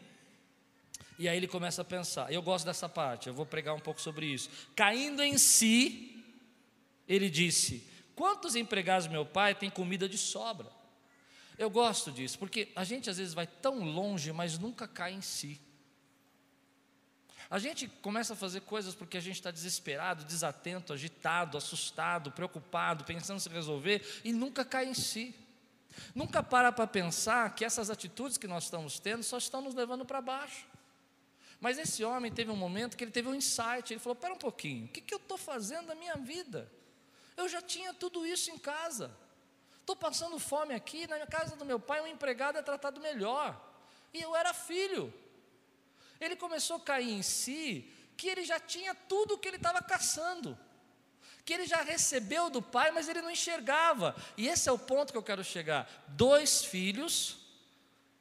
E 1.17 1.27
aí 1.27 1.37
ele 1.37 1.47
começa 1.47 1.81
a 1.81 1.85
pensar. 1.85 2.31
Eu 2.31 2.41
gosto 2.41 2.65
dessa 2.65 2.87
parte, 2.87 3.27
eu 3.27 3.33
vou 3.33 3.45
pregar 3.45 3.73
um 3.73 3.79
pouco 3.79 4.01
sobre 4.01 4.25
isso. 4.25 4.49
Caindo 4.75 5.23
em 5.23 5.37
si, 5.37 6.23
ele 7.07 7.29
disse: 7.29 7.87
Quantos 8.15 8.55
empregados 8.55 9.07
meu 9.07 9.25
pai 9.25 9.55
têm 9.55 9.69
comida 9.69 10.07
de 10.07 10.17
sobra? 10.17 10.71
Eu 11.57 11.69
gosto 11.69 12.11
disso, 12.11 12.37
porque 12.39 12.71
a 12.75 12.83
gente 12.83 13.09
às 13.09 13.17
vezes 13.17 13.33
vai 13.33 13.45
tão 13.45 13.83
longe, 13.83 14.31
mas 14.31 14.57
nunca 14.57 14.87
cai 14.87 15.13
em 15.13 15.21
si. 15.21 15.61
A 17.53 17.59
gente 17.59 17.87
começa 17.87 18.33
a 18.33 18.35
fazer 18.35 18.61
coisas 18.61 18.95
porque 18.95 19.15
a 19.15 19.21
gente 19.21 19.35
está 19.35 19.51
desesperado, 19.51 20.23
desatento, 20.23 20.91
agitado, 20.91 21.55
assustado, 21.55 22.31
preocupado, 22.31 23.03
pensando 23.03 23.39
se 23.39 23.47
resolver 23.47 24.03
e 24.23 24.33
nunca 24.33 24.65
cai 24.65 24.87
em 24.87 24.95
si. 24.95 25.35
Nunca 26.15 26.41
para 26.41 26.71
para 26.71 26.87
pensar 26.87 27.53
que 27.53 27.63
essas 27.63 27.91
atitudes 27.91 28.39
que 28.39 28.47
nós 28.47 28.63
estamos 28.63 28.97
tendo 28.97 29.21
só 29.21 29.37
estão 29.37 29.61
nos 29.61 29.75
levando 29.75 30.03
para 30.03 30.19
baixo. 30.19 30.65
Mas 31.61 31.77
esse 31.77 32.03
homem 32.03 32.31
teve 32.31 32.49
um 32.49 32.55
momento 32.55 32.97
que 32.97 33.03
ele 33.03 33.11
teve 33.11 33.29
um 33.29 33.35
insight, 33.35 33.93
ele 33.93 33.99
falou: 33.99 34.15
Pera 34.15 34.33
um 34.33 34.39
pouquinho, 34.39 34.85
o 34.85 34.87
que, 34.87 35.01
que 35.01 35.13
eu 35.13 35.19
estou 35.19 35.37
fazendo 35.37 35.85
na 35.85 35.93
minha 35.93 36.15
vida? 36.15 36.67
Eu 37.37 37.47
já 37.47 37.61
tinha 37.61 37.93
tudo 37.93 38.25
isso 38.25 38.49
em 38.49 38.57
casa. 38.57 39.15
Estou 39.79 39.95
passando 39.95 40.39
fome 40.39 40.73
aqui, 40.73 41.05
na 41.05 41.27
casa 41.27 41.55
do 41.55 41.63
meu 41.63 41.79
pai, 41.79 42.01
um 42.01 42.07
empregado 42.07 42.57
é 42.57 42.63
tratado 42.63 42.99
melhor. 42.99 43.55
E 44.11 44.19
eu 44.19 44.35
era 44.35 44.55
filho 44.55 45.13
ele 46.23 46.35
começou 46.35 46.77
a 46.77 46.81
cair 46.81 47.11
em 47.11 47.21
si 47.21 47.89
que 48.15 48.27
ele 48.27 48.43
já 48.43 48.59
tinha 48.59 48.93
tudo 48.93 49.33
o 49.33 49.37
que 49.37 49.47
ele 49.47 49.57
estava 49.57 49.81
caçando, 49.81 50.57
que 51.45 51.53
ele 51.53 51.65
já 51.65 51.81
recebeu 51.81 52.49
do 52.49 52.61
pai, 52.61 52.91
mas 52.91 53.07
ele 53.07 53.21
não 53.21 53.29
enxergava. 53.29 54.15
E 54.37 54.47
esse 54.47 54.69
é 54.69 54.71
o 54.71 54.79
ponto 54.79 55.11
que 55.11 55.17
eu 55.17 55.23
quero 55.23 55.43
chegar: 55.43 55.89
dois 56.07 56.63
filhos 56.63 57.37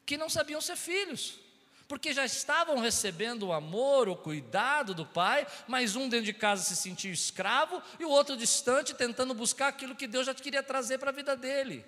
que 0.05 0.17
não 0.17 0.29
sabiam 0.29 0.61
ser 0.61 0.77
filhos. 0.77 1.39
Porque 1.87 2.15
já 2.15 2.25
estavam 2.25 2.79
recebendo 2.79 3.49
o 3.49 3.53
amor, 3.53 4.09
o 4.09 4.17
cuidado 4.17 4.95
do 4.95 5.05
pai, 5.05 5.47
mas 5.69 5.95
um 5.95 6.09
dentro 6.09 6.25
de 6.25 6.33
casa 6.33 6.63
se 6.63 6.75
sentia 6.75 7.13
escravo 7.13 7.83
e 8.01 8.05
o 8.05 8.09
outro 8.09 8.35
distante, 8.35 8.95
tentando 8.95 9.35
buscar 9.35 9.69
aquilo 9.69 9.95
que 9.95 10.07
Deus 10.07 10.25
já 10.25 10.35
queria 10.35 10.63
trazer 10.63 10.97
para 10.97 11.11
a 11.11 11.15
vida 11.15 11.37
dele. 11.37 11.85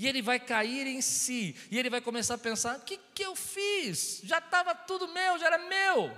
E 0.00 0.06
ele 0.06 0.22
vai 0.22 0.38
cair 0.38 0.86
em 0.86 1.02
si, 1.02 1.56
e 1.72 1.76
ele 1.76 1.90
vai 1.90 2.00
começar 2.00 2.34
a 2.34 2.38
pensar: 2.38 2.78
o 2.78 2.82
que, 2.82 3.00
que 3.12 3.24
eu 3.24 3.34
fiz? 3.34 4.20
Já 4.22 4.38
estava 4.38 4.72
tudo 4.72 5.08
meu, 5.08 5.36
já 5.40 5.46
era 5.46 5.58
meu. 5.58 6.16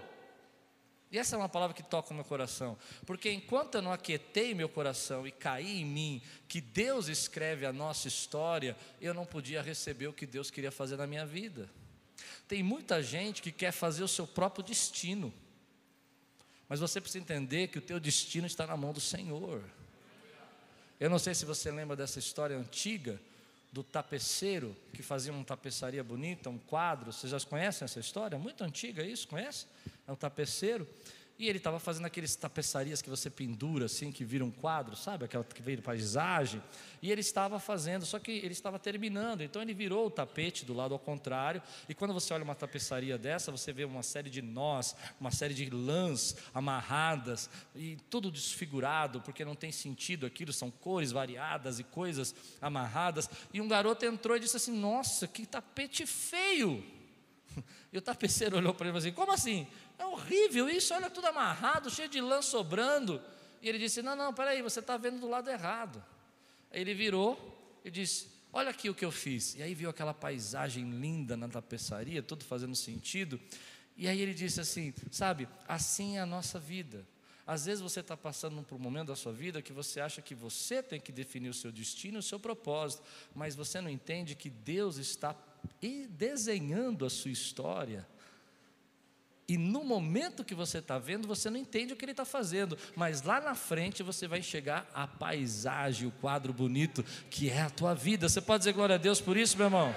E 1.10 1.18
essa 1.18 1.34
é 1.34 1.38
uma 1.38 1.48
palavra 1.48 1.74
que 1.74 1.82
toca 1.82 2.10
o 2.10 2.14
meu 2.14 2.22
coração, 2.22 2.76
porque 3.06 3.32
enquanto 3.32 3.76
eu 3.76 3.82
não 3.82 3.90
aquietei 3.90 4.54
meu 4.54 4.68
coração 4.68 5.26
e 5.26 5.32
caí 5.32 5.80
em 5.80 5.86
mim, 5.86 6.22
que 6.46 6.60
Deus 6.60 7.08
escreve 7.08 7.64
a 7.64 7.72
nossa 7.72 8.06
história, 8.06 8.76
eu 9.00 9.14
não 9.14 9.24
podia 9.24 9.62
receber 9.62 10.08
o 10.08 10.12
que 10.12 10.26
Deus 10.26 10.50
queria 10.50 10.70
fazer 10.70 10.98
na 10.98 11.06
minha 11.06 11.24
vida. 11.24 11.68
Tem 12.46 12.62
muita 12.62 13.02
gente 13.02 13.40
que 13.40 13.50
quer 13.50 13.72
fazer 13.72 14.04
o 14.04 14.08
seu 14.08 14.26
próprio 14.26 14.62
destino, 14.62 15.32
mas 16.68 16.80
você 16.80 17.00
precisa 17.00 17.24
entender 17.24 17.68
que 17.68 17.78
o 17.78 17.82
teu 17.82 17.98
destino 17.98 18.46
está 18.46 18.66
na 18.66 18.76
mão 18.76 18.92
do 18.92 19.00
Senhor. 19.00 19.64
Eu 21.00 21.08
não 21.08 21.18
sei 21.18 21.34
se 21.34 21.46
você 21.46 21.70
lembra 21.70 21.96
dessa 21.96 22.18
história 22.18 22.56
antiga, 22.56 23.18
do 23.72 23.82
tapeceiro 23.82 24.76
que 24.92 25.02
fazia 25.02 25.32
uma 25.32 25.44
tapeçaria 25.44 26.02
bonita, 26.02 26.50
um 26.50 26.58
quadro. 26.58 27.12
Vocês 27.12 27.30
já 27.30 27.40
conhecem 27.40 27.84
essa 27.84 28.00
história? 28.00 28.38
Muito 28.38 28.64
antiga 28.64 29.04
isso, 29.04 29.28
conhece? 29.28 29.66
É 30.06 30.12
um 30.12 30.16
tapeceiro. 30.16 30.86
E 31.40 31.48
ele 31.48 31.56
estava 31.56 31.78
fazendo 31.78 32.04
aqueles 32.04 32.36
tapeçarias 32.36 33.00
que 33.00 33.08
você 33.08 33.30
pendura 33.30 33.86
assim, 33.86 34.12
que 34.12 34.22
vira 34.26 34.44
um 34.44 34.50
quadro, 34.50 34.94
sabe? 34.94 35.24
Aquela 35.24 35.42
que 35.42 35.62
vira 35.62 35.80
paisagem. 35.80 36.62
E 37.00 37.10
ele 37.10 37.22
estava 37.22 37.58
fazendo, 37.58 38.04
só 38.04 38.18
que 38.18 38.30
ele 38.30 38.52
estava 38.52 38.78
terminando. 38.78 39.40
Então 39.40 39.62
ele 39.62 39.72
virou 39.72 40.08
o 40.08 40.10
tapete 40.10 40.66
do 40.66 40.74
lado 40.74 40.92
ao 40.92 40.98
contrário. 40.98 41.62
E 41.88 41.94
quando 41.94 42.12
você 42.12 42.34
olha 42.34 42.44
uma 42.44 42.54
tapeçaria 42.54 43.16
dessa, 43.16 43.50
você 43.50 43.72
vê 43.72 43.86
uma 43.86 44.02
série 44.02 44.28
de 44.28 44.42
nós, 44.42 44.94
uma 45.18 45.30
série 45.30 45.54
de 45.54 45.70
lãs 45.70 46.36
amarradas 46.52 47.48
e 47.74 47.96
tudo 48.10 48.30
desfigurado, 48.30 49.22
porque 49.22 49.42
não 49.42 49.54
tem 49.54 49.72
sentido 49.72 50.26
aquilo, 50.26 50.52
são 50.52 50.70
cores 50.70 51.10
variadas 51.10 51.78
e 51.78 51.84
coisas 51.84 52.34
amarradas. 52.60 53.30
E 53.50 53.62
um 53.62 53.66
garoto 53.66 54.04
entrou 54.04 54.36
e 54.36 54.40
disse 54.40 54.58
assim: 54.58 54.78
Nossa, 54.78 55.26
que 55.26 55.46
tapete 55.46 56.04
feio! 56.04 56.84
E 57.92 57.98
o 57.98 58.00
tapeceiro 58.00 58.56
olhou 58.56 58.72
para 58.72 58.86
ele 58.86 58.96
e 58.96 59.00
falou 59.00 59.08
assim: 59.08 59.16
Como 59.16 59.32
assim? 59.32 59.66
É 60.00 60.06
horrível 60.06 60.66
isso, 60.66 60.94
olha 60.94 61.10
tudo 61.10 61.26
amarrado, 61.26 61.90
cheio 61.90 62.08
de 62.08 62.22
lã 62.22 62.40
sobrando. 62.40 63.20
E 63.60 63.68
ele 63.68 63.78
disse: 63.78 64.00
Não, 64.00 64.16
não, 64.16 64.32
peraí, 64.32 64.62
você 64.62 64.80
está 64.80 64.96
vendo 64.96 65.20
do 65.20 65.28
lado 65.28 65.50
errado. 65.50 66.02
Aí 66.70 66.80
ele 66.80 66.94
virou 66.94 67.78
e 67.84 67.90
disse: 67.90 68.28
Olha 68.50 68.70
aqui 68.70 68.88
o 68.88 68.94
que 68.94 69.04
eu 69.04 69.12
fiz. 69.12 69.54
E 69.56 69.62
aí 69.62 69.74
viu 69.74 69.90
aquela 69.90 70.14
paisagem 70.14 70.88
linda 70.88 71.36
na 71.36 71.48
tapeçaria, 71.48 72.22
tudo 72.22 72.46
fazendo 72.46 72.74
sentido. 72.74 73.38
E 73.94 74.08
aí 74.08 74.18
ele 74.18 74.32
disse 74.32 74.58
assim: 74.58 74.94
Sabe, 75.10 75.46
assim 75.68 76.16
é 76.16 76.20
a 76.20 76.26
nossa 76.26 76.58
vida. 76.58 77.06
Às 77.46 77.66
vezes 77.66 77.82
você 77.82 78.00
está 78.00 78.16
passando 78.16 78.62
por 78.62 78.76
um 78.76 78.78
momento 78.78 79.08
da 79.08 79.16
sua 79.16 79.34
vida 79.34 79.60
que 79.60 79.72
você 79.72 80.00
acha 80.00 80.22
que 80.22 80.34
você 80.34 80.82
tem 80.82 80.98
que 80.98 81.12
definir 81.12 81.50
o 81.50 81.54
seu 81.54 81.70
destino, 81.70 82.20
o 82.20 82.22
seu 82.22 82.40
propósito, 82.40 83.02
mas 83.34 83.54
você 83.54 83.82
não 83.82 83.90
entende 83.90 84.34
que 84.34 84.48
Deus 84.48 84.96
está 84.96 85.36
desenhando 86.08 87.04
a 87.04 87.10
sua 87.10 87.30
história 87.30 88.08
e 89.50 89.58
no 89.58 89.82
momento 89.82 90.44
que 90.44 90.54
você 90.54 90.78
está 90.78 90.96
vendo, 90.96 91.26
você 91.26 91.50
não 91.50 91.56
entende 91.56 91.92
o 91.92 91.96
que 91.96 92.04
ele 92.04 92.12
está 92.12 92.24
fazendo, 92.24 92.78
mas 92.94 93.22
lá 93.22 93.40
na 93.40 93.56
frente 93.56 94.00
você 94.00 94.28
vai 94.28 94.40
chegar 94.40 94.88
a 94.94 95.08
paisagem, 95.08 96.06
o 96.06 96.12
quadro 96.12 96.52
bonito 96.52 97.04
que 97.28 97.50
é 97.50 97.62
a 97.62 97.68
tua 97.68 97.92
vida. 97.92 98.28
Você 98.28 98.40
pode 98.40 98.60
dizer 98.60 98.74
glória 98.74 98.94
a 98.94 98.98
Deus 98.98 99.20
por 99.20 99.36
isso, 99.36 99.56
meu 99.56 99.66
irmão? 99.66 99.92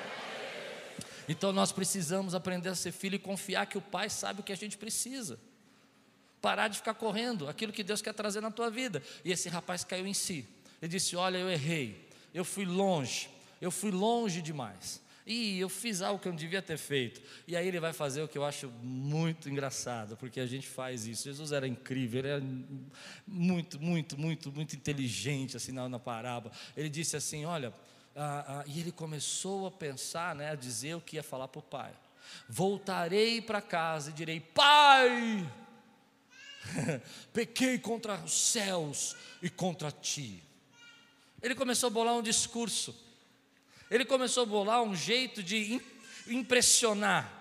Então 1.29 1.53
nós 1.53 1.71
precisamos 1.71 2.33
aprender 2.33 2.69
a 2.69 2.73
ser 2.73 2.91
filho 2.91 3.13
e 3.13 3.19
confiar 3.19 3.67
que 3.67 3.77
o 3.77 3.81
Pai 3.81 4.09
sabe 4.09 4.39
o 4.39 4.43
que 4.43 4.51
a 4.51 4.57
gente 4.57 4.75
precisa. 4.75 5.39
Parar 6.41 6.67
de 6.67 6.77
ficar 6.77 6.95
correndo 6.95 7.47
aquilo 7.47 7.71
que 7.71 7.83
Deus 7.83 8.01
quer 8.01 8.15
trazer 8.15 8.41
na 8.41 8.49
tua 8.49 8.71
vida. 8.71 9.03
E 9.23 9.31
esse 9.31 9.49
rapaz 9.49 9.83
caiu 9.83 10.07
em 10.07 10.15
si. 10.15 10.47
Ele 10.81 10.89
disse: 10.89 11.15
Olha, 11.15 11.37
eu 11.37 11.51
errei, 11.51 12.09
eu 12.33 12.43
fui 12.43 12.65
longe, 12.65 13.29
eu 13.61 13.69
fui 13.69 13.91
longe 13.91 14.41
demais. 14.41 14.99
E 15.25 15.59
eu 15.59 15.69
fiz 15.69 16.01
algo 16.01 16.19
que 16.19 16.27
eu 16.27 16.31
não 16.31 16.37
devia 16.37 16.61
ter 16.61 16.77
feito. 16.77 17.21
E 17.47 17.55
aí 17.55 17.67
ele 17.67 17.79
vai 17.79 17.93
fazer 17.93 18.21
o 18.21 18.27
que 18.27 18.37
eu 18.37 18.43
acho 18.43 18.69
muito 18.81 19.49
engraçado, 19.49 20.17
porque 20.17 20.39
a 20.39 20.45
gente 20.45 20.67
faz 20.67 21.07
isso. 21.07 21.23
Jesus 21.23 21.51
era 21.53 21.67
incrível, 21.67 22.19
ele 22.19 22.27
era 22.27 22.43
muito, 23.25 23.79
muito, 23.79 24.17
muito, 24.17 24.51
muito 24.51 24.75
inteligente 24.75 25.55
assim 25.55 25.71
na, 25.71 25.87
na 25.87 25.99
parábola. 25.99 26.53
Ele 26.75 26.89
disse 26.89 27.15
assim: 27.15 27.45
Olha, 27.45 27.73
ah, 28.15 28.45
ah, 28.47 28.63
e 28.67 28.79
ele 28.81 28.91
começou 28.91 29.65
a 29.65 29.71
pensar, 29.71 30.35
né, 30.35 30.51
a 30.51 30.55
dizer 30.55 30.95
o 30.95 31.01
que 31.01 31.15
ia 31.15 31.23
falar 31.23 31.47
para 31.47 31.59
o 31.59 31.63
pai. 31.63 31.93
Voltarei 32.49 33.41
para 33.41 33.61
casa 33.61 34.09
e 34.09 34.13
direi: 34.13 34.41
Pai, 34.41 35.49
pequei 37.31 37.79
contra 37.79 38.15
os 38.15 38.33
céus 38.33 39.15
e 39.41 39.49
contra 39.49 39.89
ti. 39.89 40.43
Ele 41.41 41.55
começou 41.55 41.87
a 41.87 41.89
bolar 41.89 42.15
um 42.15 42.21
discurso. 42.21 43.02
Ele 43.89 44.05
começou 44.05 44.43
a 44.43 44.45
bolar 44.45 44.81
um 44.81 44.95
jeito 44.95 45.43
de 45.43 45.81
impressionar, 46.27 47.31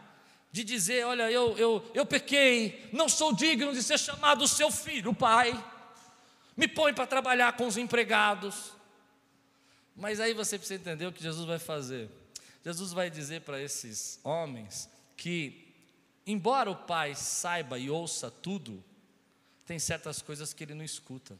de 0.51 0.65
dizer: 0.65 1.07
Olha, 1.07 1.31
eu, 1.31 1.57
eu, 1.57 1.91
eu 1.95 2.07
pequei, 2.07 2.89
não 2.93 3.09
sou 3.09 3.33
digno 3.35 3.73
de 3.73 3.83
ser 3.83 3.99
chamado 3.99 4.47
seu 4.47 4.71
filho, 4.71 5.15
pai. 5.15 5.53
Me 6.57 6.69
põe 6.69 6.93
para 6.93 7.07
trabalhar 7.07 7.57
com 7.57 7.67
os 7.67 7.77
empregados. 7.77 8.73
Mas 9.97 10.21
aí 10.21 10.35
você 10.35 10.59
precisa 10.59 10.81
entender 10.81 11.07
o 11.07 11.13
que 11.13 11.23
Jesus 11.23 11.47
vai 11.47 11.59
fazer. 11.59 12.11
Jesus 12.65 12.93
vai 12.93 13.11
dizer 13.11 13.43
para 13.43 13.61
esses 13.61 14.21
homens 14.23 14.89
que, 15.17 15.75
embora 16.27 16.71
o 16.71 16.77
pai 16.77 17.15
saiba 17.15 17.79
e 17.79 17.91
ouça 17.91 18.31
tudo, 18.31 18.83
tem 19.67 19.79
certas 19.79 20.23
coisas 20.23 20.53
que 20.53 20.65
ele 20.65 20.75
não 20.75 20.85
escuta. 20.85 21.39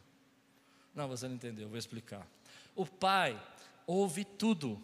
Não, 0.93 1.07
você 1.07 1.27
não 1.27 1.35
entendeu, 1.35 1.69
vou 1.69 1.77
explicar. 1.77 2.27
O 2.75 2.85
pai 2.85 3.39
ouve 3.87 4.25
tudo, 4.25 4.81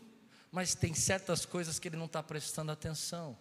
mas 0.52 0.76
tem 0.76 0.94
certas 0.94 1.46
coisas 1.46 1.80
que 1.80 1.88
ele 1.88 1.98
não 1.98 2.06
está 2.06 2.24
prestando 2.24 2.72
atenção. 2.72 3.38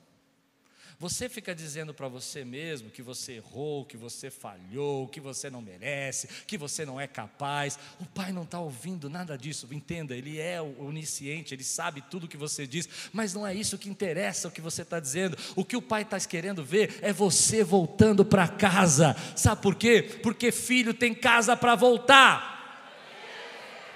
Você 1.00 1.28
fica 1.28 1.54
dizendo 1.54 1.94
para 1.94 2.08
você 2.08 2.44
mesmo 2.44 2.90
que 2.90 3.02
você 3.02 3.34
errou, 3.34 3.84
que 3.84 3.96
você 3.96 4.32
falhou, 4.32 5.06
que 5.06 5.20
você 5.20 5.48
não 5.48 5.62
merece, 5.62 6.26
que 6.44 6.58
você 6.58 6.84
não 6.84 7.00
é 7.00 7.06
capaz. 7.06 7.78
O 8.00 8.04
pai 8.04 8.32
não 8.32 8.42
está 8.42 8.58
ouvindo 8.58 9.08
nada 9.08 9.38
disso, 9.38 9.68
entenda, 9.70 10.16
ele 10.16 10.40
é 10.40 10.60
onisciente, 10.60 11.54
ele 11.54 11.62
sabe 11.62 12.02
tudo 12.10 12.24
o 12.24 12.28
que 12.28 12.36
você 12.36 12.66
diz, 12.66 12.88
mas 13.12 13.32
não 13.32 13.46
é 13.46 13.54
isso 13.54 13.78
que 13.78 13.88
interessa 13.88 14.48
o 14.48 14.50
que 14.50 14.60
você 14.60 14.82
está 14.82 14.98
dizendo. 14.98 15.38
O 15.54 15.64
que 15.64 15.76
o 15.76 15.82
pai 15.82 16.02
está 16.02 16.18
querendo 16.18 16.64
ver 16.64 16.98
é 17.00 17.12
você 17.12 17.62
voltando 17.62 18.24
para 18.24 18.48
casa. 18.48 19.14
Sabe 19.36 19.62
por 19.62 19.76
quê? 19.76 20.02
Porque 20.20 20.50
filho 20.50 20.92
tem 20.92 21.14
casa 21.14 21.56
para 21.56 21.76
voltar. 21.76 22.57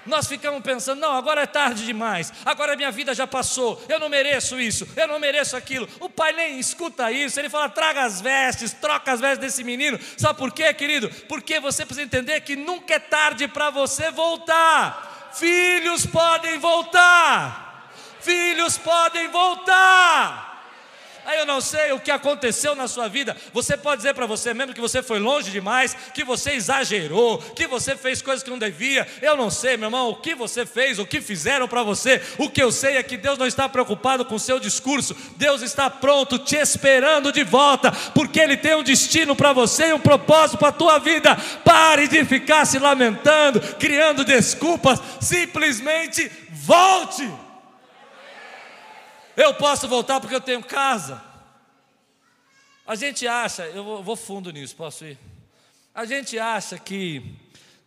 Nós 0.05 0.27
ficamos 0.27 0.61
pensando, 0.61 0.99
não, 0.99 1.13
agora 1.13 1.41
é 1.41 1.45
tarde 1.45 1.85
demais, 1.85 2.33
agora 2.45 2.75
minha 2.75 2.91
vida 2.91 3.13
já 3.13 3.25
passou, 3.25 3.83
eu 3.87 3.99
não 3.99 4.09
mereço 4.09 4.59
isso, 4.59 4.87
eu 4.95 5.07
não 5.07 5.19
mereço 5.19 5.55
aquilo. 5.55 5.87
O 5.99 6.09
pai 6.09 6.33
nem 6.33 6.59
escuta 6.59 7.11
isso, 7.11 7.39
ele 7.39 7.49
fala: 7.49 7.69
traga 7.69 8.03
as 8.03 8.21
vestes, 8.21 8.73
troca 8.73 9.11
as 9.11 9.19
vestes 9.19 9.39
desse 9.39 9.63
menino. 9.63 9.99
Sabe 10.17 10.37
por 10.37 10.51
quê, 10.51 10.73
querido? 10.73 11.09
Porque 11.27 11.59
você 11.59 11.85
precisa 11.85 12.05
entender 12.05 12.41
que 12.41 12.55
nunca 12.55 12.95
é 12.95 12.99
tarde 12.99 13.47
para 13.47 13.69
você 13.69 14.11
voltar. 14.11 15.31
Filhos 15.33 16.05
podem 16.05 16.59
voltar, 16.59 17.89
filhos 18.21 18.77
podem 18.77 19.27
voltar. 19.29 20.52
Aí 21.25 21.39
eu 21.39 21.45
não 21.45 21.61
sei 21.61 21.91
o 21.91 21.99
que 21.99 22.11
aconteceu 22.11 22.75
na 22.75 22.87
sua 22.87 23.07
vida. 23.07 23.35
Você 23.53 23.77
pode 23.77 23.97
dizer 23.97 24.13
para 24.13 24.25
você 24.25 24.53
mesmo 24.53 24.73
que 24.73 24.81
você 24.81 25.01
foi 25.01 25.19
longe 25.19 25.51
demais, 25.51 25.95
que 26.13 26.23
você 26.23 26.51
exagerou, 26.51 27.37
que 27.37 27.67
você 27.67 27.95
fez 27.95 28.21
coisas 28.21 28.43
que 28.43 28.49
não 28.49 28.59
devia. 28.59 29.07
Eu 29.21 29.37
não 29.37 29.49
sei, 29.49 29.77
meu 29.77 29.87
irmão, 29.87 30.09
o 30.09 30.15
que 30.15 30.35
você 30.35 30.65
fez, 30.65 30.99
o 30.99 31.05
que 31.05 31.21
fizeram 31.21 31.67
para 31.67 31.83
você. 31.83 32.21
O 32.37 32.49
que 32.49 32.61
eu 32.61 32.71
sei 32.71 32.97
é 32.97 33.03
que 33.03 33.17
Deus 33.17 33.37
não 33.37 33.47
está 33.47 33.69
preocupado 33.69 34.25
com 34.25 34.35
o 34.35 34.39
seu 34.39 34.59
discurso. 34.59 35.15
Deus 35.37 35.61
está 35.61 35.89
pronto, 35.89 36.37
te 36.37 36.57
esperando 36.57 37.31
de 37.31 37.43
volta, 37.43 37.91
porque 38.13 38.39
Ele 38.39 38.57
tem 38.57 38.75
um 38.75 38.83
destino 38.83 39.35
para 39.35 39.53
você 39.53 39.89
e 39.89 39.93
um 39.93 39.99
propósito 39.99 40.57
para 40.57 40.69
a 40.69 40.73
tua 40.73 40.99
vida. 40.99 41.35
Pare 41.63 42.07
de 42.07 42.25
ficar 42.25 42.65
se 42.65 42.79
lamentando, 42.79 43.61
criando 43.77 44.25
desculpas. 44.25 44.99
Simplesmente 45.21 46.29
volte. 46.49 47.29
Eu 49.35 49.53
posso 49.55 49.87
voltar 49.87 50.19
porque 50.19 50.35
eu 50.35 50.41
tenho 50.41 50.63
casa. 50.63 51.21
A 52.85 52.95
gente 52.95 53.25
acha, 53.25 53.65
eu 53.67 54.03
vou, 54.03 54.15
fundo 54.15 54.51
nisso, 54.51 54.75
posso 54.75 55.05
ir? 55.05 55.17
A 55.95 56.05
gente 56.05 56.37
acha 56.37 56.77
que 56.77 57.35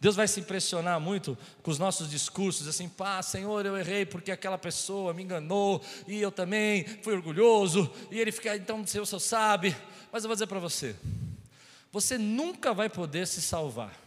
Deus 0.00 0.16
vai 0.16 0.26
se 0.26 0.40
impressionar 0.40 0.98
muito 0.98 1.36
com 1.62 1.70
os 1.70 1.78
nossos 1.78 2.08
discursos, 2.08 2.66
assim, 2.66 2.88
pá, 2.88 3.22
Senhor, 3.22 3.66
eu 3.66 3.76
errei 3.76 4.06
porque 4.06 4.30
aquela 4.30 4.56
pessoa 4.56 5.12
me 5.12 5.22
enganou, 5.22 5.82
e 6.06 6.20
eu 6.20 6.32
também 6.32 6.84
fui 7.02 7.14
orgulhoso, 7.14 7.92
e 8.10 8.18
ele 8.18 8.32
fica, 8.32 8.56
então 8.56 8.80
o 8.80 8.86
Senhor 8.86 9.04
só 9.06 9.18
sabe. 9.18 9.76
Mas 10.10 10.24
eu 10.24 10.28
vou 10.28 10.34
dizer 10.34 10.46
para 10.46 10.58
você: 10.58 10.96
você 11.92 12.16
nunca 12.16 12.72
vai 12.72 12.88
poder 12.88 13.26
se 13.26 13.42
salvar. 13.42 14.05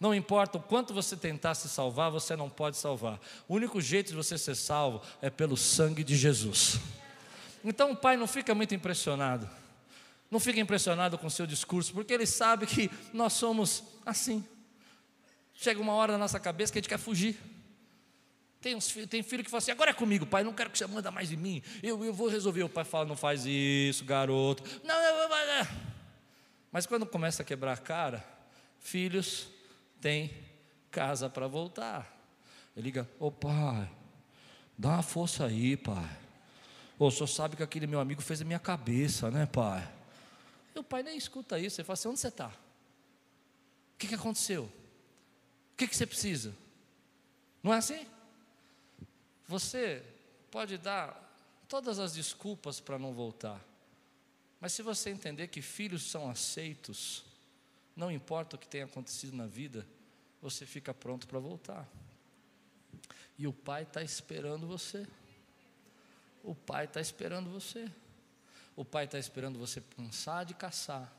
Não 0.00 0.14
importa 0.14 0.58
o 0.58 0.62
quanto 0.62 0.94
você 0.94 1.16
tentar 1.16 1.54
se 1.54 1.68
salvar, 1.68 2.10
você 2.10 2.36
não 2.36 2.48
pode 2.48 2.76
salvar. 2.76 3.20
O 3.48 3.54
único 3.54 3.80
jeito 3.80 4.10
de 4.10 4.16
você 4.16 4.38
ser 4.38 4.54
salvo 4.54 5.02
é 5.20 5.28
pelo 5.28 5.56
sangue 5.56 6.04
de 6.04 6.16
Jesus. 6.16 6.78
Então 7.64 7.90
o 7.90 7.96
pai 7.96 8.16
não 8.16 8.28
fica 8.28 8.54
muito 8.54 8.74
impressionado. 8.74 9.48
Não 10.30 10.38
fica 10.38 10.60
impressionado 10.60 11.18
com 11.18 11.26
o 11.26 11.30
seu 11.30 11.46
discurso, 11.46 11.92
porque 11.92 12.12
ele 12.12 12.26
sabe 12.26 12.66
que 12.66 12.90
nós 13.12 13.32
somos 13.32 13.82
assim. 14.06 14.44
Chega 15.54 15.80
uma 15.80 15.94
hora 15.94 16.12
na 16.12 16.18
nossa 16.18 16.38
cabeça 16.38 16.72
que 16.72 16.78
a 16.78 16.80
gente 16.80 16.88
quer 16.88 16.98
fugir. 16.98 17.36
Tem, 18.60 18.76
uns, 18.76 18.92
tem 19.08 19.22
filho 19.22 19.42
que 19.42 19.50
fala 19.50 19.58
assim: 19.58 19.72
agora 19.72 19.90
é 19.90 19.94
comigo, 19.94 20.26
pai, 20.26 20.44
não 20.44 20.52
quero 20.52 20.70
que 20.70 20.78
você 20.78 20.86
manda 20.86 21.10
mais 21.10 21.28
de 21.28 21.36
mim. 21.36 21.60
Eu, 21.82 22.04
eu 22.04 22.12
vou 22.12 22.28
resolver. 22.28 22.62
O 22.62 22.68
pai 22.68 22.84
fala: 22.84 23.04
não 23.04 23.16
faz 23.16 23.44
isso, 23.46 24.04
garoto. 24.04 24.62
Não, 24.84 24.94
eu, 24.94 25.14
eu, 25.16 25.66
Mas 26.70 26.86
quando 26.86 27.04
começa 27.04 27.42
a 27.42 27.44
quebrar 27.44 27.72
a 27.72 27.76
cara, 27.76 28.24
filhos 28.78 29.48
tem 30.00 30.32
casa 30.90 31.28
para 31.28 31.46
voltar. 31.46 32.16
Ele 32.76 32.86
liga, 32.86 33.08
ô 33.18 33.30
pai, 33.30 33.90
dá 34.76 34.90
uma 34.90 35.02
força 35.02 35.46
aí, 35.46 35.76
pai. 35.76 36.18
Ô, 36.98 37.06
o 37.06 37.10
senhor 37.10 37.26
sabe 37.26 37.56
que 37.56 37.62
aquele 37.62 37.86
meu 37.86 38.00
amigo 38.00 38.22
fez 38.22 38.40
a 38.40 38.44
minha 38.44 38.58
cabeça, 38.58 39.30
né, 39.30 39.46
pai? 39.46 39.88
O 40.74 40.82
pai 40.82 41.02
nem 41.02 41.16
escuta 41.16 41.58
isso, 41.58 41.80
ele 41.80 41.86
fala 41.86 41.94
assim: 41.94 42.08
onde 42.08 42.20
você 42.20 42.28
está? 42.28 42.48
O 42.48 43.98
que, 43.98 44.06
que 44.06 44.14
aconteceu? 44.14 44.64
O 44.64 45.76
que, 45.76 45.88
que 45.88 45.96
você 45.96 46.06
precisa? 46.06 46.54
Não 47.62 47.74
é 47.74 47.78
assim? 47.78 48.06
Você 49.46 50.02
pode 50.50 50.78
dar 50.78 51.24
todas 51.68 51.98
as 51.98 52.12
desculpas 52.12 52.80
para 52.80 52.98
não 52.98 53.12
voltar, 53.12 53.60
mas 54.60 54.72
se 54.72 54.82
você 54.82 55.10
entender 55.10 55.48
que 55.48 55.62
filhos 55.62 56.10
são 56.10 56.30
aceitos, 56.30 57.24
não 57.98 58.12
importa 58.12 58.54
o 58.54 58.58
que 58.58 58.68
tenha 58.68 58.84
acontecido 58.84 59.36
na 59.36 59.46
vida, 59.46 59.84
você 60.40 60.64
fica 60.64 60.94
pronto 60.94 61.26
para 61.26 61.40
voltar. 61.40 61.86
E 63.36 63.44
o 63.44 63.52
pai 63.52 63.82
está 63.82 64.00
esperando 64.00 64.68
você. 64.68 65.04
O 66.44 66.54
pai 66.54 66.84
está 66.84 67.00
esperando 67.00 67.50
você. 67.50 67.90
O 68.76 68.84
pai 68.84 69.06
está 69.06 69.18
esperando 69.18 69.58
você 69.58 69.80
cansar 69.80 70.46
de 70.46 70.54
caçar. 70.54 71.12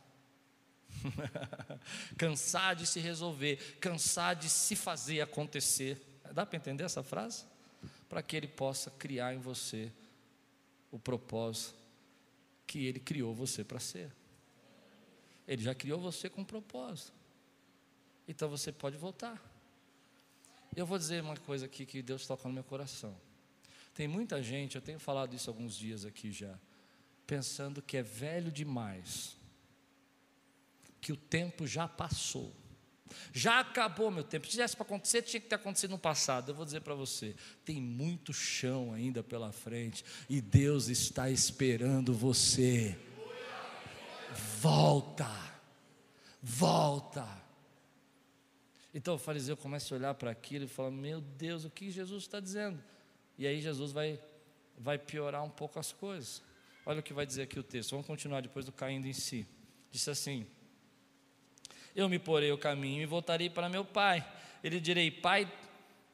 cansar 2.18 2.78
de 2.78 2.88
se 2.88 3.02
resolver, 3.02 3.78
cansar 3.82 4.34
de 4.34 4.50
se 4.50 4.74
fazer 4.74 5.20
acontecer. 5.20 6.02
Dá 6.34 6.46
para 6.46 6.56
entender 6.56 6.86
essa 6.86 7.04
frase? 7.04 7.44
Para 8.08 8.24
que 8.24 8.38
ele 8.38 8.48
possa 8.48 8.90
criar 8.90 9.34
em 9.34 9.40
você 9.40 9.92
o 10.90 10.98
propósito 10.98 11.78
que 12.66 12.86
ele 12.86 13.02
criou 13.02 13.36
você 13.36 13.66
para 13.66 13.82
ser. 13.82 14.10
Ele 15.50 15.64
já 15.64 15.74
criou 15.74 16.00
você 16.00 16.30
com 16.30 16.42
um 16.42 16.46
propósito. 16.46 17.12
Então 18.28 18.48
você 18.48 18.72
pode 18.72 18.96
voltar. 18.98 19.44
Eu 20.76 20.86
vou 20.86 20.96
dizer 20.96 21.24
uma 21.24 21.36
coisa 21.36 21.66
aqui 21.66 21.88
que 21.88 22.04
Deus 22.04 22.28
toca 22.28 22.48
no 22.48 22.54
meu 22.54 22.64
coração. 22.64 23.18
Tem 23.96 24.08
muita 24.08 24.44
gente, 24.44 24.76
eu 24.76 24.82
tenho 24.82 25.00
falado 25.00 25.36
isso 25.36 25.50
alguns 25.50 25.76
dias 25.76 26.06
aqui 26.06 26.32
já, 26.32 26.56
pensando 27.26 27.82
que 27.82 27.98
é 27.98 28.04
velho 28.04 28.52
demais, 28.52 29.36
que 31.02 31.12
o 31.12 31.18
tempo 31.18 31.66
já 31.66 31.88
passou. 31.88 32.54
Já 33.34 33.60
acabou 33.60 34.12
meu 34.12 34.24
tempo. 34.24 34.46
Se 34.46 34.52
tivesse 34.52 34.76
para 34.76 34.86
acontecer, 34.86 35.24
tinha 35.24 35.42
que 35.42 35.48
ter 35.48 35.56
acontecido 35.56 35.90
no 35.90 35.98
passado. 35.98 36.52
Eu 36.52 36.56
vou 36.56 36.64
dizer 36.64 36.82
para 36.82 36.94
você: 36.94 37.36
tem 37.66 37.82
muito 37.82 38.32
chão 38.32 38.94
ainda 38.94 39.24
pela 39.24 39.52
frente, 39.52 40.06
e 40.30 40.40
Deus 40.40 40.90
está 40.90 41.28
esperando 41.28 42.14
você. 42.14 42.96
Volta, 44.60 45.30
volta. 46.42 47.28
Então 48.94 49.16
o 49.16 49.20
fariseu 49.20 49.56
começa 49.56 49.94
a 49.94 49.98
olhar 49.98 50.14
para 50.14 50.32
aquilo 50.32 50.66
e 50.66 50.68
fala: 50.68 50.92
Meu 50.92 51.22
Deus, 51.22 51.66
o 51.66 51.70
que 51.70 51.92
Jesus 51.92 52.24
está 52.24 52.40
dizendo? 52.40 52.82
E 53.38 53.48
aí 53.48 53.62
Jesus 53.62 53.92
vai, 53.92 54.20
vai 54.78 54.98
piorar 54.98 55.44
um 55.44 55.50
pouco 55.50 55.80
as 55.80 55.92
coisas. 55.92 56.42
Olha 56.86 57.00
o 57.00 57.04
que 57.04 57.14
vai 57.14 57.26
dizer 57.26 57.44
aqui 57.44 57.60
o 57.60 57.64
texto. 57.64 57.92
Vamos 57.92 58.08
continuar 58.08 58.42
depois 58.42 58.66
do 58.66 58.72
caindo 58.72 59.08
em 59.08 59.14
si. 59.14 59.46
Disse 59.92 60.10
assim: 60.10 60.46
Eu 61.96 62.10
me 62.10 62.20
porei 62.20 62.52
o 62.52 62.58
caminho 62.58 63.02
e 63.02 63.06
voltarei 63.06 63.50
para 63.50 63.70
meu 63.70 63.86
pai. 63.86 64.26
Ele 64.64 64.80
direi: 64.80 65.12
Pai, 65.12 65.52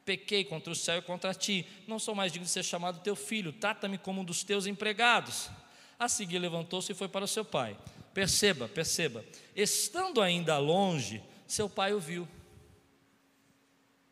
pequei 0.04 0.44
contra 0.44 0.72
o 0.72 0.76
céu 0.76 0.98
e 0.98 1.02
contra 1.02 1.34
ti, 1.34 1.66
não 1.88 1.98
sou 1.98 2.14
mais 2.14 2.32
digno 2.32 2.46
de 2.46 2.52
ser 2.52 2.62
chamado 2.62 3.00
teu 3.00 3.16
filho, 3.16 3.52
trata-me 3.52 3.98
como 3.98 4.20
um 4.20 4.24
dos 4.24 4.44
teus 4.44 4.66
empregados. 4.66 5.50
A 5.98 6.08
seguir 6.08 6.38
levantou-se 6.38 6.92
e 6.92 6.94
foi 6.94 7.08
para 7.08 7.24
o 7.24 7.28
seu 7.28 7.44
pai. 7.44 7.76
Perceba, 8.16 8.66
perceba, 8.66 9.22
estando 9.54 10.22
ainda 10.22 10.56
longe, 10.56 11.22
seu 11.46 11.68
pai 11.68 11.92
o 11.92 12.00
viu. 12.00 12.26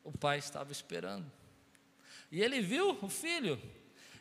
O 0.05 0.13
pai 0.13 0.39
estava 0.39 0.71
esperando. 0.71 1.25
E 2.31 2.43
ele 2.43 2.61
viu 2.61 2.99
o 3.01 3.09
filho. 3.09 3.59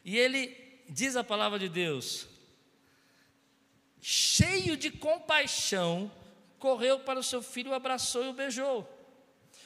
E 0.06 0.18
ele 0.18 0.56
diz 0.88 1.18
a 1.18 1.24
palavra 1.24 1.60
de 1.60 1.68
Deus, 1.68 2.30
cheio 4.02 4.78
de 4.78 4.90
compaixão, 4.90 6.10
correu 6.58 7.02
para 7.02 7.20
o 7.20 7.24
seu 7.24 7.44
filho, 7.44 7.72
o 7.72 7.74
abraçou 7.74 8.24
e 8.24 8.30
o 8.30 8.34
beijou. 8.34 8.88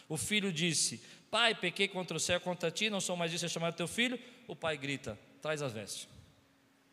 O 0.10 0.18
filho 0.18 0.52
disse: 0.52 1.00
Pai, 1.30 1.54
pequei 1.54 1.88
contra 1.88 2.18
o 2.18 2.20
céu, 2.20 2.42
contra 2.42 2.72
ti, 2.72 2.90
não 2.90 3.00
sou 3.00 3.16
mais 3.16 3.32
isso, 3.32 3.46
é 3.46 3.50
chamado 3.50 3.76
teu 3.76 3.88
filho. 3.88 4.20
O 4.48 4.56
pai 4.56 4.80
grita: 4.80 5.16
Traz 5.44 5.62
as 5.62 5.74
vestes. 5.74 6.08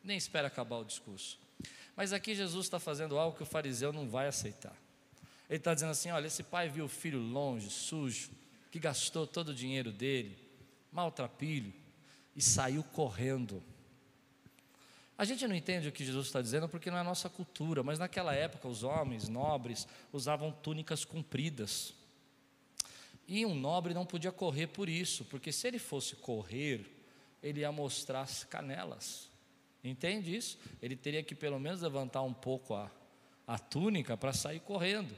Nem 0.03 0.19
espera 0.19 0.49
acabar 0.49 0.77
o 0.77 0.85
discurso. 0.85 1.43
Mas 1.97 2.13
aqui 2.13 2.35
Jesus 2.35 2.67
está 2.67 2.81
fazendo 2.81 3.19
algo 3.19 3.37
que 3.37 3.43
o 3.43 3.47
fariseu 3.47 3.93
não 3.93 4.09
vai 4.09 4.27
aceitar. 4.27 4.77
Ele 5.49 5.59
está 5.59 5.75
dizendo 5.75 5.91
assim: 5.91 6.11
olha, 6.11 6.27
esse 6.27 6.43
pai 6.43 6.69
viu 6.69 6.87
o 6.87 6.89
filho 6.89 7.19
longe, 7.19 7.71
sujo, 7.71 8.31
que 8.71 8.79
gastou 8.79 9.27
todo 9.27 9.51
o 9.51 9.55
dinheiro 9.55 9.93
dele, 9.93 10.37
maltrapilho, 10.91 11.73
e 12.35 12.43
saiu 12.43 12.83
correndo. 12.83 13.63
A 15.17 15.25
gente 15.25 15.47
não 15.47 15.55
entende 15.55 15.89
o 15.89 15.93
que 15.93 16.05
Jesus 16.05 16.27
está 16.27 16.43
dizendo 16.43 16.69
porque 16.69 16.91
não 16.91 16.99
é 16.99 17.01
a 17.01 17.05
nossa 17.05 17.29
cultura, 17.29 17.85
mas 17.85 18.01
naquela 18.01 18.35
época 18.35 18.67
os 18.67 18.83
homens 18.83 19.29
nobres 19.29 19.87
usavam 20.13 20.51
túnicas 20.51 21.05
compridas. 21.05 21.95
E 23.29 23.47
um 23.47 23.55
nobre 23.55 23.95
não 23.95 24.05
podia 24.05 24.33
correr 24.33 24.67
por 24.67 24.89
isso, 24.89 25.25
porque 25.27 25.53
se 25.53 25.69
ele 25.69 25.79
fosse 25.79 26.17
correr, 26.17 26.85
ele 27.43 27.61
ia 27.61 27.71
mostrar 27.71 28.23
as 28.23 28.43
canelas. 28.43 29.31
Entende 29.85 30.35
isso? 30.35 30.59
Ele 30.81 30.97
teria 30.97 31.23
que 31.23 31.35
pelo 31.35 31.61
menos 31.61 31.83
levantar 31.83 32.23
um 32.23 32.33
pouco 32.33 32.75
a, 32.75 32.91
a 33.47 33.59
túnica 33.59 34.17
para 34.17 34.33
sair 34.33 34.61
correndo. 34.61 35.15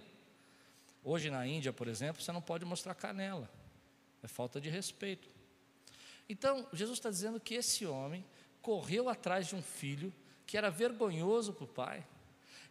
Hoje 1.04 1.30
na 1.30 1.46
Índia, 1.46 1.72
por 1.72 1.86
exemplo, 1.86 2.20
você 2.20 2.32
não 2.32 2.42
pode 2.42 2.64
mostrar 2.64 2.92
canela, 2.94 3.48
é 4.24 4.26
falta 4.26 4.60
de 4.60 4.68
respeito. 4.68 5.28
Então, 6.28 6.66
Jesus 6.72 6.98
está 6.98 7.08
dizendo 7.08 7.38
que 7.38 7.54
esse 7.54 7.86
homem 7.86 8.24
correu 8.60 9.08
atrás 9.08 9.46
de 9.46 9.54
um 9.54 9.62
filho 9.62 10.12
que 10.44 10.56
era 10.56 10.68
vergonhoso 10.68 11.52
para 11.52 11.64
o 11.64 11.68
pai, 11.68 12.04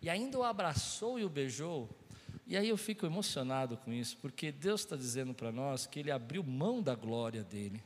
e 0.01 0.09
ainda 0.09 0.37
o 0.37 0.43
abraçou 0.43 1.17
e 1.17 1.23
o 1.23 1.29
beijou. 1.29 1.89
E 2.45 2.57
aí 2.57 2.67
eu 2.67 2.77
fico 2.77 3.05
emocionado 3.05 3.77
com 3.77 3.93
isso, 3.93 4.17
porque 4.17 4.51
Deus 4.51 4.81
está 4.81 4.97
dizendo 4.97 5.33
para 5.33 5.51
nós 5.51 5.87
que 5.87 5.99
Ele 5.99 6.11
abriu 6.11 6.43
mão 6.43 6.81
da 6.81 6.93
glória 6.93 7.43
dele, 7.43 7.81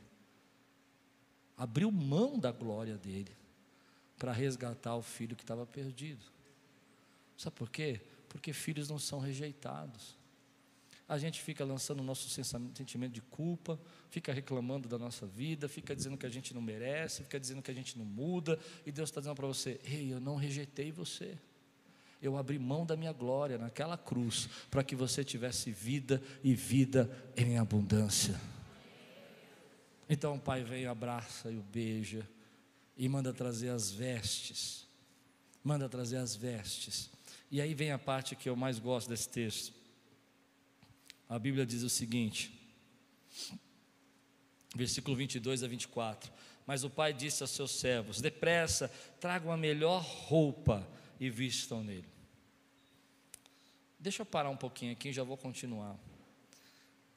abriu 1.56 1.92
mão 1.92 2.36
da 2.36 2.50
glória 2.50 2.98
dele, 2.98 3.30
para 4.20 4.30
resgatar 4.30 4.94
o 4.94 5.02
filho 5.02 5.34
que 5.34 5.42
estava 5.42 5.66
perdido. 5.66 6.24
Sabe 7.36 7.56
por 7.56 7.68
quê? 7.68 8.00
Porque 8.28 8.52
filhos 8.52 8.88
não 8.88 9.00
são 9.00 9.18
rejeitados 9.18 10.20
a 11.10 11.18
gente 11.18 11.40
fica 11.42 11.64
lançando 11.64 11.98
o 11.98 12.04
nosso 12.04 12.28
sentimento 12.28 13.12
de 13.12 13.20
culpa, 13.20 13.76
fica 14.10 14.32
reclamando 14.32 14.88
da 14.88 14.96
nossa 14.96 15.26
vida, 15.26 15.68
fica 15.68 15.94
dizendo 15.94 16.16
que 16.16 16.24
a 16.24 16.28
gente 16.28 16.54
não 16.54 16.62
merece, 16.62 17.24
fica 17.24 17.40
dizendo 17.40 17.60
que 17.60 17.70
a 17.72 17.74
gente 17.74 17.98
não 17.98 18.04
muda, 18.04 18.56
e 18.86 18.92
Deus 18.92 19.08
está 19.08 19.20
dizendo 19.20 19.34
para 19.34 19.48
você: 19.48 19.80
ei, 19.82 20.12
eu 20.12 20.20
não 20.20 20.36
rejeitei 20.36 20.92
você. 20.92 21.36
Eu 22.22 22.36
abri 22.36 22.60
mão 22.60 22.86
da 22.86 22.96
minha 22.96 23.12
glória 23.12 23.58
naquela 23.58 23.98
cruz 23.98 24.48
para 24.70 24.84
que 24.84 24.94
você 24.94 25.24
tivesse 25.24 25.72
vida 25.72 26.22
e 26.44 26.54
vida 26.54 27.10
em 27.36 27.58
abundância. 27.58 28.40
Então 30.08 30.36
o 30.36 30.40
pai 30.40 30.62
vem, 30.62 30.86
abraça 30.86 31.50
e 31.50 31.56
o 31.56 31.62
beija 31.62 32.24
e 33.00 33.08
manda 33.08 33.32
trazer 33.32 33.70
as 33.70 33.90
vestes. 33.90 34.86
Manda 35.64 35.88
trazer 35.88 36.18
as 36.18 36.36
vestes. 36.36 37.10
E 37.50 37.60
aí 37.60 37.74
vem 37.74 37.90
a 37.90 37.98
parte 37.98 38.36
que 38.36 38.48
eu 38.48 38.54
mais 38.54 38.78
gosto 38.78 39.08
desse 39.08 39.28
texto 39.28 39.80
a 41.30 41.38
Bíblia 41.38 41.64
diz 41.64 41.84
o 41.84 41.88
seguinte, 41.88 42.52
versículo 44.74 45.16
22 45.16 45.62
a 45.62 45.68
24: 45.68 46.28
Mas 46.66 46.82
o 46.82 46.90
pai 46.90 47.12
disse 47.12 47.44
aos 47.44 47.52
seus 47.52 47.70
servos: 47.70 48.20
Depressa, 48.20 48.88
tragam 49.20 49.52
a 49.52 49.56
melhor 49.56 50.02
roupa 50.02 50.84
e 51.20 51.30
vistam 51.30 51.84
nele. 51.84 52.08
Deixa 53.96 54.22
eu 54.22 54.26
parar 54.26 54.50
um 54.50 54.56
pouquinho 54.56 54.90
aqui 54.90 55.10
e 55.10 55.12
já 55.12 55.22
vou 55.22 55.36
continuar. 55.36 55.96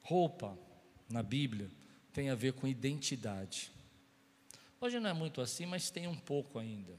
Roupa, 0.00 0.56
na 1.10 1.22
Bíblia, 1.22 1.68
tem 2.12 2.30
a 2.30 2.36
ver 2.36 2.52
com 2.52 2.68
identidade. 2.68 3.72
Hoje 4.84 5.00
não 5.00 5.08
é 5.08 5.14
muito 5.14 5.40
assim, 5.40 5.64
mas 5.64 5.90
tem 5.90 6.06
um 6.06 6.14
pouco 6.14 6.58
ainda. 6.58 6.92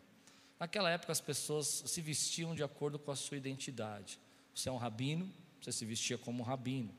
Naquela 0.60 0.90
época 0.90 1.12
as 1.12 1.22
pessoas 1.22 1.84
se 1.86 2.02
vestiam 2.02 2.56
de 2.56 2.64
acordo 2.64 2.98
com 2.98 3.12
a 3.12 3.16
sua 3.16 3.38
identidade. 3.38 4.20
Você 4.54 4.70
é 4.70 4.72
um 4.72 4.78
rabino, 4.78 5.32
você 5.62 5.72
se 5.72 5.86
vestia 5.86 6.18
como 6.18 6.42
um 6.42 6.46
rabino 6.46 6.92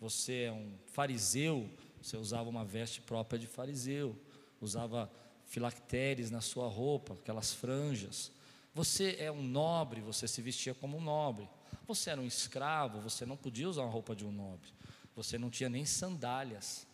você 0.00 0.44
é 0.44 0.52
um 0.52 0.72
fariseu, 0.86 1.70
você 2.00 2.16
usava 2.16 2.48
uma 2.48 2.64
veste 2.64 3.02
própria 3.02 3.38
de 3.38 3.46
fariseu, 3.46 4.18
usava 4.58 5.12
filactéres 5.44 6.30
na 6.30 6.40
sua 6.40 6.66
roupa, 6.66 7.12
aquelas 7.12 7.52
franjas. 7.52 8.32
Você 8.74 9.16
é 9.18 9.30
um 9.30 9.42
nobre, 9.42 10.00
você 10.00 10.26
se 10.26 10.40
vestia 10.40 10.74
como 10.74 10.96
um 10.96 11.02
nobre. 11.02 11.46
Você 11.86 12.08
era 12.08 12.20
um 12.20 12.26
escravo, 12.26 13.00
você 13.00 13.26
não 13.26 13.36
podia 13.36 13.68
usar 13.68 13.82
a 13.82 13.88
roupa 13.88 14.16
de 14.16 14.24
um 14.24 14.32
nobre. 14.32 14.72
Você 15.14 15.36
não 15.36 15.50
tinha 15.50 15.68
nem 15.68 15.84
sandálias. 15.84 16.86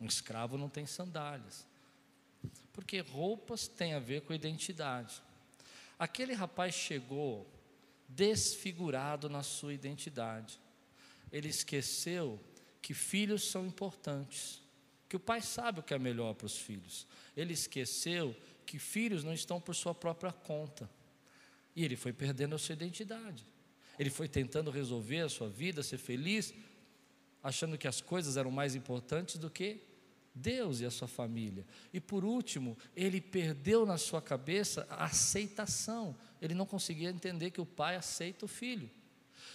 Um 0.00 0.06
escravo 0.06 0.56
não 0.56 0.68
tem 0.68 0.86
sandálias. 0.86 1.66
Porque 2.72 3.00
roupas 3.00 3.68
têm 3.68 3.94
a 3.94 3.98
ver 3.98 4.22
com 4.22 4.32
identidade. 4.32 5.22
Aquele 5.98 6.32
rapaz 6.32 6.74
chegou 6.74 7.46
desfigurado 8.08 9.28
na 9.28 9.42
sua 9.42 9.72
identidade 9.72 10.60
ele 11.34 11.48
esqueceu 11.48 12.38
que 12.80 12.94
filhos 12.94 13.50
são 13.50 13.66
importantes, 13.66 14.62
que 15.08 15.16
o 15.16 15.20
pai 15.20 15.42
sabe 15.42 15.80
o 15.80 15.82
que 15.82 15.92
é 15.92 15.98
melhor 15.98 16.32
para 16.32 16.46
os 16.46 16.56
filhos. 16.56 17.08
Ele 17.36 17.52
esqueceu 17.52 18.36
que 18.64 18.78
filhos 18.78 19.24
não 19.24 19.34
estão 19.34 19.60
por 19.60 19.74
sua 19.74 19.92
própria 19.92 20.32
conta. 20.32 20.88
E 21.74 21.84
ele 21.84 21.96
foi 21.96 22.12
perdendo 22.12 22.54
a 22.54 22.58
sua 22.58 22.74
identidade. 22.74 23.44
Ele 23.98 24.10
foi 24.10 24.28
tentando 24.28 24.70
resolver 24.70 25.22
a 25.22 25.28
sua 25.28 25.48
vida, 25.48 25.82
ser 25.82 25.98
feliz, 25.98 26.54
achando 27.42 27.76
que 27.76 27.88
as 27.88 28.00
coisas 28.00 28.36
eram 28.36 28.52
mais 28.52 28.76
importantes 28.76 29.36
do 29.36 29.50
que 29.50 29.82
Deus 30.34 30.80
e 30.80 30.86
a 30.86 30.90
sua 30.90 31.06
família. 31.06 31.64
E 31.92 32.00
por 32.00 32.24
último, 32.24 32.76
ele 32.96 33.20
perdeu 33.20 33.86
na 33.86 33.96
sua 33.96 34.20
cabeça 34.20 34.86
a 34.90 35.04
aceitação. 35.04 36.16
Ele 36.42 36.54
não 36.54 36.66
conseguia 36.66 37.10
entender 37.10 37.50
que 37.50 37.60
o 37.60 37.66
pai 37.66 37.96
aceita 37.96 38.44
o 38.44 38.48
filho. 38.48 38.90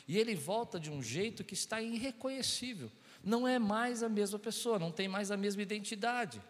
E 0.08 0.18
ele 0.18 0.36
volta 0.36 0.80
de 0.80 0.90
um 0.90 1.04
jeito 1.04 1.44
que 1.44 1.54
está 1.54 1.82
irreconhecível. 1.82 2.92
Não 3.24 3.48
é 3.48 3.60
mais 3.60 4.02
a 4.02 4.10
mesma 4.10 4.40
pessoa, 4.40 4.80
não 4.80 4.92
tem 4.92 5.08
mais 5.08 5.32
a 5.32 5.38
mesma 5.38 5.62
identidade. 5.62 6.42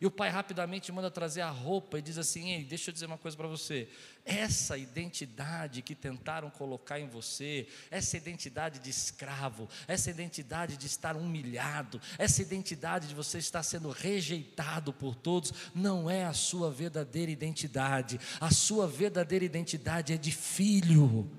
E 0.00 0.06
o 0.06 0.10
pai 0.10 0.30
rapidamente 0.30 0.90
manda 0.90 1.10
trazer 1.10 1.42
a 1.42 1.50
roupa 1.50 1.98
e 1.98 2.02
diz 2.02 2.16
assim: 2.16 2.52
Ei, 2.52 2.64
deixa 2.64 2.88
eu 2.88 2.94
dizer 2.94 3.04
uma 3.04 3.18
coisa 3.18 3.36
para 3.36 3.46
você. 3.46 3.86
Essa 4.24 4.78
identidade 4.78 5.82
que 5.82 5.94
tentaram 5.94 6.48
colocar 6.48 6.98
em 6.98 7.06
você, 7.06 7.68
essa 7.90 8.16
identidade 8.16 8.78
de 8.78 8.88
escravo, 8.88 9.68
essa 9.86 10.10
identidade 10.10 10.78
de 10.78 10.86
estar 10.86 11.16
humilhado, 11.16 12.00
essa 12.16 12.40
identidade 12.40 13.08
de 13.08 13.14
você 13.14 13.36
estar 13.36 13.62
sendo 13.62 13.90
rejeitado 13.90 14.90
por 14.90 15.14
todos, 15.14 15.52
não 15.74 16.08
é 16.08 16.24
a 16.24 16.32
sua 16.32 16.70
verdadeira 16.70 17.30
identidade. 17.30 18.18
A 18.40 18.50
sua 18.50 18.88
verdadeira 18.88 19.44
identidade 19.44 20.14
é 20.14 20.16
de 20.16 20.32
filho. 20.32 21.30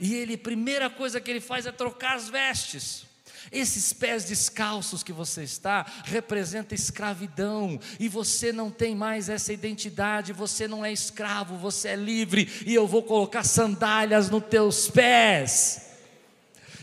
E 0.00 0.12
ele, 0.12 0.36
primeira 0.36 0.90
coisa 0.90 1.20
que 1.20 1.30
ele 1.30 1.40
faz 1.40 1.66
é 1.66 1.72
trocar 1.72 2.16
as 2.16 2.28
vestes. 2.28 3.06
Esses 3.52 3.92
pés 3.92 4.24
descalços 4.24 5.02
que 5.02 5.12
você 5.12 5.42
está 5.42 5.86
representa 6.04 6.74
escravidão 6.74 7.78
e 7.98 8.08
você 8.08 8.52
não 8.52 8.70
tem 8.70 8.94
mais 8.94 9.28
essa 9.28 9.52
identidade, 9.52 10.32
você 10.32 10.66
não 10.66 10.84
é 10.84 10.92
escravo, 10.92 11.56
você 11.56 11.88
é 11.88 11.96
livre 11.96 12.48
e 12.66 12.74
eu 12.74 12.86
vou 12.86 13.02
colocar 13.02 13.44
sandálias 13.44 14.30
nos 14.30 14.44
teus 14.44 14.88
pés. 14.88 15.86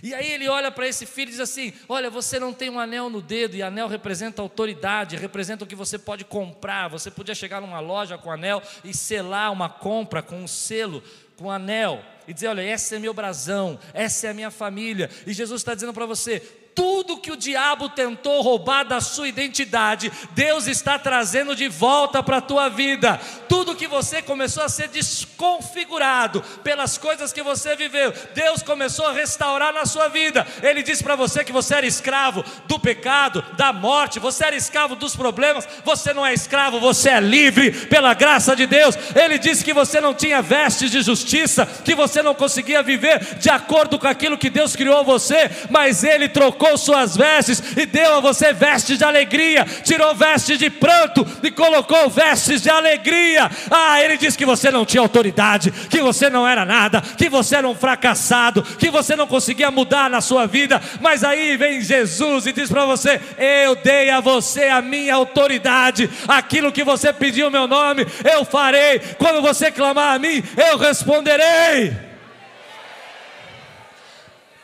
E 0.03 0.13
aí 0.13 0.29
ele 0.33 0.49
olha 0.49 0.69
para 0.69 0.85
esse 0.85 1.05
filho 1.05 1.29
e 1.29 1.31
diz 1.31 1.39
assim: 1.39 1.71
Olha, 1.87 2.09
você 2.09 2.37
não 2.37 2.51
tem 2.51 2.69
um 2.69 2.77
anel 2.77 3.09
no 3.09 3.21
dedo, 3.21 3.55
e 3.55 3.63
anel 3.63 3.87
representa 3.87 4.41
autoridade, 4.41 5.15
representa 5.15 5.63
o 5.63 5.67
que 5.67 5.77
você 5.77 5.97
pode 5.97 6.25
comprar. 6.25 6.89
Você 6.89 7.09
podia 7.09 7.33
chegar 7.33 7.61
numa 7.61 7.79
loja 7.79 8.17
com 8.17 8.29
anel 8.29 8.61
e 8.83 8.93
selar 8.93 9.49
uma 9.53 9.69
compra 9.69 10.21
com 10.21 10.43
um 10.43 10.47
selo, 10.47 11.01
com 11.37 11.51
anel 11.51 12.03
e 12.27 12.33
dizer: 12.33 12.47
Olha, 12.47 12.61
esse 12.61 12.95
é 12.95 12.99
meu 12.99 13.13
brasão, 13.13 13.79
essa 13.93 14.27
é 14.27 14.29
a 14.29 14.33
minha 14.33 14.51
família. 14.51 15.09
E 15.25 15.33
Jesus 15.33 15.61
está 15.61 15.73
dizendo 15.73 15.93
para 15.93 16.05
você: 16.05 16.41
Tudo 16.75 17.17
que 17.17 17.31
o 17.31 17.37
diabo 17.37 17.89
tentou 17.89 18.41
roubar 18.41 18.83
da 18.83 18.99
sua 18.99 19.27
identidade, 19.27 20.11
Deus 20.31 20.67
está 20.67 20.97
trazendo 20.97 21.55
de 21.55 21.67
volta 21.67 22.23
para 22.23 22.37
a 22.37 22.41
tua 22.41 22.69
vida. 22.69 23.19
Tudo 23.47 23.75
que 23.75 23.87
você 23.87 24.21
começou 24.21 24.63
a 24.63 24.69
ser 24.69 24.87
desconfigurado 24.87 26.41
pelas 26.63 26.97
coisas 26.97 27.31
que 27.31 27.43
você 27.43 27.75
viveu, 27.75 28.13
Deus 28.33 28.63
começou 28.63 29.05
a 29.07 29.11
restaurar 29.11 29.73
na 29.73 29.85
sua 29.85 30.07
vida. 30.07 30.45
Ele 30.61 30.81
disse 30.81 31.03
para 31.03 31.15
você 31.15 31.43
que 31.43 31.51
você 31.51 31.75
era 31.75 31.85
escravo 31.85 32.43
do 32.67 32.79
pecado, 32.79 33.43
da 33.55 33.71
morte, 33.71 34.19
você 34.19 34.45
era 34.45 34.55
escravo 34.55 34.95
dos 34.95 35.15
problemas. 35.15 35.67
Você 35.83 36.13
não 36.13 36.25
é 36.25 36.33
escravo, 36.33 36.79
você 36.79 37.09
é 37.09 37.19
livre 37.19 37.71
pela 37.87 38.13
graça 38.13 38.55
de 38.55 38.65
Deus. 38.65 38.97
Ele 39.15 39.37
disse 39.37 39.63
que 39.63 39.73
você 39.73 40.01
não 40.01 40.13
tinha 40.13 40.41
vestes 40.41 40.89
de 40.89 41.01
justiça, 41.01 41.65
que 41.65 41.93
você 41.93 42.21
não 42.21 42.33
conseguia 42.33 42.81
viver 42.81 43.37
de 43.37 43.49
acordo 43.49 43.99
com 43.99 44.07
aquilo 44.07 44.37
que 44.37 44.49
Deus 44.49 44.75
criou 44.75 45.03
você, 45.03 45.49
mas 45.69 46.03
Ele 46.03 46.27
trocou 46.29 46.62
trocou 46.63 46.77
suas 46.77 47.17
vestes 47.17 47.61
e 47.75 47.85
deu 47.85 48.15
a 48.15 48.19
você 48.21 48.53
vestes 48.53 48.97
de 48.97 49.03
alegria, 49.03 49.65
tirou 49.83 50.15
vestes 50.15 50.57
de 50.57 50.69
pranto 50.69 51.25
e 51.43 51.51
colocou 51.51 52.09
vestes 52.09 52.61
de 52.61 52.69
alegria. 52.69 53.51
Ah, 53.69 54.01
ele 54.01 54.17
disse 54.17 54.37
que 54.37 54.45
você 54.45 54.71
não 54.71 54.85
tinha 54.85 55.01
autoridade, 55.01 55.71
que 55.89 56.01
você 56.01 56.29
não 56.29 56.47
era 56.47 56.63
nada, 56.63 57.01
que 57.01 57.27
você 57.27 57.57
era 57.57 57.67
um 57.67 57.75
fracassado, 57.75 58.63
que 58.63 58.89
você 58.89 59.15
não 59.15 59.27
conseguia 59.27 59.69
mudar 59.69 60.09
na 60.09 60.21
sua 60.21 60.47
vida, 60.47 60.81
mas 61.01 61.23
aí 61.23 61.57
vem 61.57 61.81
Jesus 61.81 62.45
e 62.45 62.53
diz 62.53 62.69
para 62.69 62.85
você: 62.85 63.19
Eu 63.37 63.75
dei 63.75 64.09
a 64.09 64.21
você 64.21 64.65
a 64.65 64.81
minha 64.81 65.15
autoridade, 65.15 66.09
aquilo 66.27 66.71
que 66.71 66.83
você 66.83 67.11
pediu 67.11 67.51
meu 67.51 67.67
nome, 67.67 68.07
eu 68.23 68.45
farei. 68.45 68.99
Quando 69.17 69.41
você 69.41 69.69
clamar 69.69 70.15
a 70.15 70.19
mim, 70.19 70.41
eu 70.55 70.77
responderei. 70.77 71.93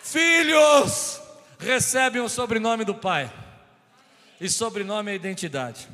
Filhos, 0.02 1.20
recebem 1.60 2.22
o 2.22 2.30
sobrenome 2.30 2.86
do 2.86 2.96
pai. 2.96 3.32
E 4.40 4.50
sobrenome 4.50 5.12
é 5.12 5.16
identidade. 5.16 5.88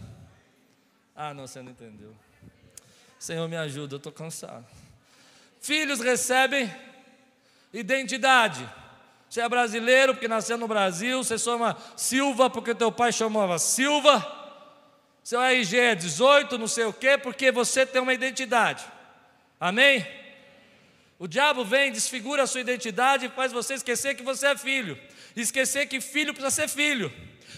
Ah, 1.16 1.34
não, 1.34 1.48
você 1.48 1.62
não 1.62 1.72
entendeu. 1.72 2.16
Senhor, 3.18 3.50
me 3.50 3.58
ajuda, 3.58 3.96
eu 3.96 3.98
estou 3.98 4.12
cansado. 4.12 4.66
Filhos 5.60 6.00
recebem 6.00 6.72
identidade. 7.74 8.70
Você 9.28 9.42
é 9.42 9.50
brasileiro 9.50 10.14
porque 10.14 10.28
nasceu 10.28 10.58
no 10.58 10.68
Brasil, 10.68 11.24
você 11.24 11.38
chama 11.40 11.76
Silva 11.98 12.50
porque 12.50 12.76
teu 12.76 12.92
pai 12.92 13.12
chamava 13.12 13.58
Silva. 13.58 14.44
Seu 15.24 15.42
RG 15.42 15.80
é 15.80 15.96
18, 15.96 16.60
não 16.60 16.68
sei 16.68 16.86
o 16.86 16.94
quê, 16.94 17.18
porque 17.18 17.52
você 17.52 17.84
tem 17.84 18.00
uma 18.00 18.14
identidade. 18.14 18.86
Amém? 19.60 20.06
O 21.18 21.28
diabo 21.28 21.66
vem, 21.66 21.92
desfigura 21.92 22.44
a 22.44 22.48
sua 22.48 22.62
identidade 22.62 23.26
e 23.26 23.30
faz 23.30 23.52
você 23.52 23.74
esquecer 23.74 24.14
que 24.14 24.22
você 24.22 24.48
é 24.48 24.58
filho 24.58 24.96
esquecer 25.42 25.88
que 25.88 26.00
filho 26.00 26.34
precisa 26.34 26.52
ser 26.52 26.70
filho. 26.70 27.12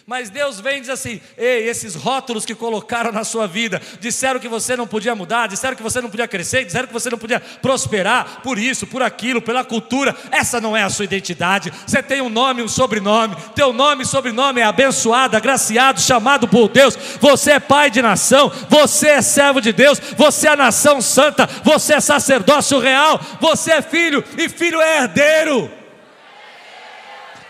Mas 0.09 0.29
Deus 0.29 0.61
vem 0.61 0.77
e 0.77 0.79
diz 0.79 0.89
assim: 0.89 1.19
ei, 1.37 1.67
esses 1.67 1.93
rótulos 1.93 2.45
que 2.45 2.55
colocaram 2.55 3.11
na 3.11 3.25
sua 3.25 3.45
vida, 3.45 3.81
disseram 3.99 4.39
que 4.39 4.47
você 4.47 4.73
não 4.73 4.87
podia 4.87 5.13
mudar, 5.13 5.47
disseram 5.47 5.75
que 5.75 5.83
você 5.83 5.99
não 5.99 6.09
podia 6.09 6.25
crescer, 6.29 6.63
disseram 6.63 6.87
que 6.87 6.93
você 6.93 7.09
não 7.09 7.17
podia 7.17 7.41
prosperar, 7.41 8.39
por 8.41 8.57
isso, 8.57 8.87
por 8.87 9.03
aquilo, 9.03 9.41
pela 9.41 9.65
cultura, 9.65 10.15
essa 10.31 10.61
não 10.61 10.77
é 10.77 10.83
a 10.83 10.89
sua 10.89 11.03
identidade. 11.03 11.73
Você 11.85 12.01
tem 12.01 12.21
um 12.21 12.29
nome, 12.29 12.63
um 12.63 12.69
sobrenome, 12.69 13.35
teu 13.53 13.73
nome 13.73 14.03
e 14.03 14.07
sobrenome 14.07 14.61
é 14.61 14.63
abençoado, 14.63 15.35
agraciado, 15.35 15.99
chamado 15.99 16.47
por 16.47 16.69
Deus. 16.69 16.97
Você 17.19 17.51
é 17.51 17.59
pai 17.59 17.91
de 17.91 18.01
nação, 18.01 18.49
você 18.69 19.09
é 19.09 19.21
servo 19.21 19.59
de 19.59 19.73
Deus, 19.73 19.99
você 20.15 20.47
é 20.47 20.55
nação 20.55 21.01
santa, 21.01 21.45
você 21.65 21.95
é 21.95 21.99
sacerdócio 21.99 22.79
real, 22.79 23.19
você 23.41 23.73
é 23.73 23.81
filho 23.81 24.23
e 24.37 24.47
filho 24.47 24.79
é 24.79 25.03
herdeiro. 25.03 25.76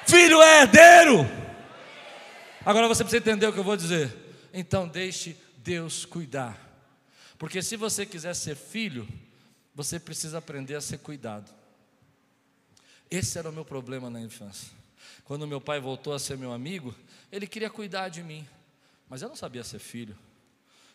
Filho 0.08 0.42
é 0.42 0.62
herdeiro. 0.62 1.30
Agora 2.66 2.88
você 2.88 3.04
precisa 3.04 3.22
entender 3.22 3.46
o 3.46 3.52
que 3.52 3.60
eu 3.60 3.64
vou 3.64 3.76
dizer. 3.76 4.16
Então 4.54 4.88
deixe 4.88 5.38
Deus 5.58 6.06
cuidar. 6.06 6.58
Porque 7.38 7.62
se 7.62 7.76
você 7.76 8.06
quiser 8.06 8.34
ser 8.34 8.56
filho, 8.56 9.08
você 9.76 10.00
precisa 10.00 10.38
aprender 10.38 10.76
a 10.76 10.82
ser 10.82 11.00
cuidado. 11.00 11.54
Esse 13.12 13.38
era 13.38 13.50
o 13.50 13.54
meu 13.54 13.66
problema 13.66 14.10
na 14.10 14.22
infância. 14.22 14.72
Quando 15.26 15.46
meu 15.46 15.60
pai 15.60 15.80
voltou 15.80 16.14
a 16.14 16.20
ser 16.20 16.38
meu 16.38 16.54
amigo, 16.54 16.96
ele 17.30 17.46
queria 17.46 17.70
cuidar 17.70 18.08
de 18.08 18.24
mim, 18.24 18.48
mas 19.10 19.22
eu 19.22 19.28
não 19.28 19.36
sabia 19.36 19.64
ser 19.64 19.80
filho. 19.80 20.18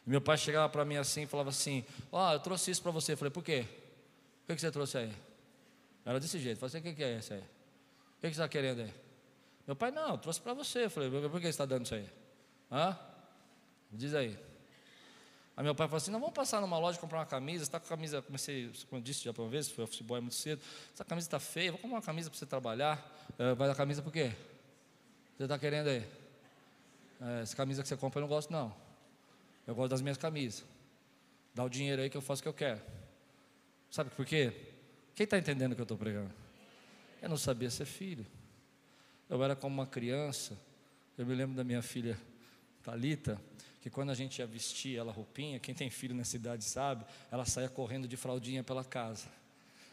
Meu 0.07 0.21
pai 0.21 0.37
chegava 0.39 0.69
para 0.69 0.85
mim 0.85 0.97
assim 0.97 1.23
e 1.23 1.27
falava 1.27 1.51
assim: 1.51 1.85
Ó, 2.11 2.31
oh, 2.31 2.33
eu 2.33 2.41
trouxe 2.41 2.71
isso 2.71 2.83
para 2.83 2.91
você. 2.91 3.13
Eu 3.13 3.17
falei: 3.19 3.31
Por 3.31 3.45
quê? 3.45 3.67
O 4.45 4.55
que 4.55 4.61
você 4.61 4.71
trouxe 4.71 4.99
aí? 4.99 5.13
Era 6.05 6.19
desse 6.19 6.39
jeito. 6.39 6.63
Eu 6.63 6.69
falei: 6.69 6.93
O 6.93 6.95
que 6.95 7.05
é 7.05 7.19
esse 7.19 7.35
aí? 7.35 7.41
O 7.41 8.21
que 8.21 8.27
você 8.27 8.29
está 8.29 8.49
querendo 8.49 8.81
aí? 8.81 9.02
Meu 9.67 9.77
pai, 9.77 9.91
não, 9.91 10.19
trouxe 10.19 10.41
para 10.41 10.55
você. 10.55 10.85
Eu 10.87 10.91
falei, 10.91 11.11
por 11.11 11.33
que 11.33 11.43
você 11.43 11.49
está 11.49 11.65
dando 11.65 11.85
isso 11.85 11.95
aí? 11.95 12.09
Hã? 12.71 12.99
Diz 13.91 14.15
aí. 14.15 14.39
Aí 15.57 15.63
meu 15.63 15.75
pai 15.75 15.87
falou 15.87 15.99
assim: 15.99 16.11
não, 16.11 16.19
vamos 16.19 16.35
passar 16.35 16.61
numa 16.61 16.79
loja 16.79 16.99
comprar 16.99 17.19
uma 17.19 17.27
camisa. 17.27 17.63
Está 17.63 17.79
com 17.79 17.87
a 17.87 17.89
camisa, 17.89 18.23
comecei, 18.23 18.73
como 18.89 19.01
eu 19.01 19.05
disse 19.05 19.25
já 19.25 19.33
para 19.33 19.43
uma 19.43 19.51
vez, 19.51 19.69
foi 19.69 19.85
office 19.85 20.01
boy 20.01 20.21
muito 20.21 20.35
cedo. 20.35 20.63
Essa 20.95 21.05
camisa 21.05 21.27
está 21.27 21.39
feia, 21.39 21.71
vou 21.71 21.81
comprar 21.81 21.97
uma 21.97 22.03
camisa 22.03 22.31
para 22.31 22.39
você 22.39 22.47
trabalhar. 22.47 22.99
É, 23.39 23.55
vai 23.55 23.69
dar 23.69 23.75
camisa 23.75 24.03
por 24.03 24.13
quê? 24.13 24.33
Você 25.37 25.43
está 25.45 25.59
querendo 25.59 25.89
aí? 25.89 26.09
É, 27.21 27.43
essa 27.43 27.55
camisa 27.55 27.83
que 27.83 27.89
você 27.89 27.97
compra 27.97 28.19
eu 28.19 28.23
não 28.23 28.29
gosto, 28.29 28.51
não. 28.51 28.75
Eu 29.67 29.75
gosto 29.75 29.91
das 29.91 30.01
minhas 30.01 30.17
camisas. 30.17 30.65
Dá 31.55 31.63
o 31.63 31.69
dinheiro 31.69 32.01
aí 32.01 32.09
que 32.09 32.17
eu 32.17 32.23
faço 32.23 32.41
o 32.41 32.43
que 32.43 32.49
eu 32.49 32.55
quero. 32.55 32.81
Sabe 33.91 34.11
por 34.11 34.25
quê? 34.25 34.53
Quem 35.15 35.25
está 35.25 35.37
entendendo 35.37 35.73
o 35.73 35.75
que 35.75 35.81
eu 35.83 35.85
estou 35.85 35.99
pregando? 35.99 36.33
Eu 37.21 37.29
não 37.29 37.37
sabia 37.37 37.71
ser 37.71 37.85
filho. 37.85 38.27
Eu 39.33 39.43
era 39.43 39.57
como 39.57 39.75
uma 39.75 39.87
criança. 39.87 40.59
Eu 41.17 41.25
me 41.25 41.35
lembro 41.35 41.57
da 41.57 41.65
minha 41.65 41.81
filha 41.81 42.19
Talita, 42.83 43.41
que 43.81 43.89
quando 43.89 44.11
a 44.11 44.15
gente 44.15 44.41
ia 44.41 44.47
vestir 44.47 44.99
ela 44.99 45.11
roupinha, 45.11 45.59
quem 45.59 45.75
tem 45.75 45.89
filho 45.89 46.15
nessa 46.15 46.37
idade 46.37 46.63
sabe, 46.65 47.07
ela 47.31 47.47
saía 47.47 47.71
correndo 47.71 48.07
de 48.07 48.15
fraldinha 48.15 48.63
pela 48.63 48.85
casa. 48.85 49.25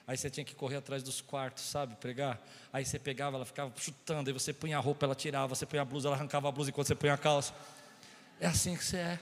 Aí 0.05 0.17
você 0.17 0.29
tinha 0.29 0.43
que 0.43 0.53
correr 0.53 0.75
atrás 0.75 1.01
dos 1.01 1.21
quartos, 1.21 1.63
sabe, 1.63 1.95
pregar. 1.95 2.37
Aí 2.73 2.83
você 2.83 2.99
pegava, 2.99 3.37
ela 3.37 3.45
ficava 3.45 3.71
chutando, 3.77 4.29
aí 4.29 4.33
você 4.33 4.51
punha 4.51 4.75
a 4.75 4.81
roupa, 4.81 5.05
ela 5.05 5.15
tirava, 5.15 5.55
você 5.55 5.65
punha 5.65 5.83
a 5.83 5.85
blusa, 5.85 6.09
ela 6.09 6.17
arrancava 6.17 6.49
a 6.49 6.51
blusa 6.51 6.71
enquanto 6.71 6.87
você 6.87 6.95
punha 6.95 7.13
a 7.13 7.17
calça. 7.17 7.53
É 8.41 8.47
assim 8.47 8.75
que 8.75 8.83
você 8.83 8.97
é. 8.97 9.19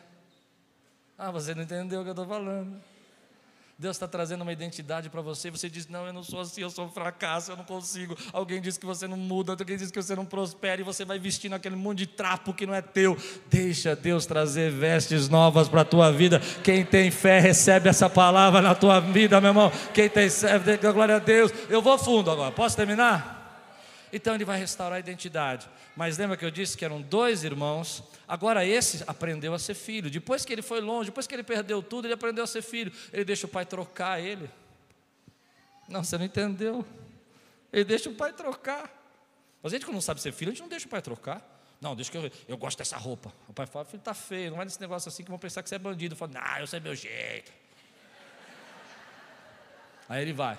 Ah, 1.16 1.30
você 1.30 1.54
não 1.54 1.62
entendeu 1.62 2.00
o 2.02 2.04
que 2.04 2.10
eu 2.10 2.14
estou 2.14 2.26
falando. 2.26 2.82
Deus 3.80 3.96
está 3.96 4.08
trazendo 4.08 4.42
uma 4.42 4.52
identidade 4.52 5.08
para 5.08 5.22
você. 5.22 5.52
Você 5.52 5.70
diz: 5.70 5.88
Não, 5.88 6.08
eu 6.08 6.12
não 6.12 6.24
sou 6.24 6.40
assim, 6.40 6.62
eu 6.62 6.70
sou 6.72 6.86
um 6.86 6.90
fracasso, 6.90 7.52
eu 7.52 7.56
não 7.56 7.64
consigo. 7.64 8.18
Alguém 8.34 8.60
diz 8.60 8.76
que 8.76 8.88
você 8.88 9.08
não 9.08 9.18
muda, 9.18 9.52
alguém 9.52 9.78
diz 9.78 9.92
que 9.92 10.02
você 10.02 10.16
não 10.16 10.26
prospera, 10.26 10.82
e 10.82 10.84
você 10.84 11.06
vai 11.06 11.20
vestindo 11.20 11.54
aquele 11.54 11.76
monte 11.76 12.00
de 12.00 12.08
trapo 12.08 12.56
que 12.56 12.66
não 12.66 12.74
é 12.74 12.82
teu. 12.82 13.16
Deixa 13.48 13.96
Deus 13.96 14.26
trazer 14.26 14.72
vestes 14.72 15.30
novas 15.30 15.70
para 15.70 15.82
a 15.82 15.86
tua 15.86 16.12
vida. 16.12 16.42
Quem 16.64 16.84
tem 16.84 17.12
fé, 17.12 17.40
recebe 17.40 17.88
essa 17.88 18.10
palavra 18.10 18.64
na 18.64 18.74
tua 18.74 19.00
vida, 19.00 19.40
meu 19.40 19.52
irmão. 19.52 19.72
Quem 19.94 20.10
tem 20.10 20.28
fé, 20.28 20.58
glória 20.92 21.18
a 21.18 21.20
Deus. 21.20 21.52
Eu 21.70 21.80
vou 21.80 22.00
fundo 22.00 22.32
agora, 22.32 22.52
posso 22.52 22.76
terminar? 22.76 23.37
Então 24.12 24.36
ele 24.36 24.46
vai 24.46 24.58
restaurar 24.60 24.98
a 24.98 25.00
identidade. 25.00 25.68
Mas 25.96 26.18
lembra 26.18 26.38
que 26.38 26.46
eu 26.46 26.52
disse 26.52 26.78
que 26.78 26.86
eram 26.86 27.02
dois 27.02 27.44
irmãos? 27.44 28.04
Agora 28.28 28.66
esse 28.66 29.04
aprendeu 29.08 29.54
a 29.54 29.60
ser 29.60 29.74
filho. 29.74 30.10
Depois 30.10 30.46
que 30.46 30.54
ele 30.54 30.62
foi 30.62 30.82
longe, 30.82 31.10
depois 31.10 31.28
que 31.28 31.36
ele 31.36 31.44
perdeu 31.44 31.82
tudo, 31.82 32.06
ele 32.06 32.14
aprendeu 32.14 32.44
a 32.44 32.48
ser 32.48 32.62
filho. 32.62 32.92
Ele 33.12 33.26
deixa 33.26 33.46
o 33.46 33.50
pai 33.50 33.66
trocar 33.66 34.20
ele. 34.22 34.50
Não, 35.88 36.04
você 36.04 36.18
não 36.18 36.26
entendeu. 36.26 36.86
Ele 37.72 37.84
deixa 37.84 38.10
o 38.10 38.14
pai 38.14 38.34
trocar. 38.34 38.92
Mas 39.62 39.74
a 39.74 39.76
gente, 39.76 39.86
quando 39.86 39.96
não 39.96 40.02
sabe 40.02 40.22
ser 40.22 40.32
filho, 40.32 40.52
a 40.52 40.54
gente 40.54 40.62
não 40.62 40.70
deixa 40.70 40.86
o 40.86 40.90
pai 40.90 41.02
trocar. 41.02 41.42
Não, 41.80 41.96
deixa 41.96 42.12
que 42.12 42.18
eu. 42.18 42.32
Eu 42.48 42.58
gosto 42.58 42.78
dessa 42.78 42.98
roupa. 42.98 43.32
O 43.48 43.54
pai 43.54 43.66
fala, 43.66 43.86
filho, 43.86 44.02
tá 44.02 44.14
feio, 44.14 44.52
não 44.52 44.62
é 44.62 44.66
desse 44.66 44.82
negócio 44.82 45.10
assim 45.10 45.24
que 45.24 45.30
vão 45.30 45.40
pensar 45.40 45.62
que 45.62 45.70
você 45.70 45.76
é 45.76 45.80
bandido. 45.80 46.16
Fala, 46.16 46.32
não, 46.34 46.58
eu 46.60 46.68
sei 46.68 46.80
meu 46.80 46.96
jeito. 46.96 47.52
Aí 50.10 50.22
ele 50.22 50.34
vai. 50.34 50.58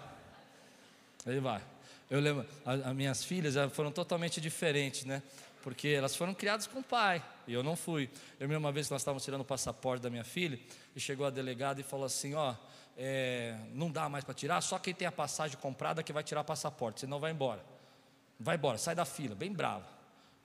Aí 1.27 1.33
ele 1.33 1.41
vai. 1.41 1.63
Eu 2.11 2.21
lembro, 2.21 2.47
as 2.65 2.95
minhas 2.95 3.23
filhas 3.23 3.55
foram 3.73 3.93
totalmente 3.93 4.41
diferentes, 4.41 5.05
né? 5.05 5.23
Porque 5.63 5.89
elas 5.89 6.17
foram 6.17 6.33
criadas 6.33 6.67
com 6.67 6.79
o 6.79 6.83
pai, 6.83 7.23
e 7.47 7.53
eu 7.53 7.63
não 7.63 7.77
fui. 7.77 8.09
Eu 8.41 8.47
lembro 8.47 8.59
uma 8.59 8.73
vez 8.73 8.87
que 8.87 8.93
nós 8.93 9.03
estávamos 9.03 9.25
tirando 9.25 9.43
o 9.43 9.45
passaporte 9.45 10.03
da 10.03 10.09
minha 10.09 10.25
filha, 10.25 10.59
e 10.97 11.01
chegou 11.01 11.27
a 11.27 11.31
delegada 11.31 11.81
e 11.81 11.85
falou 11.85 12.07
assim: 12.07 12.33
Ó, 12.35 12.55
é, 12.97 13.59
não 13.75 13.91
dá 13.91 14.09
mais 14.09 14.25
para 14.25 14.33
tirar, 14.33 14.61
só 14.63 14.79
quem 14.79 14.95
tem 14.95 15.07
a 15.07 15.13
passagem 15.13 15.59
comprada 15.59 16.03
que 16.03 16.13
vai 16.13 16.23
tirar 16.23 16.41
o 16.41 16.45
passaporte, 16.45 17.01
senão 17.01 17.21
vai 17.21 17.31
embora. 17.33 17.63
Vai 18.41 18.57
embora, 18.57 18.79
sai 18.79 18.95
da 18.95 19.05
fila, 19.05 19.35
bem 19.35 19.53
brava. 19.53 19.87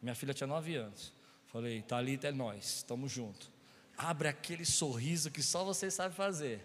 Minha 0.02 0.16
filha 0.16 0.34
tinha 0.34 0.48
nove 0.48 0.76
anos. 0.76 1.14
Falei, 1.48 1.82
tá 1.84 1.98
ali, 1.98 2.20
é 2.24 2.32
nós, 2.32 2.78
estamos 2.78 3.12
juntos. 3.12 3.50
Abre 3.98 4.28
aquele 4.28 4.66
sorriso 4.66 5.32
que 5.32 5.42
só 5.42 5.64
você 5.64 5.90
sabe 5.90 6.14
fazer. 6.16 6.60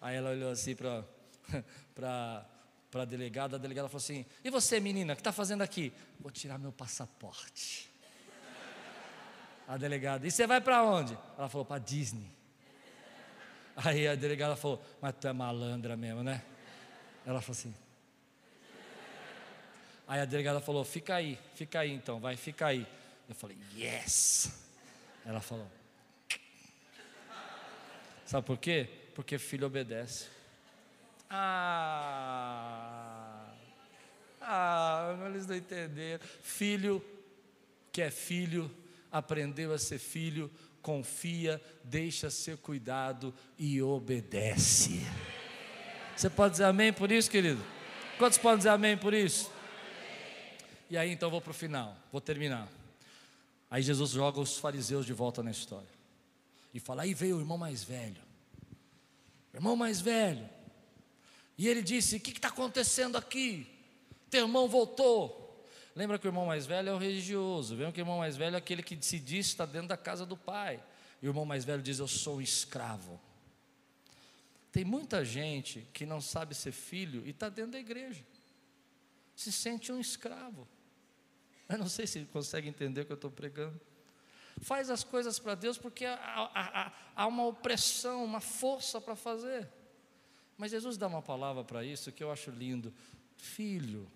Aí 0.00 0.16
ela 0.16 0.30
olhou 0.30 0.50
assim 0.50 0.74
para 0.74 1.04
para 2.92 3.02
a 3.02 3.06
delegada, 3.06 3.56
a 3.56 3.58
delegada 3.58 3.88
falou 3.88 4.02
assim: 4.02 4.26
E 4.44 4.50
você, 4.50 4.78
menina, 4.78 5.14
que 5.14 5.22
está 5.22 5.32
fazendo 5.32 5.62
aqui? 5.62 5.90
Vou 6.20 6.30
tirar 6.30 6.58
meu 6.58 6.70
passaporte. 6.70 7.90
A 9.66 9.78
delegada, 9.78 10.26
e 10.26 10.30
você 10.30 10.46
vai 10.46 10.60
para 10.60 10.84
onde? 10.84 11.18
Ela 11.38 11.48
falou: 11.48 11.64
Para 11.64 11.78
Disney. 11.78 12.30
Aí 13.74 14.06
a 14.06 14.14
delegada 14.14 14.54
falou: 14.56 14.84
Mas 15.00 15.14
tu 15.18 15.26
é 15.26 15.32
malandra 15.32 15.96
mesmo, 15.96 16.22
né? 16.22 16.44
Ela 17.24 17.40
falou 17.40 17.58
assim. 17.58 17.74
Aí 20.06 20.20
a 20.20 20.26
delegada 20.26 20.60
falou: 20.60 20.84
Fica 20.84 21.14
aí, 21.14 21.38
fica 21.54 21.80
aí 21.80 21.92
então, 21.92 22.20
vai, 22.20 22.36
fica 22.36 22.66
aí. 22.66 22.86
Eu 23.26 23.34
falei: 23.34 23.56
Yes. 23.74 24.68
Ela 25.24 25.40
falou: 25.40 25.66
Sabe 28.26 28.46
por 28.46 28.58
quê? 28.58 28.86
Porque 29.14 29.38
filho 29.38 29.66
obedece. 29.66 30.41
Ah, 31.34 32.92
ah, 34.42 35.16
eles 35.26 35.46
não 35.46 35.56
entenderam. 35.56 36.22
Filho 36.42 37.02
que 37.90 38.02
é 38.02 38.10
filho, 38.10 38.70
aprendeu 39.10 39.72
a 39.72 39.78
ser 39.78 39.98
filho, 39.98 40.50
confia, 40.82 41.58
deixa 41.82 42.28
ser 42.28 42.58
cuidado 42.58 43.32
e 43.58 43.80
obedece. 43.80 45.00
Você 46.14 46.28
pode 46.28 46.52
dizer 46.52 46.64
amém 46.64 46.92
por 46.92 47.10
isso, 47.10 47.30
querido? 47.30 47.64
Quantos 48.18 48.36
podem 48.36 48.58
dizer 48.58 48.68
amém 48.68 48.98
por 48.98 49.14
isso? 49.14 49.50
E 50.90 50.98
aí 50.98 51.10
então 51.10 51.30
vou 51.30 51.40
para 51.40 51.52
o 51.52 51.54
final, 51.54 51.96
vou 52.10 52.20
terminar. 52.20 52.68
Aí 53.70 53.82
Jesus 53.82 54.10
joga 54.10 54.38
os 54.38 54.58
fariseus 54.58 55.06
de 55.06 55.14
volta 55.14 55.42
na 55.42 55.50
história. 55.50 55.88
E 56.74 56.80
fala: 56.80 57.04
aí 57.04 57.14
veio 57.14 57.38
o 57.38 57.40
irmão 57.40 57.56
mais 57.56 57.82
velho. 57.82 58.20
Irmão 59.54 59.74
mais 59.74 59.98
velho. 59.98 60.46
E 61.62 61.68
ele 61.68 61.80
disse: 61.80 62.16
O 62.16 62.20
que 62.20 62.32
está 62.32 62.48
acontecendo 62.48 63.16
aqui? 63.16 63.68
Teu 64.28 64.46
irmão 64.46 64.66
voltou. 64.66 65.64
Lembra 65.94 66.18
que 66.18 66.26
o 66.26 66.28
irmão 66.28 66.44
mais 66.44 66.66
velho 66.66 66.88
é 66.88 66.92
o 66.92 66.98
religioso. 66.98 67.76
Lembra 67.76 67.92
que 67.92 68.00
o 68.00 68.02
irmão 68.02 68.18
mais 68.18 68.36
velho 68.36 68.56
é 68.56 68.58
aquele 68.58 68.82
que 68.82 68.98
se 69.00 69.16
diz 69.20 69.46
está 69.46 69.64
dentro 69.64 69.86
da 69.86 69.96
casa 69.96 70.26
do 70.26 70.36
pai. 70.36 70.82
E 71.22 71.26
o 71.28 71.30
irmão 71.30 71.44
mais 71.44 71.64
velho 71.64 71.80
diz: 71.80 72.00
Eu 72.00 72.08
sou 72.08 72.38
um 72.38 72.40
escravo. 72.40 73.20
Tem 74.72 74.84
muita 74.84 75.24
gente 75.24 75.86
que 75.92 76.04
não 76.04 76.20
sabe 76.20 76.52
ser 76.52 76.72
filho 76.72 77.22
e 77.24 77.30
está 77.30 77.48
dentro 77.48 77.70
da 77.70 77.78
igreja. 77.78 78.24
Se 79.36 79.52
sente 79.52 79.92
um 79.92 80.00
escravo. 80.00 80.66
Eu 81.68 81.78
não 81.78 81.88
sei 81.88 82.08
se 82.08 82.24
consegue 82.24 82.68
entender 82.68 83.02
o 83.02 83.04
que 83.04 83.12
eu 83.12 83.14
estou 83.14 83.30
pregando. 83.30 83.80
Faz 84.62 84.90
as 84.90 85.04
coisas 85.04 85.38
para 85.38 85.54
Deus 85.54 85.78
porque 85.78 86.06
há, 86.06 86.16
há, 86.16 86.92
há, 87.14 87.26
uma 87.28 87.46
opressão, 87.46 88.24
uma 88.24 88.40
força 88.40 89.00
para 89.00 89.14
fazer. 89.14 89.70
Mas 90.62 90.70
Jesus 90.70 90.96
dá 90.96 91.08
uma 91.08 91.20
palavra 91.20 91.64
para 91.64 91.84
isso 91.84 92.12
que 92.12 92.22
eu 92.22 92.30
acho 92.30 92.48
lindo. 92.52 92.94
Filho, 93.36 94.08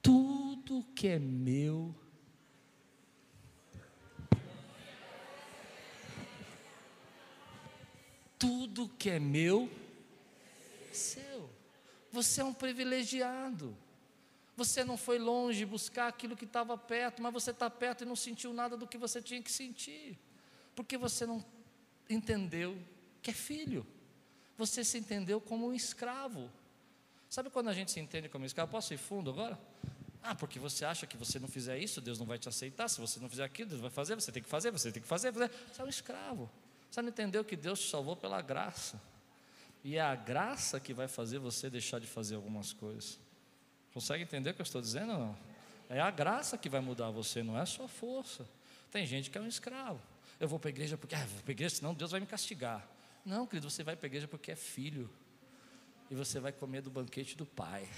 tudo 0.00 0.86
que 0.94 1.08
é 1.08 1.18
meu. 1.18 1.92
Tudo 8.38 8.88
que 8.90 9.10
é 9.10 9.18
meu, 9.18 9.68
é 10.88 10.94
seu. 10.94 11.50
Você 12.12 12.42
é 12.42 12.44
um 12.44 12.54
privilegiado. 12.54 13.76
Você 14.56 14.84
não 14.84 14.96
foi 14.96 15.18
longe 15.18 15.66
buscar 15.66 16.06
aquilo 16.06 16.36
que 16.36 16.44
estava 16.44 16.78
perto, 16.78 17.20
mas 17.20 17.32
você 17.32 17.50
está 17.50 17.68
perto 17.68 18.04
e 18.04 18.06
não 18.06 18.14
sentiu 18.14 18.52
nada 18.52 18.76
do 18.76 18.86
que 18.86 18.96
você 18.96 19.20
tinha 19.20 19.42
que 19.42 19.50
sentir, 19.50 20.16
porque 20.76 20.96
você 20.96 21.26
não 21.26 21.44
entendeu 22.08 22.78
que 23.20 23.32
é 23.32 23.34
filho. 23.34 23.84
Você 24.56 24.84
se 24.84 24.98
entendeu 24.98 25.40
como 25.40 25.68
um 25.68 25.74
escravo. 25.74 26.50
Sabe 27.28 27.50
quando 27.50 27.68
a 27.68 27.72
gente 27.72 27.90
se 27.90 27.98
entende 27.98 28.28
como 28.28 28.44
escravo? 28.44 28.70
Posso 28.70 28.92
ir 28.92 28.98
fundo 28.98 29.30
agora? 29.30 29.58
Ah, 30.22 30.34
porque 30.34 30.58
você 30.58 30.84
acha 30.84 31.06
que 31.06 31.16
você 31.16 31.38
não 31.38 31.48
fizer 31.48 31.78
isso, 31.78 32.00
Deus 32.00 32.18
não 32.18 32.26
vai 32.26 32.38
te 32.38 32.48
aceitar. 32.48 32.88
Se 32.88 33.00
você 33.00 33.18
não 33.18 33.28
fizer 33.28 33.42
aquilo, 33.42 33.70
Deus 33.70 33.80
vai 33.80 33.90
fazer. 33.90 34.14
Você 34.14 34.30
tem 34.30 34.42
que 34.42 34.48
fazer, 34.48 34.70
você 34.70 34.92
tem 34.92 35.02
que 35.02 35.08
fazer. 35.08 35.32
Você 35.32 35.50
é 35.80 35.84
um 35.84 35.88
escravo. 35.88 36.50
Você 36.90 37.02
não 37.02 37.08
entendeu 37.08 37.44
que 37.44 37.56
Deus 37.56 37.80
te 37.80 37.88
salvou 37.88 38.14
pela 38.14 38.40
graça. 38.40 39.00
E 39.82 39.96
é 39.96 40.00
a 40.00 40.14
graça 40.14 40.78
que 40.78 40.94
vai 40.94 41.08
fazer 41.08 41.38
você 41.38 41.68
deixar 41.68 41.98
de 41.98 42.06
fazer 42.06 42.36
algumas 42.36 42.72
coisas. 42.72 43.18
Consegue 43.92 44.22
entender 44.22 44.50
o 44.50 44.54
que 44.54 44.60
eu 44.60 44.64
estou 44.64 44.80
dizendo 44.80 45.12
ou 45.12 45.18
não? 45.18 45.36
É 45.88 46.00
a 46.00 46.10
graça 46.10 46.56
que 46.56 46.68
vai 46.68 46.80
mudar 46.80 47.10
você, 47.10 47.42
não 47.42 47.58
é 47.58 47.62
a 47.62 47.66
sua 47.66 47.88
força. 47.88 48.48
Tem 48.90 49.04
gente 49.04 49.28
que 49.28 49.36
é 49.36 49.40
um 49.40 49.46
escravo. 49.46 50.00
Eu 50.38 50.46
vou 50.48 50.58
para 50.58 50.68
a 50.68 50.70
igreja 50.70 50.96
porque, 50.96 51.14
ah, 51.14 51.26
vou 51.26 51.42
para 51.42 51.50
a 51.50 51.52
igreja, 51.52 51.76
senão 51.76 51.92
Deus 51.94 52.12
vai 52.12 52.20
me 52.20 52.26
castigar. 52.26 52.86
Não, 53.24 53.46
querido, 53.46 53.70
você 53.70 53.84
vai 53.84 53.94
para 53.94 54.06
a 54.06 54.08
igreja 54.08 54.26
porque 54.26 54.50
é 54.50 54.56
filho 54.56 55.08
e 56.10 56.14
você 56.14 56.40
vai 56.40 56.52
comer 56.52 56.82
do 56.82 56.90
banquete 56.90 57.36
do 57.36 57.46
Pai. 57.46 57.88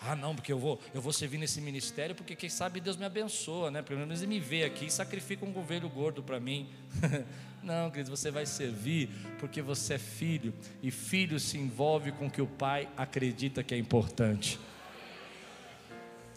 Ah, 0.00 0.14
não, 0.14 0.34
porque 0.34 0.52
eu 0.52 0.58
vou, 0.58 0.78
eu 0.92 1.00
vou 1.00 1.12
servir 1.12 1.38
nesse 1.38 1.60
ministério, 1.62 2.14
porque 2.14 2.36
quem 2.36 2.50
sabe 2.50 2.78
Deus 2.78 2.98
me 2.98 3.06
abençoa, 3.06 3.70
né? 3.70 3.80
Pelo 3.80 4.00
menos 4.00 4.20
ele 4.20 4.28
me 4.28 4.40
vê 4.40 4.64
aqui 4.64 4.86
e 4.86 4.90
sacrifica 4.90 5.46
um 5.46 5.52
governo 5.52 5.88
gordo 5.88 6.22
para 6.22 6.38
mim. 6.38 6.68
não, 7.62 7.90
querido, 7.90 8.10
você 8.10 8.30
vai 8.30 8.44
servir 8.44 9.08
porque 9.40 9.62
você 9.62 9.94
é 9.94 9.98
filho, 9.98 10.52
e 10.82 10.90
filho 10.90 11.40
se 11.40 11.56
envolve 11.56 12.12
com 12.12 12.26
o 12.26 12.30
que 12.30 12.42
o 12.42 12.46
pai 12.46 12.86
acredita 12.98 13.64
que 13.64 13.74
é 13.74 13.78
importante. 13.78 14.60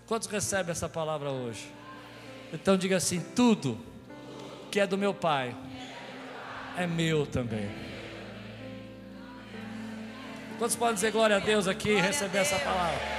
Quantos 0.06 0.30
recebem 0.30 0.72
essa 0.72 0.88
palavra 0.88 1.30
hoje? 1.30 1.70
Então 2.54 2.78
diga 2.78 2.96
assim: 2.96 3.20
tudo 3.36 3.78
que 4.72 4.80
é 4.80 4.88
do 4.88 4.98
meu 4.98 5.14
pai 5.14 5.54
é 6.78 6.86
meu 6.86 7.26
também. 7.26 7.70
Quantos 10.58 10.76
podem 10.76 10.96
dizer 10.96 11.12
glória 11.12 11.36
a 11.36 11.40
Deus 11.40 11.68
aqui 11.68 11.90
e 11.90 12.02
receber 12.02 12.40
essa 12.40 12.58
palavra? 12.60 13.17